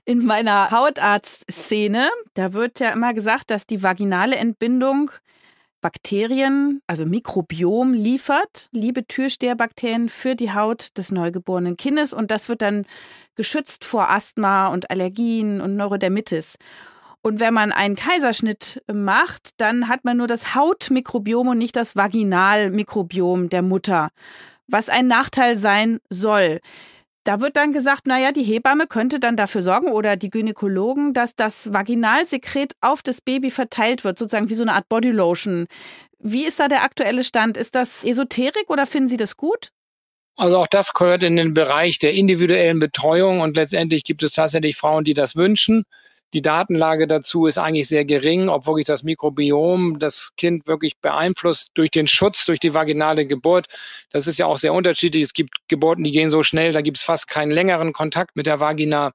In 0.07 0.25
meiner 0.25 0.71
Hautarztszene, 0.71 2.09
da 2.33 2.55
wird 2.55 2.81
ja 2.81 2.93
immer 2.93 3.13
gesagt, 3.13 3.51
dass 3.51 3.67
die 3.67 3.83
vaginale 3.83 4.37
Entbindung 4.37 5.11
Bakterien, 5.87 6.83
also 6.89 7.07
Mikrobiom 7.07 7.93
liefert, 7.93 8.69
liebe 8.73 9.07
Türsteherbakterien 9.07 10.09
für 10.09 10.35
die 10.35 10.53
Haut 10.53 10.99
des 10.99 11.13
neugeborenen 11.13 11.77
Kindes 11.77 12.13
und 12.13 12.33
das 12.33 12.49
wird 12.49 12.61
dann 12.61 12.87
geschützt 13.37 13.85
vor 13.85 14.11
Asthma 14.11 14.67
und 14.67 14.91
Allergien 14.91 15.61
und 15.61 15.77
Neurodermitis. 15.77 16.57
Und 17.23 17.39
wenn 17.39 17.55
man 17.55 17.71
einen 17.71 17.95
Kaiserschnitt 17.95 18.83
macht, 18.93 19.51
dann 19.59 19.87
hat 19.87 20.05
man 20.05 20.17
nur 20.17 20.27
das 20.27 20.57
Hautmikrobiom 20.57 21.47
und 21.47 21.59
nicht 21.59 21.77
das 21.77 21.95
Vaginalmikrobiom 21.95 23.49
der 23.49 23.63
Mutter, 23.63 24.09
was 24.67 24.89
ein 24.89 25.07
Nachteil 25.07 25.57
sein 25.57 26.01
soll. 26.11 26.59
Da 27.27 27.41
wird 27.41 27.57
dann 27.57 27.73
gesagt, 27.73 28.07
naja, 28.07 28.31
die 28.31 28.45
Hebamme 28.45 28.87
könnte 28.87 29.19
dann 29.19 29.37
dafür 29.37 29.61
sorgen 29.61 29.89
oder 29.89 30.15
die 30.15 30.31
Gynäkologen, 30.31 31.13
dass 31.13 31.35
das 31.35 31.75
Vaginalsekret 31.75 32.75
auf 32.81 33.03
das 33.03 33.21
Baby 33.21 33.51
verteilt 33.51 34.05
wird, 34.05 34.17
sozusagen 34.17 34.49
wie 34.49 34.55
so 34.55 34.63
eine 34.63 34.75
Art 34.75 34.89
Bodylotion. 34.89 35.67
Wie 36.21 36.45
ist 36.45 36.61
da 36.61 36.69
der 36.69 36.85
aktuelle 36.85 37.25
Stand? 37.25 37.57
Ist 37.57 37.75
das 37.75 38.05
Esoterik 38.05 38.71
oder 38.71 38.87
finden 38.87 39.09
Sie 39.09 39.17
das 39.17 39.37
gut? 39.37 39.73
Also 40.37 40.57
auch 40.57 40.69
das 40.69 40.93
gehört 40.93 41.25
in 41.25 41.35
den 41.35 41.53
Bereich 41.53 41.99
der 41.99 42.13
individuellen 42.13 42.79
Betreuung 42.79 43.41
und 43.41 43.57
letztendlich 43.57 44.05
gibt 44.05 44.23
es 44.23 44.35
tatsächlich 44.35 44.77
Frauen, 44.77 45.03
die 45.03 45.15
das 45.15 45.35
wünschen. 45.35 45.83
Die 46.37 46.43
Datenlage 46.43 47.07
dazu 47.07 47.47
ist 47.47 47.57
eigentlich 47.57 47.89
sehr 47.89 48.05
gering, 48.05 48.51
ob 48.51 48.67
wirklich 48.67 48.85
das 48.85 49.03
Mikrobiom 49.03 49.99
das 49.99 50.33
Kind 50.37 50.67
wirklich 50.67 50.99
beeinflusst 50.99 51.71
durch 51.73 51.91
den 51.91 52.07
Schutz, 52.07 52.45
durch 52.45 52.61
die 52.61 52.75
vaginale 52.75 53.25
Geburt. 53.27 53.69
Das 54.11 54.27
ist 54.27 54.39
ja 54.39 54.45
auch 54.45 54.59
sehr 54.59 54.75
unterschiedlich. 54.75 55.25
Es 55.25 55.33
gibt 55.33 55.55
Geburten, 55.67 56.05
die 56.05 56.11
gehen 56.13 56.29
so 56.29 56.43
schnell, 56.43 56.73
da 56.73 56.83
gibt 56.83 56.99
es 56.99 57.05
fast 57.05 57.27
keinen 57.27 57.53
längeren 57.53 57.95
Kontakt 57.95 58.37
mit 58.37 58.45
der 58.45 58.61
Vagina. 58.61 59.13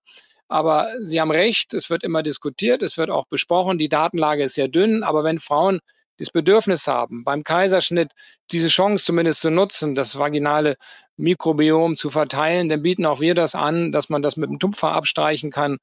Aber 0.48 0.90
Sie 1.04 1.22
haben 1.22 1.30
recht, 1.30 1.76
es 1.76 1.92
wird 1.92 2.04
immer 2.04 2.24
diskutiert, 2.24 2.82
es 2.82 2.98
wird 2.98 3.12
auch 3.12 3.28
besprochen. 3.28 3.78
Die 3.78 3.88
Datenlage 3.88 4.46
ist 4.46 4.56
sehr 4.56 4.68
dünn, 4.68 5.04
aber 5.04 5.24
wenn 5.24 5.40
Frauen 5.40 5.80
das 6.18 6.32
Bedürfnis 6.32 6.88
haben, 6.88 7.24
beim 7.24 7.44
Kaiserschnitt 7.44 8.14
diese 8.52 8.70
Chance 8.70 9.06
zumindest 9.06 9.42
zu 9.42 9.52
nutzen, 9.52 9.94
das 9.94 10.18
vaginale 10.18 10.76
Mikrobiom 11.18 11.98
zu 11.98 12.10
verteilen, 12.10 12.68
dann 12.68 12.82
bieten 12.82 13.06
auch 13.06 13.20
wir 13.20 13.36
das 13.36 13.54
an, 13.54 13.92
dass 13.92 14.10
man 14.10 14.24
das 14.24 14.38
mit 14.38 14.50
dem 14.50 14.58
Tupfer 14.58 14.92
abstreichen 14.94 15.52
kann 15.52 15.78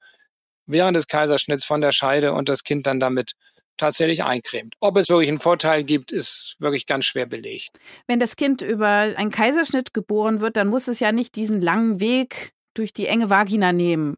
während 0.69 0.97
des 0.97 1.09
Kaiserschnitts 1.09 1.65
von 1.65 1.81
der 1.81 1.93
Scheide 1.93 2.33
und 2.33 2.49
das 2.49 2.63
Kind 2.63 2.87
dann 2.87 3.01
damit 3.01 3.33
tatsächlich 3.77 4.25
eincremt. 4.25 4.75
Ob 4.81 4.97
es 4.97 5.09
wirklich 5.09 5.29
einen 5.29 5.41
Vorteil 5.41 5.85
gibt, 5.85 6.13
ist 6.13 6.57
wirklich 6.59 6.87
ganz 6.87 7.07
schwer 7.07 7.27
belegt. 7.27 7.71
Wenn 8.07 8.21
das 8.21 8.37
Kind 8.37 8.61
über 8.61 8.89
einen 8.89 9.31
Kaiserschnitt 9.31 9.95
geboren 9.95 10.41
wird, 10.41 10.57
dann 10.57 10.69
muss 10.69 10.89
es 10.89 11.01
ja 11.01 11.13
nicht 11.13 11.37
diesen 11.37 11.61
langen 11.61 12.01
Weg 12.01 12.53
durch 12.75 12.93
die 12.93 13.07
enge 13.07 13.29
Vagina 13.29 13.73
nehmen. 13.73 14.17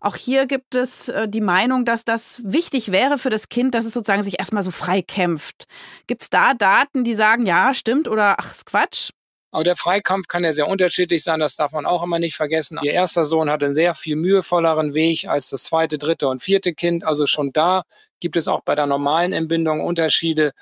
Auch 0.00 0.16
hier 0.16 0.46
gibt 0.46 0.74
es 0.74 1.08
äh, 1.08 1.28
die 1.28 1.40
Meinung, 1.40 1.84
dass 1.84 2.04
das 2.04 2.42
wichtig 2.44 2.92
wäre 2.92 3.16
für 3.16 3.30
das 3.30 3.48
Kind, 3.48 3.74
dass 3.74 3.86
es 3.86 3.94
sozusagen 3.94 4.22
sich 4.22 4.38
erstmal 4.38 4.62
so 4.62 4.70
frei 4.70 5.00
kämpft. 5.00 5.64
Gibt 6.06 6.22
es 6.22 6.30
da 6.30 6.52
Daten, 6.52 7.04
die 7.04 7.14
sagen, 7.14 7.46
ja, 7.46 7.72
stimmt 7.72 8.08
oder 8.08 8.36
ach, 8.38 8.50
ist 8.50 8.66
Quatsch? 8.66 9.10
Aber 9.52 9.64
der 9.64 9.76
Freikampf 9.76 10.28
kann 10.28 10.44
ja 10.44 10.52
sehr 10.52 10.66
unterschiedlich 10.66 11.22
sein, 11.22 11.38
das 11.38 11.56
darf 11.56 11.72
man 11.72 11.84
auch 11.84 12.02
immer 12.02 12.18
nicht 12.18 12.36
vergessen. 12.36 12.78
Ihr 12.82 12.92
erster 12.92 13.26
Sohn 13.26 13.50
hatte 13.50 13.66
einen 13.66 13.74
sehr 13.74 13.94
viel 13.94 14.16
mühevolleren 14.16 14.94
Weg 14.94 15.28
als 15.28 15.50
das 15.50 15.64
zweite, 15.64 15.98
dritte 15.98 16.26
und 16.28 16.42
vierte 16.42 16.72
Kind. 16.72 17.04
Also 17.04 17.26
schon 17.26 17.52
da 17.52 17.82
gibt 18.18 18.36
es 18.36 18.48
auch 18.48 18.62
bei 18.62 18.74
der 18.74 18.86
normalen 18.86 19.34
Entbindung 19.34 19.82
Unterschiede. 19.82 20.52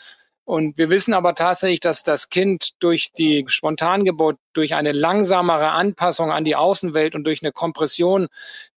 Und 0.51 0.77
wir 0.79 0.91
wissen 0.91 1.15
aber 1.15 1.37
tatsächlich, 1.37 1.79
dass 1.79 2.03
das 2.03 2.29
Kind 2.29 2.71
durch 2.81 3.13
die 3.13 3.45
Spontangeburt, 3.47 4.37
durch 4.53 4.75
eine 4.75 4.91
langsamere 4.91 5.71
Anpassung 5.71 6.33
an 6.33 6.45
die 6.45 6.57
Außenwelt 6.57 7.15
und 7.15 7.23
durch 7.23 7.41
eine 7.41 7.53
Kompression 7.53 8.27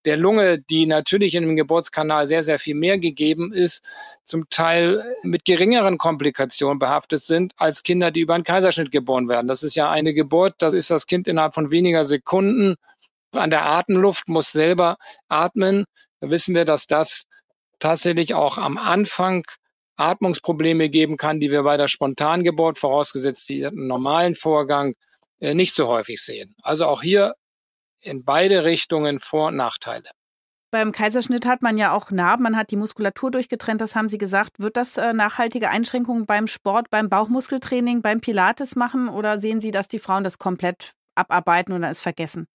der 0.05 0.15
Lunge, 0.15 0.59
die 0.59 0.85
natürlich 0.85 1.33
in 1.33 1.41
dem 1.41 1.55
Geburtskanal 1.55 2.27
sehr, 2.27 2.43
sehr 2.43 2.59
viel 2.59 2.75
mehr 2.75 2.99
gegeben 2.99 3.51
ist, 3.51 3.83
zum 4.23 4.47
Teil 4.51 5.15
mit 5.23 5.45
geringeren 5.45 5.97
Komplikationen 5.97 6.77
behaftet 6.77 7.23
sind 7.23 7.53
als 7.57 7.81
Kinder, 7.81 8.11
die 8.11 8.19
über 8.19 8.35
einen 8.35 8.43
Kaiserschnitt 8.43 8.91
geboren 8.91 9.27
werden. 9.27 9.47
Das 9.47 9.63
ist 9.63 9.73
ja 9.73 9.89
eine 9.89 10.13
Geburt, 10.13 10.53
das 10.59 10.75
ist 10.75 10.91
das 10.91 11.07
Kind 11.07 11.27
innerhalb 11.27 11.55
von 11.55 11.71
weniger 11.71 12.05
Sekunden 12.05 12.75
an 13.31 13.49
der 13.49 13.65
Atemluft, 13.65 14.27
muss 14.27 14.51
selber 14.51 14.97
atmen. 15.27 15.85
Da 16.19 16.29
wissen 16.29 16.53
wir, 16.53 16.65
dass 16.65 16.85
das 16.85 17.23
tatsächlich 17.79 18.35
auch 18.35 18.59
am 18.59 18.77
Anfang 18.77 19.43
Atmungsprobleme 19.95 20.89
geben 20.89 21.17
kann, 21.17 21.39
die 21.39 21.51
wir 21.51 21.63
bei 21.63 21.77
der 21.77 21.87
Spontangeburt, 21.87 22.77
vorausgesetzt 22.77 23.47
die 23.49 23.67
normalen 23.71 24.35
Vorgang, 24.35 24.95
äh, 25.39 25.53
nicht 25.53 25.75
so 25.75 25.87
häufig 25.87 26.21
sehen. 26.21 26.55
Also 26.61 26.85
auch 26.85 27.01
hier 27.01 27.35
in 27.99 28.23
beide 28.23 28.63
Richtungen 28.65 29.19
Vor- 29.19 29.47
und 29.47 29.55
Nachteile. 29.55 30.09
Beim 30.71 30.91
Kaiserschnitt 30.91 31.45
hat 31.45 31.61
man 31.61 31.77
ja 31.77 31.91
auch 31.91 32.09
Narben, 32.09 32.41
man 32.41 32.57
hat 32.57 32.71
die 32.71 32.77
Muskulatur 32.77 33.29
durchgetrennt, 33.29 33.79
das 33.79 33.95
haben 33.95 34.09
Sie 34.09 34.17
gesagt. 34.17 34.57
Wird 34.57 34.75
das 34.75 34.97
äh, 34.97 35.13
nachhaltige 35.13 35.69
Einschränkungen 35.69 36.25
beim 36.25 36.47
Sport, 36.47 36.89
beim 36.89 37.09
Bauchmuskeltraining, 37.09 38.01
beim 38.01 38.21
Pilates 38.21 38.75
machen 38.75 39.07
oder 39.07 39.39
sehen 39.39 39.61
Sie, 39.61 39.69
dass 39.69 39.87
die 39.87 39.99
Frauen 39.99 40.23
das 40.23 40.39
komplett 40.39 40.93
abarbeiten 41.13 41.73
oder 41.73 41.91
es 41.91 42.01
vergessen? 42.01 42.47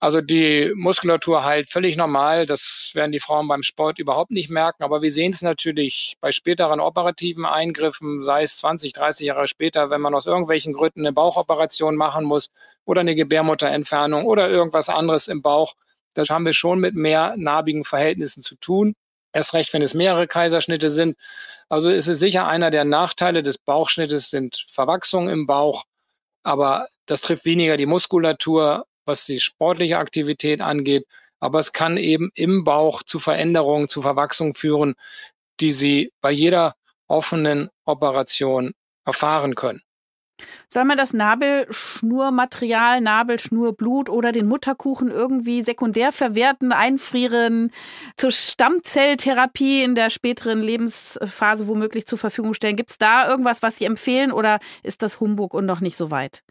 Also 0.00 0.20
die 0.20 0.72
Muskulatur 0.76 1.44
heilt 1.44 1.68
völlig 1.70 1.96
normal. 1.96 2.46
Das 2.46 2.92
werden 2.94 3.10
die 3.10 3.18
Frauen 3.18 3.48
beim 3.48 3.64
Sport 3.64 3.98
überhaupt 3.98 4.30
nicht 4.30 4.48
merken. 4.48 4.84
Aber 4.84 5.02
wir 5.02 5.10
sehen 5.10 5.32
es 5.32 5.42
natürlich 5.42 6.16
bei 6.20 6.30
späteren 6.30 6.78
operativen 6.78 7.44
Eingriffen, 7.44 8.22
sei 8.22 8.44
es 8.44 8.58
20, 8.58 8.92
30 8.92 9.26
Jahre 9.26 9.48
später, 9.48 9.90
wenn 9.90 10.00
man 10.00 10.14
aus 10.14 10.26
irgendwelchen 10.26 10.72
Gründen 10.72 11.00
eine 11.00 11.12
Bauchoperation 11.12 11.96
machen 11.96 12.24
muss 12.24 12.50
oder 12.84 13.00
eine 13.00 13.16
Gebärmutterentfernung 13.16 14.24
oder 14.24 14.48
irgendwas 14.48 14.88
anderes 14.88 15.26
im 15.26 15.42
Bauch. 15.42 15.74
Das 16.14 16.30
haben 16.30 16.46
wir 16.46 16.52
schon 16.54 16.78
mit 16.78 16.94
mehr 16.94 17.34
narbigen 17.36 17.84
Verhältnissen 17.84 18.42
zu 18.42 18.54
tun. 18.56 18.94
Erst 19.32 19.52
recht, 19.52 19.72
wenn 19.72 19.82
es 19.82 19.94
mehrere 19.94 20.28
Kaiserschnitte 20.28 20.90
sind. 20.92 21.16
Also 21.68 21.90
ist 21.90 22.06
es 22.06 22.20
sicher 22.20 22.46
einer 22.46 22.70
der 22.70 22.84
Nachteile 22.84 23.42
des 23.42 23.58
Bauchschnittes 23.58 24.30
sind 24.30 24.64
Verwachsungen 24.70 25.28
im 25.28 25.46
Bauch. 25.46 25.84
Aber 26.44 26.88
das 27.06 27.20
trifft 27.20 27.44
weniger 27.44 27.76
die 27.76 27.86
Muskulatur 27.86 28.86
was 29.08 29.24
die 29.24 29.40
sportliche 29.40 29.98
Aktivität 29.98 30.60
angeht. 30.60 31.06
Aber 31.40 31.58
es 31.58 31.72
kann 31.72 31.96
eben 31.96 32.30
im 32.34 32.64
Bauch 32.64 33.02
zu 33.02 33.18
Veränderungen, 33.18 33.88
zu 33.88 34.02
Verwachsungen 34.02 34.54
führen, 34.54 34.94
die 35.60 35.72
Sie 35.72 36.12
bei 36.20 36.30
jeder 36.30 36.76
offenen 37.08 37.70
Operation 37.84 38.74
erfahren 39.04 39.54
können. 39.54 39.82
Soll 40.68 40.84
man 40.84 40.96
das 40.96 41.12
Nabelschnurmaterial, 41.12 43.00
Nabelschnurblut 43.00 44.08
oder 44.08 44.32
den 44.32 44.46
Mutterkuchen 44.46 45.10
irgendwie 45.10 45.62
sekundär 45.62 46.12
verwerten, 46.12 46.72
einfrieren, 46.72 47.72
zur 48.16 48.30
Stammzelltherapie 48.30 49.82
in 49.82 49.94
der 49.94 50.10
späteren 50.10 50.62
Lebensphase 50.62 51.66
womöglich 51.66 52.06
zur 52.06 52.18
Verfügung 52.18 52.54
stellen? 52.54 52.76
Gibt 52.76 52.90
es 52.90 52.98
da 52.98 53.28
irgendwas, 53.28 53.62
was 53.62 53.78
Sie 53.78 53.84
empfehlen 53.84 54.30
oder 54.30 54.60
ist 54.82 55.02
das 55.02 55.20
Humbug 55.20 55.54
und 55.54 55.66
noch 55.66 55.80
nicht 55.80 55.96
so 55.96 56.10
weit? 56.10 56.44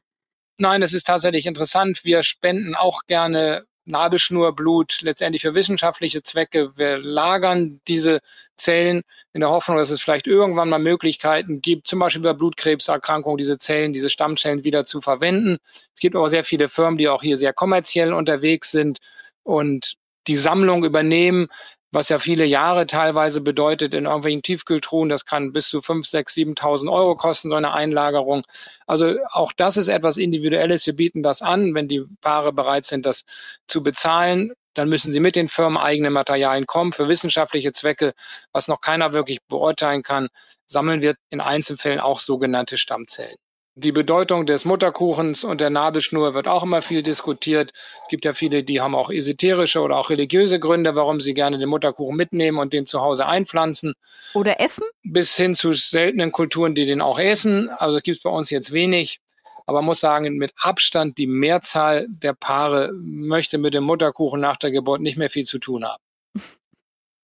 Nein, 0.60 0.82
es 0.82 0.93
ist 0.93 1.05
tatsächlich 1.05 1.45
interessant. 1.45 2.03
Wir 2.03 2.24
spenden 2.24 2.74
auch 2.74 3.01
gerne 3.05 3.66
Nabelschnurblut 3.86 4.99
letztendlich 5.01 5.43
für 5.43 5.53
wissenschaftliche 5.53 6.24
Zwecke. 6.24 6.76
Wir 6.76 6.97
lagern 6.97 7.80
diese 7.88 8.22
Zellen 8.58 9.03
in 9.34 9.41
der 9.41 9.51
Hoffnung, 9.51 9.78
dass 9.78 9.91
es 9.91 10.01
vielleicht 10.01 10.26
irgendwann 10.26 10.70
mal 10.70 10.80
Möglichkeiten 10.80 11.62
gibt, 11.62 11.88
zum 11.88 11.99
Beispiel 11.99 12.24
bei 12.24 12.34
Blutkrebserkrankungen, 12.34 13.38
diese 13.38 13.60
Zellen, 13.60 13.93
diese 13.93 14.10
Stammzellen 14.10 14.64
wieder 14.64 14.86
zu 14.86 14.99
verwenden. 14.99 15.58
Es 15.93 16.01
gibt 16.01 16.16
aber 16.16 16.30
sehr 16.30 16.43
viele 16.43 16.70
Firmen, 16.70 16.97
die 16.97 17.08
auch 17.08 17.22
hier 17.22 17.38
sehr 17.38 17.53
kommerziell 17.53 18.12
unterwegs 18.12 18.72
sind 18.72 18.97
und 19.43 19.93
die 20.28 20.38
Sammlung 20.38 20.84
übernehmen 20.84 21.47
was 21.91 22.09
ja 22.09 22.19
viele 22.19 22.45
Jahre 22.45 22.85
teilweise 22.85 23.41
bedeutet 23.41 23.93
in 23.93 24.05
irgendwelchen 24.05 24.41
Tiefkühltruhen. 24.41 25.09
Das 25.09 25.25
kann 25.25 25.53
bis 25.53 25.69
zu 25.69 25.81
fünf, 25.81 26.07
sechs, 26.07 26.33
7.000 26.35 26.91
Euro 26.91 27.15
kosten, 27.15 27.49
so 27.49 27.55
eine 27.55 27.73
Einlagerung. 27.73 28.43
Also 28.85 29.15
auch 29.31 29.53
das 29.53 29.77
ist 29.77 29.88
etwas 29.88 30.17
Individuelles. 30.17 30.85
Wir 30.85 30.95
bieten 30.95 31.23
das 31.23 31.41
an. 31.41 31.73
Wenn 31.75 31.88
die 31.88 32.03
Paare 32.21 32.51
bereit 32.53 32.85
sind, 32.85 33.05
das 33.05 33.23
zu 33.67 33.83
bezahlen, 33.83 34.53
dann 34.73 34.89
müssen 34.89 35.13
sie 35.13 35.19
mit 35.19 35.35
den 35.35 35.49
Firmen 35.49 35.77
eigene 35.77 36.09
Materialien 36.11 36.67
kommen. 36.67 36.93
Für 36.93 37.07
wissenschaftliche 37.09 37.71
Zwecke, 37.71 38.13
was 38.51 38.67
noch 38.67 38.81
keiner 38.81 39.13
wirklich 39.13 39.39
beurteilen 39.47 40.03
kann, 40.03 40.27
sammeln 40.67 41.01
wir 41.01 41.15
in 41.29 41.41
Einzelfällen 41.41 41.99
auch 41.99 42.19
sogenannte 42.19 42.77
Stammzellen. 42.77 43.38
Die 43.80 43.91
Bedeutung 43.91 44.47
des 44.47 44.65
Mutterkuchens 44.65 45.43
und 45.43 45.61
der 45.61 45.69
Nabelschnur 45.69 46.34
wird 46.34 46.47
auch 46.47 46.63
immer 46.63 46.82
viel 46.82 47.03
diskutiert. 47.03 47.73
Es 48.01 48.07
gibt 48.09 48.25
ja 48.25 48.34
viele, 48.34 48.63
die 48.63 48.82
haben 48.82 48.95
auch 48.95 49.11
esoterische 49.11 49.82
oder 49.82 49.97
auch 49.97 50.09
religiöse 50.09 50.59
Gründe, 50.59 50.95
warum 50.95 51.21
sie 51.21 51.36
gerne 51.36 51.59
den 51.59 51.69
Mutterkuchen 51.69 52.17
mitnehmen 52.17 52.57
und 52.57 52.73
den 52.73 52.88
zu 52.88 53.01
Hause 53.01 53.28
einpflanzen. 53.28 53.93
Oder 54.34 54.59
essen? 54.59 54.84
Bis 55.03 55.36
hin 55.36 55.53
zu 55.53 55.73
seltenen 55.73 56.32
Kulturen, 56.32 56.73
die 56.73 56.88
den 56.88 57.01
auch 57.01 57.19
essen. 57.19 57.69
Also 57.69 57.97
es 57.97 58.03
gibt 58.03 58.23
bei 58.23 58.32
uns 58.32 58.49
jetzt 58.49 58.73
wenig. 58.73 59.19
Aber 59.67 59.78
man 59.78 59.86
muss 59.86 59.99
sagen, 59.99 60.38
mit 60.38 60.53
Abstand 60.59 61.19
die 61.19 61.28
Mehrzahl 61.28 62.07
der 62.09 62.34
Paare 62.34 62.91
möchte 62.95 63.59
mit 63.59 63.75
dem 63.75 63.84
Mutterkuchen 63.84 64.41
nach 64.41 64.57
der 64.57 64.71
Geburt 64.71 65.01
nicht 65.01 65.17
mehr 65.17 65.30
viel 65.30 65.45
zu 65.45 65.59
tun 65.59 65.86
haben. 65.86 66.01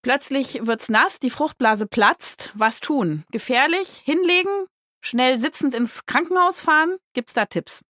Plötzlich 0.02 0.64
wird's 0.64 0.88
nass, 0.88 1.18
die 1.18 1.30
Fruchtblase 1.30 1.88
platzt. 1.88 2.52
Was 2.54 2.78
tun? 2.78 3.24
Gefährlich? 3.32 4.02
Hinlegen? 4.04 4.68
Schnell 5.04 5.38
sitzend 5.38 5.74
ins 5.74 6.06
Krankenhaus 6.06 6.60
fahren? 6.60 6.96
Gibt's 7.12 7.34
da 7.34 7.44
Tipps? 7.44 7.82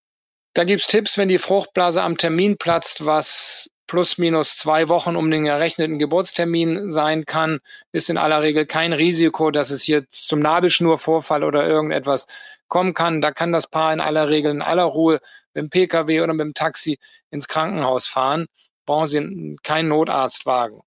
Da 0.55 0.65
gibt's 0.65 0.87
Tipps, 0.87 1.17
wenn 1.17 1.29
die 1.29 1.39
Fruchtblase 1.39 2.03
am 2.03 2.19
Termin 2.19 2.59
platzt, 2.59 3.05
was 3.05 3.71
plus 3.87 4.19
minus 4.19 4.57
zwei 4.57 4.89
Wochen 4.89 5.15
um 5.15 5.31
den 5.31 5.47
errechneten 5.47 5.99
Geburtstermin 5.99 6.91
sein 6.91 7.27
kann, 7.27 7.61
ist 7.93 8.09
in 8.09 8.17
aller 8.17 8.43
Regel 8.43 8.67
kein 8.67 8.93
Risiko, 8.93 9.51
dass 9.51 9.71
es 9.71 9.83
hier 9.83 10.05
zum 10.11 10.41
Nabelschnurvorfall 10.41 11.45
oder 11.45 11.67
irgendetwas 11.67 12.27
kommen 12.69 12.95
kann. 12.95 13.21
Da 13.21 13.31
kann 13.31 13.53
das 13.53 13.67
Paar 13.67 13.93
in 13.93 14.01
aller 14.01 14.29
Regel 14.29 14.51
in 14.51 14.63
aller 14.63 14.85
Ruhe 14.85 15.21
mit 15.53 15.65
dem 15.65 15.71
Pkw 15.71 16.23
oder 16.23 16.33
mit 16.33 16.41
dem 16.41 16.55
Taxi 16.55 16.99
ins 17.31 17.47
Krankenhaus 17.47 18.07
fahren. 18.07 18.47
Brauchen 18.87 19.07
Sie 19.07 19.57
keinen 19.63 19.89
Notarztwagen. 19.89 20.81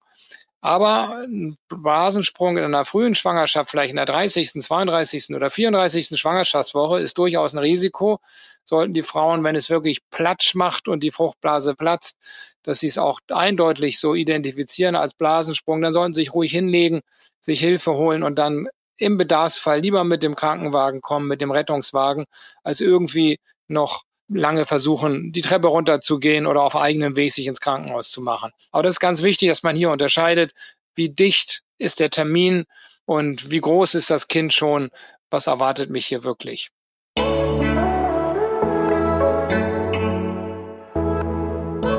Aber 0.68 1.20
ein 1.24 1.58
Basensprung 1.70 2.58
in 2.58 2.66
einer 2.66 2.84
frühen 2.84 3.16
Schwangerschaft, 3.16 3.72
vielleicht 3.72 3.92
in 3.92 3.96
der 3.96 4.06
30., 4.06 4.52
32. 4.52 5.34
oder 5.34 5.50
34. 5.50 6.20
Schwangerschaftswoche, 6.20 7.00
ist 7.00 7.18
durchaus 7.18 7.54
ein 7.54 7.60
Risiko. 7.60 8.20
Sollten 8.66 8.94
die 8.94 9.04
Frauen, 9.04 9.46
wenn 9.46 9.56
es 9.56 9.70
wirklich 9.70 10.02
Platsch 10.10 10.56
macht 10.56 10.90
und 10.90 11.04
die 11.04 11.12
Fruchtblase 11.12 11.74
platzt, 11.74 12.18
dass 12.64 12.82
sie 12.82 12.88
es 12.88 12.98
auch 12.98 13.22
eindeutig 13.30 13.98
so 13.98 14.14
identifizieren 14.14 14.98
als 14.98 15.14
Blasensprung, 15.14 15.82
dann 15.82 15.94
sollten 15.94 16.14
sie 16.14 16.24
sich 16.24 16.34
ruhig 16.34 16.52
hinlegen, 16.52 17.00
sich 17.40 17.62
Hilfe 17.62 17.94
holen 17.94 18.22
und 18.22 18.38
dann 18.38 18.68
im 18.98 19.18
Bedarfsfall 19.18 19.80
lieber 19.80 20.04
mit 20.04 20.22
dem 20.22 20.36
Krankenwagen 20.36 21.00
kommen, 21.00 21.30
mit 21.30 21.40
dem 21.40 21.52
Rettungswagen, 21.52 22.26
als 22.66 22.82
irgendwie 22.82 23.40
noch 23.70 24.04
lange 24.30 24.66
versuchen, 24.66 25.32
die 25.32 25.42
Treppe 25.42 25.68
runterzugehen 25.68 26.46
oder 26.46 26.64
auf 26.64 26.76
eigenem 26.76 27.16
Weg 27.16 27.34
sich 27.34 27.48
ins 27.48 27.62
Krankenhaus 27.62 28.12
zu 28.12 28.22
machen. 28.22 28.52
Aber 28.72 28.84
das 28.84 28.94
ist 28.94 29.00
ganz 29.00 29.22
wichtig, 29.24 29.50
dass 29.50 29.64
man 29.64 29.76
hier 29.76 29.92
unterscheidet, 29.92 30.54
wie 30.96 31.10
dicht 31.10 31.64
ist 31.78 32.00
der 32.00 32.10
Termin 32.10 32.66
und 33.06 33.50
wie 33.50 33.62
groß 33.62 33.96
ist 33.96 34.10
das 34.10 34.28
Kind 34.28 34.54
schon, 34.54 34.90
was 35.30 35.48
erwartet 35.48 35.90
mich 35.90 36.06
hier 36.06 36.24
wirklich. 36.24 36.72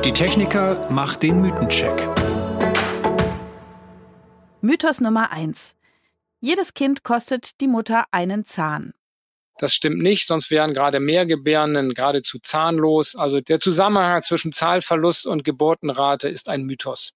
Die 0.04 0.12
Techniker 0.12 0.88
macht 0.90 1.22
den 1.22 1.40
Mythencheck. 1.40 2.08
Mythos 4.60 5.00
Nummer 5.00 5.30
eins: 5.30 5.74
Jedes 6.40 6.74
Kind 6.74 7.04
kostet 7.04 7.60
die 7.60 7.68
Mutter 7.68 8.04
einen 8.10 8.44
Zahn. 8.44 8.94
Das 9.58 9.74
stimmt 9.74 9.98
nicht, 9.98 10.26
sonst 10.26 10.50
wären 10.50 10.72
gerade 10.72 11.00
mehr 11.00 11.26
Gebärenden 11.26 11.92
geradezu 11.94 12.38
zahnlos. 12.38 13.16
Also 13.16 13.40
der 13.40 13.60
Zusammenhang 13.60 14.22
zwischen 14.22 14.52
Zahlverlust 14.52 15.26
und 15.26 15.44
Geburtenrate 15.44 16.28
ist 16.28 16.48
ein 16.48 16.62
Mythos. 16.62 17.12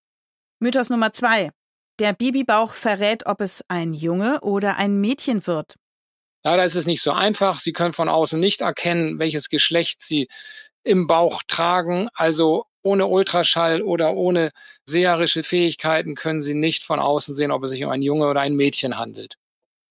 Mythos 0.58 0.90
Nummer 0.90 1.12
zwei. 1.12 1.50
Der 1.98 2.12
Babybauch 2.12 2.72
verrät, 2.72 3.26
ob 3.26 3.40
es 3.40 3.64
ein 3.68 3.94
Junge 3.94 4.40
oder 4.40 4.76
ein 4.76 5.00
Mädchen 5.00 5.46
wird. 5.46 5.76
Leider 6.42 6.64
ist 6.64 6.74
es 6.74 6.86
nicht 6.86 7.02
so 7.02 7.12
einfach. 7.12 7.60
Sie 7.60 7.72
können 7.72 7.92
von 7.92 8.08
außen 8.08 8.40
nicht 8.40 8.60
erkennen, 8.60 9.20
welches 9.20 9.48
Geschlecht 9.48 10.02
Sie 10.02 10.28
im 10.82 11.06
Bauch 11.06 11.42
tragen. 11.46 12.08
Also 12.14 12.64
ohne 12.82 13.06
Ultraschall 13.06 13.82
oder 13.82 14.14
ohne 14.14 14.50
seherische 14.84 15.44
Fähigkeiten 15.44 16.16
können 16.16 16.40
Sie 16.40 16.54
nicht 16.54 16.82
von 16.82 16.98
außen 16.98 17.36
sehen, 17.36 17.52
ob 17.52 17.62
es 17.62 17.70
sich 17.70 17.84
um 17.84 17.90
ein 17.90 18.02
Junge 18.02 18.26
oder 18.26 18.40
ein 18.40 18.56
Mädchen 18.56 18.98
handelt. 18.98 19.36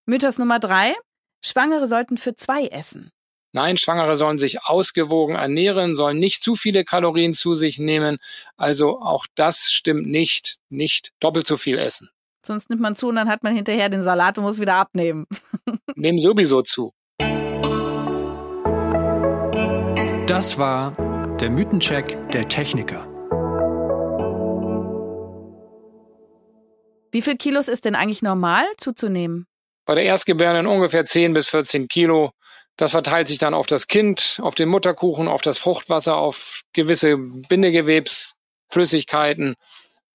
Mythos 0.06 0.38
Nummer 0.38 0.60
drei. 0.60 0.94
Schwangere 1.42 1.88
sollten 1.88 2.18
für 2.18 2.36
zwei 2.36 2.68
essen. 2.68 3.12
Nein, 3.54 3.78
Schwangere 3.78 4.16
sollen 4.16 4.38
sich 4.38 4.64
ausgewogen 4.64 5.36
ernähren, 5.36 5.96
sollen 5.96 6.20
nicht 6.20 6.44
zu 6.44 6.56
viele 6.56 6.86
Kalorien 6.86 7.34
zu 7.34 7.54
sich 7.56 7.80
nehmen. 7.80 8.18
Also 8.56 9.02
auch 9.02 9.26
das 9.36 9.72
stimmt 9.72 10.08
nicht, 10.08 10.58
nicht 10.70 11.12
doppelt 11.20 11.48
so 11.48 11.58
viel 11.58 11.78
essen. 11.78 12.10
Sonst 12.46 12.70
nimmt 12.70 12.82
man 12.82 12.96
zu 12.96 13.10
und 13.10 13.16
dann 13.16 13.28
hat 13.28 13.44
man 13.44 13.54
hinterher 13.54 13.90
den 13.90 14.04
Salat 14.04 14.38
und 14.38 14.46
muss 14.46 14.60
wieder 14.60 14.76
abnehmen. 14.76 15.28
Nehmen 15.96 16.20
sowieso 16.20 16.62
zu. 16.62 16.94
Das 20.28 20.58
war 20.58 20.96
der 21.42 21.50
Mythencheck 21.50 22.32
der 22.32 22.48
Techniker. 22.48 23.06
Wie 27.12 27.22
viel 27.22 27.36
Kilos 27.36 27.68
ist 27.68 27.84
denn 27.84 27.96
eigentlich 27.96 28.22
normal 28.22 28.66
zuzunehmen? 28.78 29.46
Bei 29.86 29.96
der 29.96 30.04
Erstgebärenden 30.04 30.68
ungefähr 30.68 31.06
10 31.06 31.34
bis 31.34 31.48
14 31.50 31.88
Kilo. 31.88 32.32
Das 32.78 32.92
verteilt 32.92 33.28
sich 33.28 33.38
dann 33.38 33.54
auf 33.54 33.68
das 33.68 33.88
Kind, 33.88 34.40
auf 34.42 34.56
den 34.56 34.70
Mutterkuchen, 34.70 35.28
auf 35.28 35.42
das 35.42 35.58
Fruchtwasser, 35.58 36.16
auf 36.18 36.62
gewisse 36.74 37.18
Bindegewebsflüssigkeiten. 37.18 39.56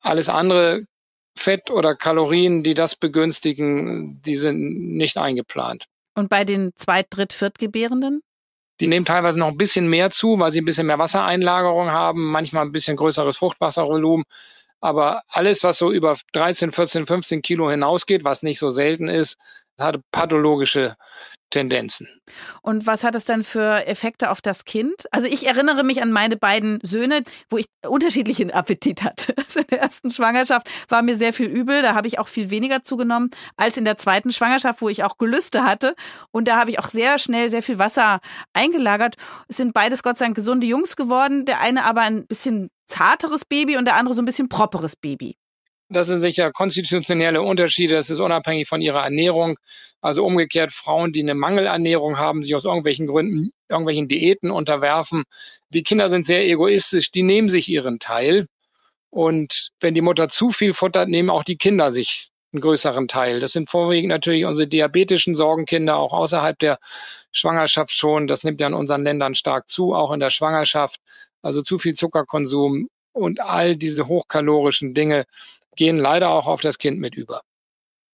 Alles 0.01 0.29
andere, 0.29 0.85
Fett 1.37 1.71
oder 1.71 1.95
Kalorien, 1.95 2.63
die 2.63 2.75
das 2.75 2.97
begünstigen, 2.97 4.21
die 4.23 4.37
sind 4.37 4.97
nicht 4.97 5.19
eingeplant. 5.19 5.85
Und 6.15 6.31
bei 6.31 6.45
den 6.45 6.73
Zweit-, 6.75 7.09
Dritt-, 7.11 7.35
Viertgebärenden? 7.35 8.23
Die 8.81 8.89
nehmen 8.89 9.07
teilweise 9.07 9.39
noch 9.39 9.49
ein 9.49 9.57
bisschen 9.57 9.89
mehr 9.89 10.11
zu, 10.11 10.39
weil 10.39 10.53
sie 10.53 10.61
ein 10.61 10.65
bisschen 10.65 10.87
mehr 10.87 10.99
Wassereinlagerung 10.99 11.91
haben, 11.91 12.27
manchmal 12.27 12.65
ein 12.65 12.73
bisschen 12.73 12.97
größeres 12.97 13.39
Fruchtwasservolumen. 13.39 14.25
Aber 14.81 15.23
alles, 15.29 15.63
was 15.65 15.79
so 15.79 15.93
über 15.93 16.17
13, 16.33 16.73
14, 16.73 17.07
15 17.07 17.43
Kilo 17.43 17.71
hinausgeht, 17.71 18.25
was 18.25 18.43
nicht 18.43 18.59
so 18.59 18.71
selten 18.71 19.09
ist, 19.09 19.37
hat 19.79 20.01
pathologische 20.11 20.97
Tendenzen. 21.51 22.09
Und 22.61 22.87
was 22.87 23.05
hat 23.05 23.15
es 23.15 23.25
dann 23.25 23.45
für 23.45 23.87
Effekte 23.87 24.31
auf 24.31 24.41
das 24.41 24.65
Kind? 24.65 25.07
Also 25.13 25.29
ich 25.29 25.47
erinnere 25.47 25.85
mich 25.85 26.03
an 26.03 26.11
meine 26.11 26.37
beiden 26.37 26.81
Söhne, 26.83 27.23
wo 27.49 27.57
ich 27.57 27.67
unterschiedlichen 27.87 28.51
Appetit 28.51 29.03
hatte. 29.03 29.35
Also 29.47 29.61
in 29.61 29.67
der 29.69 29.81
ersten 29.81 30.11
Schwangerschaft 30.11 30.69
war 30.89 31.03
mir 31.03 31.17
sehr 31.17 31.33
viel 31.33 31.47
übel, 31.47 31.81
da 31.81 31.95
habe 31.95 32.09
ich 32.09 32.19
auch 32.19 32.27
viel 32.27 32.51
weniger 32.51 32.83
zugenommen 32.83 33.31
als 33.57 33.77
in 33.77 33.85
der 33.85 33.97
zweiten 33.97 34.33
Schwangerschaft, 34.33 34.83
wo 34.83 34.89
ich 34.89 35.05
auch 35.05 35.19
Gelüste 35.19 35.63
hatte. 35.63 35.95
Und 36.33 36.49
da 36.49 36.57
habe 36.57 36.71
ich 36.71 36.81
auch 36.81 36.89
sehr 36.89 37.19
schnell 37.19 37.49
sehr 37.51 37.63
viel 37.63 37.79
Wasser 37.79 38.21
eingelagert. 38.53 39.15
Es 39.47 39.57
sind 39.57 39.73
beides 39.73 40.03
Gott 40.03 40.19
sei 40.19 40.27
Dank 40.27 40.35
gesunde 40.35 40.67
Jungs 40.67 40.97
geworden. 40.97 41.45
Der 41.45 41.61
eine 41.61 41.85
aber 41.85 42.01
ein 42.01 42.27
bisschen 42.27 42.71
zarteres 42.89 43.45
Baby 43.45 43.77
und 43.77 43.85
der 43.85 43.95
andere 43.95 44.15
so 44.15 44.23
ein 44.23 44.27
bisschen 44.27 44.49
propperes 44.49 44.97
Baby. 44.97 45.37
Das 45.89 46.09
sind 46.09 46.21
sicher 46.21 46.51
konstitutionelle 46.53 47.43
Unterschiede. 47.43 47.95
Das 47.95 48.11
ist 48.11 48.19
unabhängig 48.19 48.69
von 48.69 48.81
ihrer 48.81 49.05
Ernährung. 49.05 49.59
Also 50.01 50.25
umgekehrt 50.25 50.73
Frauen, 50.73 51.13
die 51.13 51.21
eine 51.21 51.35
Mangelernährung 51.35 52.19
haben, 52.19 52.43
sich 52.43 52.55
aus 52.55 52.65
irgendwelchen 52.65 53.07
Gründen 53.07 53.51
irgendwelchen 53.69 54.09
Diäten 54.09 54.51
unterwerfen. 54.51 55.25
Die 55.71 55.83
Kinder 55.83 56.09
sind 56.09 56.27
sehr 56.27 56.47
egoistisch. 56.47 57.11
Die 57.11 57.23
nehmen 57.23 57.49
sich 57.49 57.69
ihren 57.69 57.99
Teil. 57.99 58.47
Und 59.11 59.71
wenn 59.81 59.95
die 59.95 60.03
Mutter 60.03 60.29
zu 60.29 60.51
viel 60.51 60.75
futtert, 60.75 61.09
nehmen 61.09 61.31
auch 61.31 61.45
die 61.45 61.57
Kinder 61.57 61.93
sich 61.93 62.31
einen 62.53 62.61
größeren 62.61 63.09
Teil. 63.09 63.41
Das 63.41 63.53
sind 63.53 63.69
vorwiegend 63.71 64.11
natürlich 64.11 64.45
unsere 64.45 64.69
diabetischen 64.69 65.35
Sorgenkinder, 65.35 65.97
auch 65.97 66.13
außerhalb 66.13 66.59
der 66.59 66.79
Schwangerschaft 67.33 67.93
schon. 67.93 68.27
Das 68.27 68.45
nimmt 68.45 68.61
ja 68.61 68.67
in 68.67 68.75
unseren 68.75 69.03
Ländern 69.03 69.35
stark 69.35 69.69
zu, 69.69 69.95
auch 69.95 70.13
in 70.13 70.21
der 70.21 70.31
Schwangerschaft. 70.31 71.01
Also 71.43 71.63
zu 71.63 71.79
viel 71.79 71.95
Zuckerkonsum 71.95 72.89
und 73.13 73.41
all 73.41 73.77
diese 73.77 74.09
hochkalorischen 74.09 74.95
Dinge 74.95 75.25
gehen 75.77 75.99
leider 75.99 76.31
auch 76.31 76.47
auf 76.47 76.61
das 76.61 76.79
Kind 76.79 76.99
mit 76.99 77.15
über 77.15 77.43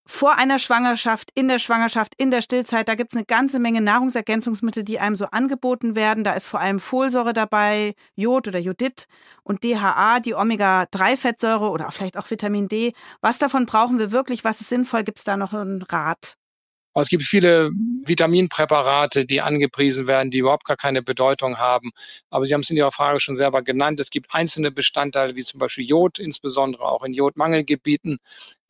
vor 0.04 0.36
einer 0.36 0.58
Schwangerschaft, 0.58 1.30
in 1.34 1.48
der 1.48 1.58
Schwangerschaft, 1.58 2.14
in 2.16 2.30
der 2.30 2.40
Stillzeit. 2.40 2.88
Da 2.88 2.94
gibt 2.94 3.12
es 3.12 3.16
eine 3.16 3.24
ganze 3.24 3.58
Menge 3.58 3.80
Nahrungsergänzungsmittel, 3.80 4.82
die 4.82 4.98
einem 4.98 5.16
so 5.16 5.26
angeboten 5.26 5.94
werden. 5.94 6.24
Da 6.24 6.32
ist 6.32 6.46
vor 6.46 6.60
allem 6.60 6.80
Folsäure 6.80 7.32
dabei, 7.32 7.94
Jod 8.14 8.48
oder 8.48 8.58
Jodid 8.58 9.06
und 9.44 9.62
DHA, 9.64 10.20
die 10.20 10.34
Omega-3-Fettsäure 10.34 11.70
oder 11.70 11.90
vielleicht 11.90 12.18
auch 12.18 12.30
Vitamin 12.30 12.68
D. 12.68 12.92
Was 13.20 13.38
davon 13.38 13.66
brauchen 13.66 13.98
wir 13.98 14.12
wirklich? 14.12 14.44
Was 14.44 14.60
ist 14.60 14.68
sinnvoll? 14.68 15.04
Gibt 15.04 15.18
es 15.18 15.24
da 15.24 15.36
noch 15.36 15.52
einen 15.52 15.82
Rat? 15.82 16.34
Es 17.00 17.08
gibt 17.08 17.22
viele 17.22 17.70
Vitaminpräparate, 18.04 19.24
die 19.24 19.40
angepriesen 19.40 20.06
werden, 20.06 20.30
die 20.30 20.38
überhaupt 20.38 20.64
gar 20.66 20.76
keine 20.76 21.02
Bedeutung 21.02 21.58
haben. 21.58 21.90
Aber 22.30 22.44
Sie 22.44 22.52
haben 22.52 22.60
es 22.60 22.70
in 22.70 22.76
Ihrer 22.76 22.92
Frage 22.92 23.20
schon 23.20 23.36
selber 23.36 23.62
genannt. 23.62 23.98
Es 24.00 24.10
gibt 24.10 24.34
einzelne 24.34 24.70
Bestandteile, 24.70 25.34
wie 25.34 25.42
zum 25.42 25.58
Beispiel 25.58 25.86
Jod, 25.86 26.18
insbesondere 26.18 26.84
auch 26.84 27.02
in 27.02 27.14
Jodmangelgebieten, 27.14 28.18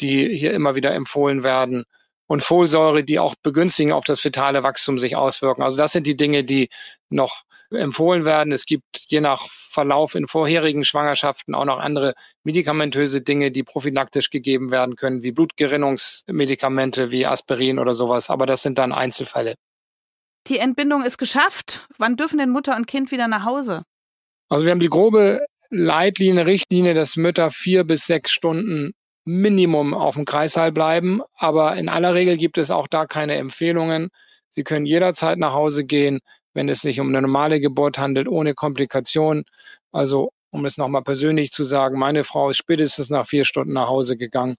die 0.01 0.37
hier 0.37 0.55
immer 0.55 0.75
wieder 0.75 0.95
empfohlen 0.95 1.43
werden. 1.43 1.85
Und 2.27 2.43
Folsäure, 2.43 3.05
die 3.05 3.19
auch 3.19 3.35
begünstigen 3.43 3.93
auf 3.93 4.05
das 4.05 4.21
fetale 4.21 4.63
Wachstum 4.63 4.99
sich 4.99 5.17
auswirken. 5.17 5.63
Also 5.63 5.77
das 5.77 5.93
sind 5.93 6.07
die 6.07 6.17
Dinge, 6.17 6.45
die 6.45 6.69
noch 7.11 7.43
empfohlen 7.73 8.25
werden. 8.25 8.53
Es 8.53 8.67
gibt 8.67 8.85
je 9.09 9.21
nach 9.21 9.49
Verlauf 9.51 10.15
in 10.15 10.27
vorherigen 10.27 10.85
Schwangerschaften 10.85 11.55
auch 11.55 11.65
noch 11.65 11.79
andere 11.79 12.15
medikamentöse 12.45 13.23
Dinge, 13.23 13.51
die 13.51 13.63
prophylaktisch 13.63 14.31
gegeben 14.31 14.71
werden 14.71 14.97
können, 14.97 15.23
wie 15.23 15.33
Blutgerinnungsmedikamente 15.33 17.11
wie 17.11 17.27
Aspirin 17.27 17.79
oder 17.79 17.95
sowas. 17.95 18.31
Aber 18.31 18.47
das 18.47 18.63
sind 18.63 18.79
dann 18.79 18.93
Einzelfälle. 18.93 19.55
Die 20.49 20.59
Entbindung 20.59 21.05
ist 21.05 21.19
geschafft. 21.19 21.87
Wann 21.99 22.17
dürfen 22.17 22.39
denn 22.39 22.51
Mutter 22.51 22.77
und 22.77 22.87
Kind 22.87 23.13
wieder 23.13 23.29
nach 23.29 23.45
Hause? 23.45 23.85
Also 24.49 24.65
wir 24.65 24.73
haben 24.73 24.81
die 24.81 24.89
grobe 24.89 25.45
Leitlinie, 25.71 26.47
Richtlinie, 26.47 26.95
dass 26.95 27.17
Mütter 27.17 27.51
vier 27.51 27.85
bis 27.85 28.07
sechs 28.07 28.31
Stunden 28.31 28.93
Minimum 29.25 29.95
auf 29.95 30.17
dem 30.17 30.25
Kreissaal 30.25 30.73
bleiben. 30.73 31.23
Aber 31.37 31.77
in 31.77 31.89
aller 31.89 32.15
Regel 32.15 32.37
gibt 32.37 32.59
es 32.59 32.71
auch 32.71 32.89
da 32.89 33.07
keine 33.07 33.37
Empfehlungen. 33.37 34.11
Sie 34.51 34.65
können 34.65 34.85
jederzeit 34.85 35.39
nach 35.39 35.55
Hause 35.55 35.85
gehen 35.85 36.21
wenn 36.55 36.69
es 36.69 36.81
sich 36.81 37.01
um 37.01 37.09
eine 37.09 37.23
normale 37.23 37.61
Geburt 37.61 37.99
handelt, 37.99 38.29
ohne 38.29 38.55
Komplikationen. 38.55 39.45
Also, 39.93 40.33
um 40.51 40.65
es 40.67 40.77
nochmal 40.77 41.03
persönlich 41.03 41.53
zu 41.53 41.65
sagen, 41.65 41.99
meine 41.99 42.25
Frau 42.25 42.51
ist 42.51 42.59
spätestens 42.59 43.11
nach 43.11 43.27
vier 43.27 43.45
Stunden 43.45 43.73
nach 43.73 43.89
Hause 43.89 44.17
gegangen 44.17 44.57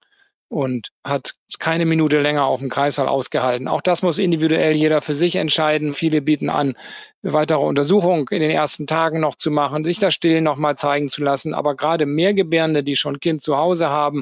und 0.54 0.89
hat 1.04 1.34
keine 1.60 1.86
Minute 1.86 2.22
länger 2.22 2.46
auf 2.46 2.60
dem 2.60 2.70
Kreißsaal 2.70 3.08
ausgehalten. 3.08 3.68
Auch 3.68 3.82
das 3.82 4.04
muss 4.04 4.20
individuell 4.20 4.74
jeder 4.76 5.02
für 5.02 5.16
sich 5.16 5.36
entscheiden. 5.36 5.96
Viele 5.96 6.22
bieten 6.22 6.50
an, 6.50 6.76
weitere 7.24 7.60
Untersuchung 7.60 8.30
in 8.30 8.41
den 8.41 8.52
ersten 8.52 8.86
Tagen 8.86 9.20
noch 9.20 9.36
zu 9.36 9.50
machen, 9.50 9.84
sich 9.84 10.00
das 10.00 10.14
Stillen 10.14 10.44
nochmal 10.44 10.78
zeigen 10.78 11.10
zu 11.10 11.24
lassen. 11.24 11.56
Aber 11.56 11.76
gerade 11.76 12.06
Mehrgebärende, 12.06 12.84
die 12.84 12.96
schon 12.96 13.20
Kind 13.20 13.41
zu 13.41 13.58
Hause 13.58 13.89
haben, 13.89 14.22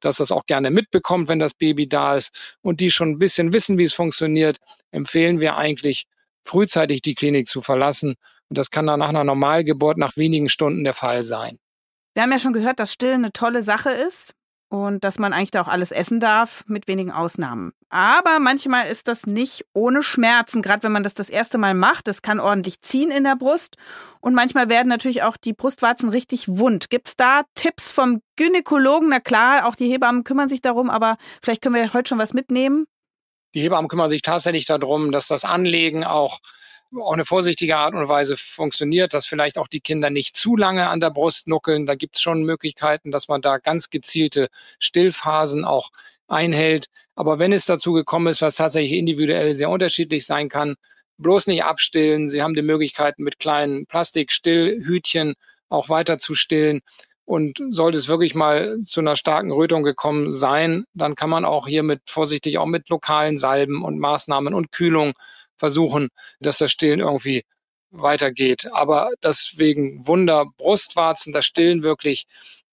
dass 0.00 0.16
das 0.18 0.30
auch 0.30 0.44
gerne 0.46 0.70
mitbekommt, 0.70 1.28
wenn 1.28 1.38
das 1.38 1.54
Baby 1.54 1.88
da 1.88 2.16
ist 2.16 2.56
und 2.60 2.80
die 2.80 2.90
schon 2.90 3.10
ein 3.10 3.18
bisschen 3.18 3.52
wissen, 3.52 3.78
wie 3.78 3.84
es 3.84 3.94
funktioniert, 3.94 4.58
empfehlen 4.90 5.40
wir 5.40 5.56
eigentlich, 5.56 6.06
frühzeitig 6.44 7.02
die 7.02 7.14
Klinik 7.14 7.48
zu 7.48 7.60
verlassen. 7.60 8.16
Und 8.48 8.58
das 8.58 8.70
kann 8.70 8.86
dann 8.86 9.00
nach 9.00 9.08
einer 9.08 9.24
Normalgeburt 9.24 9.98
nach 9.98 10.16
wenigen 10.16 10.48
Stunden 10.48 10.84
der 10.84 10.94
Fall 10.94 11.24
sein. 11.24 11.58
Wir 12.14 12.22
haben 12.22 12.32
ja 12.32 12.38
schon 12.38 12.52
gehört, 12.52 12.78
dass 12.78 12.92
Stillen 12.92 13.24
eine 13.24 13.32
tolle 13.32 13.62
Sache 13.62 13.90
ist 13.90 14.34
und 14.72 15.04
dass 15.04 15.18
man 15.18 15.34
eigentlich 15.34 15.50
da 15.50 15.60
auch 15.60 15.68
alles 15.68 15.92
essen 15.92 16.18
darf, 16.18 16.64
mit 16.66 16.88
wenigen 16.88 17.10
Ausnahmen. 17.10 17.72
Aber 17.90 18.38
manchmal 18.38 18.88
ist 18.88 19.06
das 19.06 19.26
nicht 19.26 19.66
ohne 19.74 20.02
Schmerzen, 20.02 20.62
gerade 20.62 20.82
wenn 20.82 20.92
man 20.92 21.02
das 21.02 21.12
das 21.12 21.28
erste 21.28 21.58
Mal 21.58 21.74
macht. 21.74 22.08
Das 22.08 22.22
kann 22.22 22.40
ordentlich 22.40 22.80
ziehen 22.80 23.10
in 23.10 23.24
der 23.24 23.36
Brust 23.36 23.76
und 24.20 24.34
manchmal 24.34 24.70
werden 24.70 24.88
natürlich 24.88 25.22
auch 25.22 25.36
die 25.36 25.52
Brustwarzen 25.52 26.08
richtig 26.08 26.48
wund. 26.48 26.88
Gibt 26.88 27.08
es 27.08 27.16
da 27.16 27.42
Tipps 27.54 27.90
vom 27.90 28.22
Gynäkologen? 28.36 29.10
Na 29.10 29.20
klar, 29.20 29.66
auch 29.66 29.74
die 29.74 29.90
Hebammen 29.90 30.24
kümmern 30.24 30.48
sich 30.48 30.62
darum, 30.62 30.88
aber 30.88 31.18
vielleicht 31.42 31.60
können 31.60 31.74
wir 31.74 31.92
heute 31.92 32.08
schon 32.08 32.18
was 32.18 32.32
mitnehmen. 32.32 32.86
Die 33.54 33.62
Hebammen 33.62 33.88
kümmern 33.88 34.10
sich 34.10 34.22
tatsächlich 34.22 34.64
darum, 34.64 35.12
dass 35.12 35.26
das 35.26 35.44
Anlegen 35.44 36.04
auch 36.04 36.40
auf 36.94 37.12
eine 37.12 37.24
vorsichtige 37.24 37.76
Art 37.76 37.94
und 37.94 38.08
Weise 38.08 38.36
funktioniert, 38.36 39.14
dass 39.14 39.26
vielleicht 39.26 39.56
auch 39.56 39.68
die 39.68 39.80
Kinder 39.80 40.10
nicht 40.10 40.36
zu 40.36 40.56
lange 40.56 40.88
an 40.88 41.00
der 41.00 41.10
Brust 41.10 41.48
nuckeln. 41.48 41.86
Da 41.86 41.94
gibt 41.94 42.16
es 42.16 42.22
schon 42.22 42.42
Möglichkeiten, 42.42 43.10
dass 43.10 43.28
man 43.28 43.40
da 43.40 43.58
ganz 43.58 43.88
gezielte 43.88 44.48
Stillphasen 44.78 45.64
auch 45.64 45.90
einhält. 46.28 46.86
Aber 47.14 47.38
wenn 47.38 47.52
es 47.52 47.66
dazu 47.66 47.92
gekommen 47.92 48.26
ist, 48.26 48.42
was 48.42 48.56
tatsächlich 48.56 48.98
individuell 48.98 49.54
sehr 49.54 49.70
unterschiedlich 49.70 50.26
sein 50.26 50.48
kann, 50.48 50.76
bloß 51.18 51.46
nicht 51.46 51.64
abstillen. 51.64 52.28
Sie 52.28 52.42
haben 52.42 52.54
die 52.54 52.62
Möglichkeiten 52.62 53.22
mit 53.22 53.38
kleinen 53.38 53.86
Plastikstillhütchen 53.86 55.34
auch 55.68 55.88
weiter 55.88 56.18
zu 56.18 56.34
stillen. 56.34 56.80
Und 57.24 57.58
sollte 57.70 57.98
es 57.98 58.08
wirklich 58.08 58.34
mal 58.34 58.80
zu 58.84 59.00
einer 59.00 59.16
starken 59.16 59.52
Rötung 59.52 59.84
gekommen 59.84 60.30
sein, 60.30 60.84
dann 60.92 61.14
kann 61.14 61.30
man 61.30 61.44
auch 61.44 61.68
hier 61.68 61.82
mit 61.82 62.02
vorsichtig 62.06 62.58
auch 62.58 62.66
mit 62.66 62.88
lokalen 62.88 63.38
Salben 63.38 63.84
und 63.84 63.98
Maßnahmen 63.98 64.54
und 64.54 64.72
Kühlung 64.72 65.12
versuchen, 65.56 66.08
dass 66.40 66.58
das 66.58 66.72
Stillen 66.72 67.00
irgendwie 67.00 67.44
weitergeht. 67.90 68.68
Aber 68.72 69.10
deswegen 69.22 70.06
Wunder 70.06 70.46
Brustwarzen, 70.56 71.32
das 71.32 71.44
Stillen 71.44 71.82
wirklich 71.82 72.26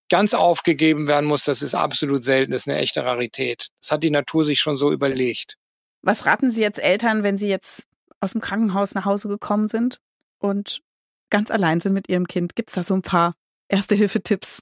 ganz 0.10 0.34
aufgegeben 0.34 1.08
werden 1.08 1.28
muss, 1.28 1.43
das 1.43 1.62
ist 1.62 1.76
absolut 1.76 2.24
selten, 2.24 2.52
das 2.52 2.64
ist 2.64 2.68
eine 2.68 2.80
echte 2.80 3.06
Rarität. 3.06 3.70
Das 3.80 3.91
hat 3.91 4.04
die 4.04 4.10
Natur 4.10 4.43
sich 4.43 4.60
schon 4.60 4.76
so 4.76 4.91
überlegt. 4.91 5.58
Was 6.02 6.26
raten 6.26 6.50
Sie 6.50 6.62
jetzt 6.62 6.80
Eltern, 6.80 7.24
wenn 7.24 7.38
sie 7.38 7.50
jetzt 7.50 7.84
aus 8.20 8.32
dem 8.32 8.41
Krankenhaus 8.41 8.95
nach 8.95 9.06
Hause 9.06 9.28
gekommen 9.28 9.68
sind 9.68 10.00
und 10.39 10.82
ganz 11.30 11.52
allein 11.52 11.80
sind 11.80 11.93
mit 11.93 12.10
ihrem 12.10 12.28
Kind? 12.28 12.56
Gibt 12.56 12.70
es 12.70 12.76
da 12.76 12.84
so 12.84 12.95
ein 12.95 13.02
paar 13.02 13.36
Erste-Hilfe-Tipps? 13.70 14.59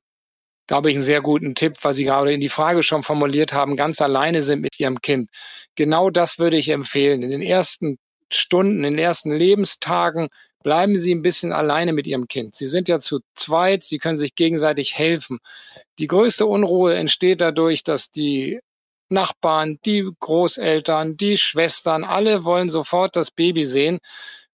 Da 0.67 0.75
habe 0.75 0.91
ich 0.91 0.97
einen 0.97 1.03
sehr 1.03 1.21
guten 1.21 1.55
Tipp, 1.55 1.77
weil 1.81 1.93
Sie 1.93 2.03
gerade 2.03 2.33
in 2.33 2.41
die 2.41 2.49
Frage 2.49 2.83
schon 2.83 3.01
formuliert 3.01 3.53
haben, 3.53 3.77
ganz 3.77 4.01
alleine 4.01 4.43
sind 4.43 4.61
mit 4.61 4.79
Ihrem 4.79 5.01
Kind. 5.01 5.29
Genau 5.75 6.09
das 6.09 6.39
würde 6.39 6.57
ich 6.57 6.69
empfehlen. 6.69 7.23
In 7.23 7.29
den 7.29 7.41
ersten 7.41 7.97
Stunden, 8.29 8.83
in 8.83 8.95
den 8.95 8.99
ersten 8.99 9.31
Lebenstagen 9.31 10.27
bleiben 10.63 10.97
Sie 10.97 11.15
ein 11.15 11.21
bisschen 11.21 11.53
alleine 11.53 11.93
mit 11.93 12.05
Ihrem 12.05 12.27
Kind. 12.27 12.55
Sie 12.55 12.67
sind 12.67 12.89
ja 12.89 12.99
zu 12.99 13.21
zweit, 13.35 13.85
Sie 13.85 13.97
können 13.97 14.17
sich 14.17 14.35
gegenseitig 14.35 14.97
helfen. 14.97 15.39
Die 15.99 16.07
größte 16.07 16.45
Unruhe 16.45 16.95
entsteht 16.95 17.39
dadurch, 17.39 17.85
dass 17.85 18.11
die 18.11 18.59
Nachbarn, 19.09 19.79
die 19.85 20.09
Großeltern, 20.19 21.15
die 21.15 21.37
Schwestern, 21.37 22.03
alle 22.03 22.43
wollen 22.43 22.67
sofort 22.67 23.15
das 23.15 23.31
Baby 23.31 23.63
sehen. 23.63 23.99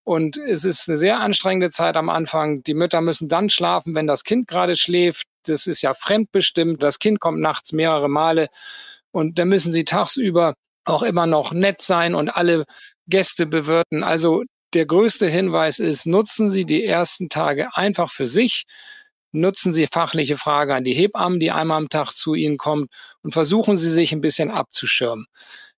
Und 0.04 0.38
es 0.38 0.66
ist 0.66 0.89
eine 0.89 0.97
sehr 0.97 1.20
anstrengende 1.20 1.72
Zeit 1.72 1.95
am 1.95 2.10
Anfang. 2.10 2.62
Die 2.64 2.74
Mütter 2.74 3.01
müssen 3.01 3.30
dann 3.30 3.49
schlafen, 3.49 3.95
wenn 3.95 4.08
das 4.08 4.24
Kind 4.24 4.47
gerade 4.47 4.76
schläft. 4.76 5.28
Das 5.43 5.68
ist 5.68 5.82
ja 5.82 5.93
fremdbestimmt. 5.93 6.84
Das 6.84 6.99
Kind 6.99 7.20
kommt 7.20 7.39
nachts 7.39 7.72
mehrere 7.72 8.10
Male. 8.10 8.49
Und 9.12 9.39
dann 9.39 9.49
müssen 9.49 9.72
sie 9.72 9.86
tagsüber 9.86 10.56
auch 10.86 11.04
immer 11.04 11.26
noch 11.26 11.54
nett 11.54 11.82
sein 11.82 12.16
und 12.16 12.30
alle 12.30 12.66
Gäste 13.08 13.45
bewirten. 13.45 14.04
Also 14.04 14.43
der 14.74 14.86
größte 14.86 15.28
Hinweis 15.28 15.80
ist, 15.80 16.06
nutzen 16.06 16.49
Sie 16.51 16.66
die 16.66 16.84
ersten 16.84 17.30
Tage 17.30 17.76
einfach 17.76 18.12
für 18.12 18.26
sich. 18.26 18.66
Nutzen 19.32 19.74
Sie 19.74 19.88
fachliche 19.91 20.38
Frage 20.38 20.76
an 20.76 20.84
die 20.84 20.93
Hebammen, 20.93 21.39
die 21.39 21.51
einmal 21.51 21.78
am 21.78 21.89
Tag 21.89 22.12
zu 22.12 22.34
Ihnen 22.34 22.58
kommt 22.58 22.91
und 23.22 23.34
versuchen 23.34 23.78
Sie 23.78 23.89
sich 23.89 24.12
ein 24.12 24.22
bisschen 24.22 24.51
abzuschirmen. 24.51 25.28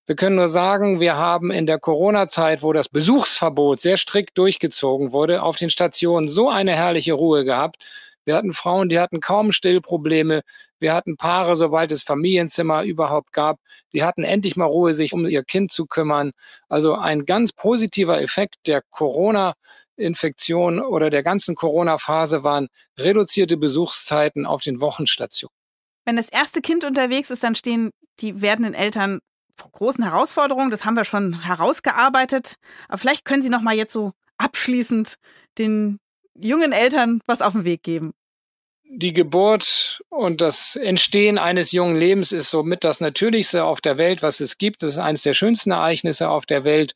Wir 0.08 0.16
können 0.16 0.36
nur 0.36 0.50
sagen, 0.50 1.00
wir 1.00 1.18
haben 1.18 1.50
in 1.50 1.66
der 1.66 1.80
Corona-Zeit, 1.80 2.62
wo 2.62 2.74
das 2.74 2.90
Besuchsverbot 2.90 3.82
sehr 3.82 3.98
strikt 3.98 4.38
durchgezogen 4.38 5.12
wurde, 5.12 5.42
auf 5.42 5.56
den 5.56 5.72
Stationen 5.72 6.28
so 6.28 6.48
eine 6.48 6.76
herrliche 6.76 7.14
Ruhe 7.14 7.44
gehabt. 7.44 7.78
Wir 8.24 8.36
hatten 8.36 8.54
Frauen, 8.54 8.90
die 8.90 9.00
hatten 9.00 9.20
kaum 9.20 9.52
Stillprobleme. 9.52 10.42
Wir 10.80 10.94
hatten 10.94 11.18
Paare, 11.18 11.56
sobald 11.56 11.92
es 11.92 12.04
Familienzimmer 12.04 12.84
überhaupt 12.84 13.34
gab, 13.34 13.60
die 13.94 14.04
hatten 14.04 14.24
endlich 14.24 14.56
mal 14.56 14.66
Ruhe, 14.66 14.94
sich 14.94 15.12
um 15.12 15.26
ihr 15.26 15.44
Kind 15.44 15.72
zu 15.72 15.88
kümmern. 15.88 16.34
Also 16.70 16.96
ein 16.96 17.26
ganz 17.26 17.52
positiver 17.52 18.22
Effekt 18.22 18.58
der 18.68 18.84
Corona-Infektion 18.92 20.82
oder 20.82 21.10
der 21.10 21.24
ganzen 21.24 21.56
Corona-Phase 21.56 22.44
waren 22.44 22.68
reduzierte 22.98 23.58
Besuchszeiten 23.58 24.46
auf 24.46 24.62
den 24.62 24.82
Wochenstationen. 24.82 25.56
Wenn 26.06 26.18
das 26.18 26.30
erste 26.30 26.62
Kind 26.62 26.84
unterwegs 26.84 27.32
ist, 27.32 27.44
dann 27.44 27.56
stehen 27.56 27.90
die 28.20 28.44
werdenden 28.44 28.76
Eltern 28.76 29.20
großen 29.58 30.04
Herausforderungen. 30.04 30.72
Das 30.72 30.86
haben 30.86 30.96
wir 30.96 31.06
schon 31.06 31.42
herausgearbeitet. 31.42 32.56
Aber 32.88 32.98
vielleicht 32.98 33.26
können 33.26 33.42
Sie 33.42 33.50
noch 33.50 33.62
mal 33.62 33.76
jetzt 33.76 33.94
so 33.94 34.14
abschließend 34.38 35.16
den 35.58 36.00
jungen 36.36 36.72
Eltern 36.72 37.22
was 37.26 37.42
auf 37.42 37.54
den 37.54 37.64
Weg 37.64 37.84
geben. 37.84 38.14
Die 38.90 39.14
Geburt 39.14 40.02
und 40.10 40.42
das 40.42 40.76
Entstehen 40.76 41.38
eines 41.38 41.72
jungen 41.72 41.98
Lebens 41.98 42.32
ist 42.32 42.50
somit 42.50 42.84
das 42.84 43.02
Natürlichste 43.02 43.66
auf 43.66 43.82
der 43.82 43.98
Welt, 43.98 44.22
was 44.22 44.40
es 44.40 44.58
gibt. 44.58 44.84
Das 44.84 44.94
ist 44.94 44.98
eines 45.00 45.24
der 45.24 45.34
schönsten 45.34 45.72
Ereignisse 45.72 46.30
auf 46.30 46.46
der 46.46 46.64
Welt, 46.64 46.94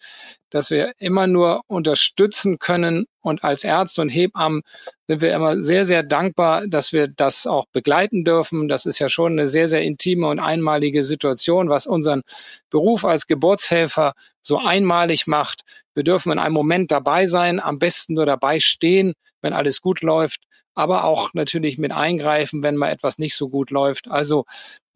dass 0.49 0.69
wir 0.69 0.93
immer 0.99 1.27
nur 1.27 1.61
unterstützen 1.67 2.59
können. 2.59 3.05
Und 3.21 3.43
als 3.43 3.63
Ärzte 3.63 4.01
und 4.01 4.09
Hebammen 4.09 4.61
sind 5.07 5.21
wir 5.21 5.33
immer 5.33 5.61
sehr, 5.61 5.85
sehr 5.85 6.03
dankbar, 6.03 6.67
dass 6.67 6.93
wir 6.93 7.07
das 7.07 7.47
auch 7.47 7.65
begleiten 7.71 8.23
dürfen. 8.23 8.67
Das 8.67 8.85
ist 8.85 8.99
ja 8.99 9.09
schon 9.09 9.33
eine 9.33 9.47
sehr, 9.47 9.67
sehr 9.67 9.81
intime 9.81 10.27
und 10.27 10.39
einmalige 10.39 11.03
Situation, 11.03 11.69
was 11.69 11.87
unseren 11.87 12.21
Beruf 12.69 13.03
als 13.03 13.27
Geburtshelfer 13.27 14.13
so 14.41 14.59
einmalig 14.59 15.27
macht. 15.27 15.63
Wir 15.95 16.03
dürfen 16.03 16.31
in 16.31 16.39
einem 16.39 16.53
Moment 16.53 16.91
dabei 16.91 17.25
sein, 17.27 17.59
am 17.59 17.79
besten 17.79 18.13
nur 18.13 18.25
dabei 18.25 18.59
stehen, 18.59 19.13
wenn 19.41 19.53
alles 19.53 19.81
gut 19.81 20.01
läuft 20.01 20.41
aber 20.79 21.03
auch 21.03 21.33
natürlich 21.33 21.77
mit 21.77 21.91
eingreifen, 21.91 22.63
wenn 22.63 22.77
mal 22.77 22.89
etwas 22.89 23.17
nicht 23.17 23.35
so 23.35 23.49
gut 23.49 23.69
läuft. 23.69 24.09
Also 24.09 24.45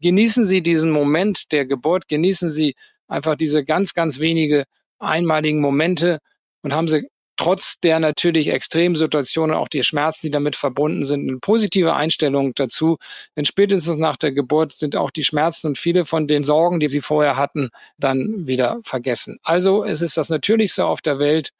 genießen 0.00 0.46
Sie 0.46 0.62
diesen 0.62 0.90
Moment 0.90 1.52
der 1.52 1.66
Geburt, 1.66 2.08
genießen 2.08 2.48
Sie 2.50 2.74
einfach 3.06 3.34
diese 3.36 3.66
ganz, 3.66 3.92
ganz 3.92 4.18
wenige 4.18 4.64
einmaligen 4.98 5.60
Momente 5.60 6.20
und 6.62 6.72
haben 6.72 6.88
Sie 6.88 7.06
trotz 7.36 7.80
der 7.80 7.98
natürlich 8.00 8.48
extremen 8.48 8.96
Situationen, 8.96 9.54
auch 9.54 9.68
die 9.68 9.82
Schmerzen, 9.82 10.20
die 10.22 10.30
damit 10.30 10.56
verbunden 10.56 11.04
sind, 11.04 11.28
eine 11.28 11.38
positive 11.38 11.92
Einstellung 11.92 12.54
dazu. 12.54 12.96
Denn 13.36 13.44
spätestens 13.44 13.96
nach 13.96 14.16
der 14.16 14.32
Geburt 14.32 14.72
sind 14.72 14.96
auch 14.96 15.10
die 15.10 15.24
Schmerzen 15.24 15.66
und 15.66 15.78
viele 15.78 16.06
von 16.06 16.26
den 16.26 16.44
Sorgen, 16.44 16.80
die 16.80 16.88
sie 16.88 17.02
vorher 17.02 17.36
hatten, 17.36 17.68
dann 17.98 18.46
wieder 18.46 18.80
vergessen. 18.84 19.38
Also 19.42 19.84
es 19.84 20.00
ist 20.00 20.16
das 20.16 20.30
Natürlichste 20.30 20.86
auf 20.86 21.02
der 21.02 21.18
Welt 21.18 21.50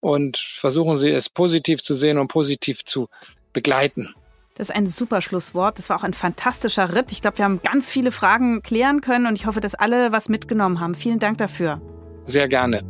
und 0.00 0.38
versuchen 0.38 0.96
Sie 0.96 1.10
es 1.10 1.28
positiv 1.28 1.82
zu 1.82 1.92
sehen 1.92 2.16
und 2.16 2.28
positiv 2.28 2.84
zu 2.84 3.08
begleiten. 3.56 4.14
Das 4.54 4.68
ist 4.68 4.76
ein 4.76 4.86
super 4.86 5.20
Schlusswort. 5.22 5.78
Das 5.78 5.88
war 5.90 5.98
auch 5.98 6.04
ein 6.04 6.14
fantastischer 6.14 6.94
Ritt. 6.94 7.10
Ich 7.10 7.20
glaube, 7.20 7.38
wir 7.38 7.44
haben 7.44 7.60
ganz 7.62 7.90
viele 7.90 8.12
Fragen 8.12 8.62
klären 8.62 9.00
können 9.00 9.26
und 9.26 9.34
ich 9.34 9.46
hoffe, 9.46 9.60
dass 9.60 9.74
alle 9.74 10.12
was 10.12 10.28
mitgenommen 10.28 10.78
haben. 10.78 10.94
Vielen 10.94 11.18
Dank 11.18 11.38
dafür. 11.38 11.80
Sehr 12.26 12.48
gerne. 12.48 12.82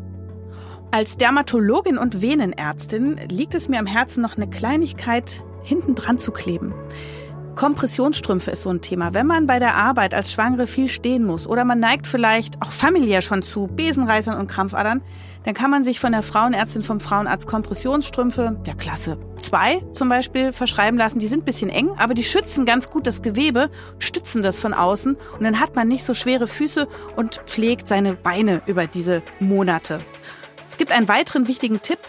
Als 0.90 1.16
Dermatologin 1.16 1.98
und 1.98 2.20
Venenärztin 2.20 3.16
liegt 3.30 3.54
es 3.54 3.68
mir 3.68 3.78
am 3.78 3.86
Herzen, 3.86 4.22
noch 4.22 4.36
eine 4.36 4.48
Kleinigkeit 4.48 5.42
hinten 5.62 5.94
dran 5.94 6.18
zu 6.18 6.30
kleben. 6.32 6.74
Kompressionsstrümpfe 7.56 8.50
ist 8.50 8.62
so 8.62 8.70
ein 8.70 8.82
Thema. 8.82 9.14
Wenn 9.14 9.26
man 9.26 9.46
bei 9.46 9.58
der 9.58 9.76
Arbeit 9.76 10.14
als 10.14 10.30
Schwangere 10.32 10.66
viel 10.66 10.88
stehen 10.88 11.24
muss 11.24 11.46
oder 11.46 11.64
man 11.64 11.80
neigt 11.80 12.06
vielleicht 12.06 12.60
auch 12.60 12.70
familiär 12.70 13.22
schon 13.22 13.42
zu 13.42 13.66
Besenreißern 13.66 14.38
und 14.38 14.48
Krampfadern, 14.48 15.00
dann 15.46 15.54
kann 15.54 15.70
man 15.70 15.84
sich 15.84 16.00
von 16.00 16.10
der 16.10 16.24
Frauenärztin 16.24 16.82
vom 16.82 16.98
Frauenarzt 16.98 17.46
Kompressionsstrümpfe 17.46 18.60
der 18.66 18.74
Klasse 18.74 19.16
2 19.38 19.80
zum 19.92 20.08
Beispiel 20.08 20.50
verschreiben 20.50 20.98
lassen. 20.98 21.20
Die 21.20 21.28
sind 21.28 21.42
ein 21.42 21.44
bisschen 21.44 21.70
eng, 21.70 21.90
aber 21.98 22.14
die 22.14 22.24
schützen 22.24 22.66
ganz 22.66 22.90
gut 22.90 23.06
das 23.06 23.22
Gewebe, 23.22 23.70
stützen 24.00 24.42
das 24.42 24.58
von 24.58 24.74
außen 24.74 25.14
und 25.14 25.44
dann 25.44 25.60
hat 25.60 25.76
man 25.76 25.86
nicht 25.86 26.02
so 26.02 26.14
schwere 26.14 26.48
Füße 26.48 26.88
und 27.14 27.42
pflegt 27.46 27.86
seine 27.86 28.14
Beine 28.14 28.60
über 28.66 28.88
diese 28.88 29.22
Monate. 29.38 30.00
Es 30.68 30.76
gibt 30.76 30.90
einen 30.90 31.08
weiteren 31.08 31.46
wichtigen 31.46 31.80
Tipp. 31.80 32.00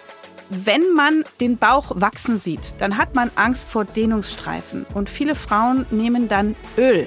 Wenn 0.49 0.93
man 0.95 1.23
den 1.39 1.57
Bauch 1.57 1.91
wachsen 1.93 2.39
sieht, 2.39 2.73
dann 2.79 2.97
hat 2.97 3.13
man 3.13 3.29
Angst 3.35 3.69
vor 3.69 3.85
Dehnungsstreifen 3.85 4.87
und 4.95 5.11
viele 5.11 5.35
Frauen 5.35 5.85
nehmen 5.91 6.27
dann 6.27 6.55
Öl. 6.75 7.05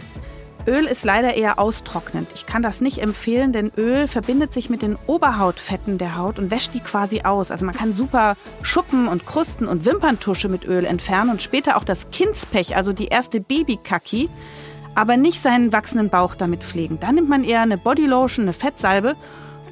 Öl 0.66 0.86
ist 0.86 1.04
leider 1.04 1.34
eher 1.34 1.58
austrocknend. 1.58 2.28
Ich 2.34 2.46
kann 2.46 2.62
das 2.62 2.80
nicht 2.80 2.98
empfehlen, 2.98 3.52
denn 3.52 3.72
Öl 3.76 4.06
verbindet 4.06 4.52
sich 4.52 4.68
mit 4.68 4.82
den 4.82 4.96
Oberhautfetten 5.06 5.98
der 5.98 6.16
Haut 6.16 6.38
und 6.38 6.50
wäscht 6.50 6.74
die 6.74 6.80
quasi 6.80 7.22
aus. 7.22 7.50
Also 7.50 7.64
man 7.64 7.74
kann 7.74 7.92
super 7.92 8.36
Schuppen 8.62 9.08
und 9.08 9.26
Krusten 9.26 9.66
und 9.66 9.86
Wimperntusche 9.86 10.48
mit 10.48 10.66
Öl 10.66 10.84
entfernen 10.84 11.30
und 11.30 11.42
später 11.42 11.76
auch 11.76 11.84
das 11.84 12.08
Kindspech, 12.08 12.76
also 12.76 12.92
die 12.92 13.06
erste 13.06 13.40
Babykaki, 13.40 14.28
aber 14.94 15.16
nicht 15.16 15.40
seinen 15.40 15.72
wachsenden 15.72 16.10
Bauch 16.10 16.34
damit 16.34 16.62
pflegen. 16.62 17.00
Dann 17.00 17.14
nimmt 17.14 17.28
man 17.28 17.44
eher 17.44 17.62
eine 17.62 17.78
Bodylotion, 17.78 18.44
eine 18.44 18.52
Fettsalbe 18.52 19.16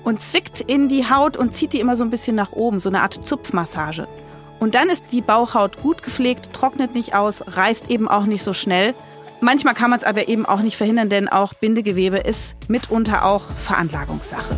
und 0.05 0.23
zwickt 0.23 0.61
in 0.61 0.89
die 0.89 1.11
Haut 1.11 1.37
und 1.37 1.53
zieht 1.53 1.75
die 1.75 1.81
immer 1.81 1.97
so 1.97 2.05
ein 2.05 2.11
bisschen 2.11 2.37
nach 2.37 2.53
oben, 2.53 2.79
so 2.79 2.89
eine 2.89 3.03
Art 3.03 3.27
Zupfmassage. 3.27 4.09
Und 4.61 4.75
dann 4.75 4.89
ist 4.89 5.13
die 5.13 5.21
Bauchhaut 5.21 5.83
gut 5.83 6.03
gepflegt, 6.03 6.53
trocknet 6.53 6.95
nicht 6.95 7.15
aus, 7.15 7.45
reißt 7.47 7.91
eben 7.91 8.09
auch 8.09 8.25
nicht 8.25 8.43
so 8.43 8.53
schnell. 8.53 8.95
Manchmal 9.41 9.75
kann 9.75 9.91
man 9.91 10.01
es 10.01 10.05
aber 10.05 10.29
eben 10.29 10.47
auch 10.47 10.63
nicht 10.63 10.77
verhindern, 10.77 11.09
denn 11.09 11.29
auch 11.29 11.55
Bindegewebe 11.55 12.19
ist 12.19 12.57
mitunter 12.69 13.25
auch 13.25 13.45
Veranlagungssache. 13.55 14.57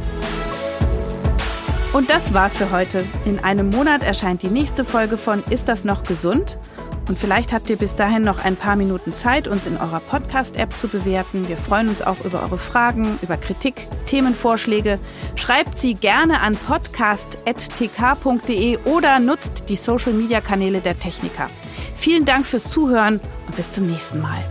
Und 1.93 2.09
das 2.09 2.33
war's 2.33 2.57
für 2.57 2.70
heute. 2.70 3.05
In 3.24 3.41
einem 3.41 3.68
Monat 3.68 4.05
erscheint 4.05 4.43
die 4.43 4.49
nächste 4.49 4.85
Folge 4.85 5.18
von 5.18 5.43
Ist 5.51 5.68
das 5.68 5.85
noch 5.85 6.05
gesund? 6.05 6.61
Und 7.09 7.18
vielleicht 7.18 7.53
habt 7.53 7.68
ihr 7.68 7.76
bis 7.76 7.97
dahin 7.97 8.22
noch 8.22 8.45
ein 8.45 8.55
paar 8.55 8.76
Minuten 8.76 9.12
Zeit, 9.12 9.49
uns 9.49 9.66
in 9.66 9.76
eurer 9.76 9.99
Podcast-App 9.99 10.78
zu 10.78 10.87
bewerten. 10.87 11.49
Wir 11.49 11.57
freuen 11.57 11.89
uns 11.89 12.03
auch 12.03 12.24
über 12.24 12.45
eure 12.45 12.59
Fragen, 12.59 13.18
über 13.22 13.37
Kritik, 13.37 13.89
Themenvorschläge. 14.07 15.01
Schreibt 15.35 15.76
sie 15.76 15.95
gerne 15.95 16.41
an 16.41 16.57
podcast.tk.de 16.57 18.78
oder 18.85 19.18
nutzt 19.18 19.64
die 19.68 19.74
Social-Media-Kanäle 19.74 20.81
der 20.81 20.97
Techniker. 21.01 21.49
Vielen 21.97 22.24
Dank 22.24 22.47
fürs 22.47 22.70
Zuhören 22.70 23.18
und 23.49 23.57
bis 23.57 23.72
zum 23.72 23.89
nächsten 23.89 24.20
Mal. 24.20 24.45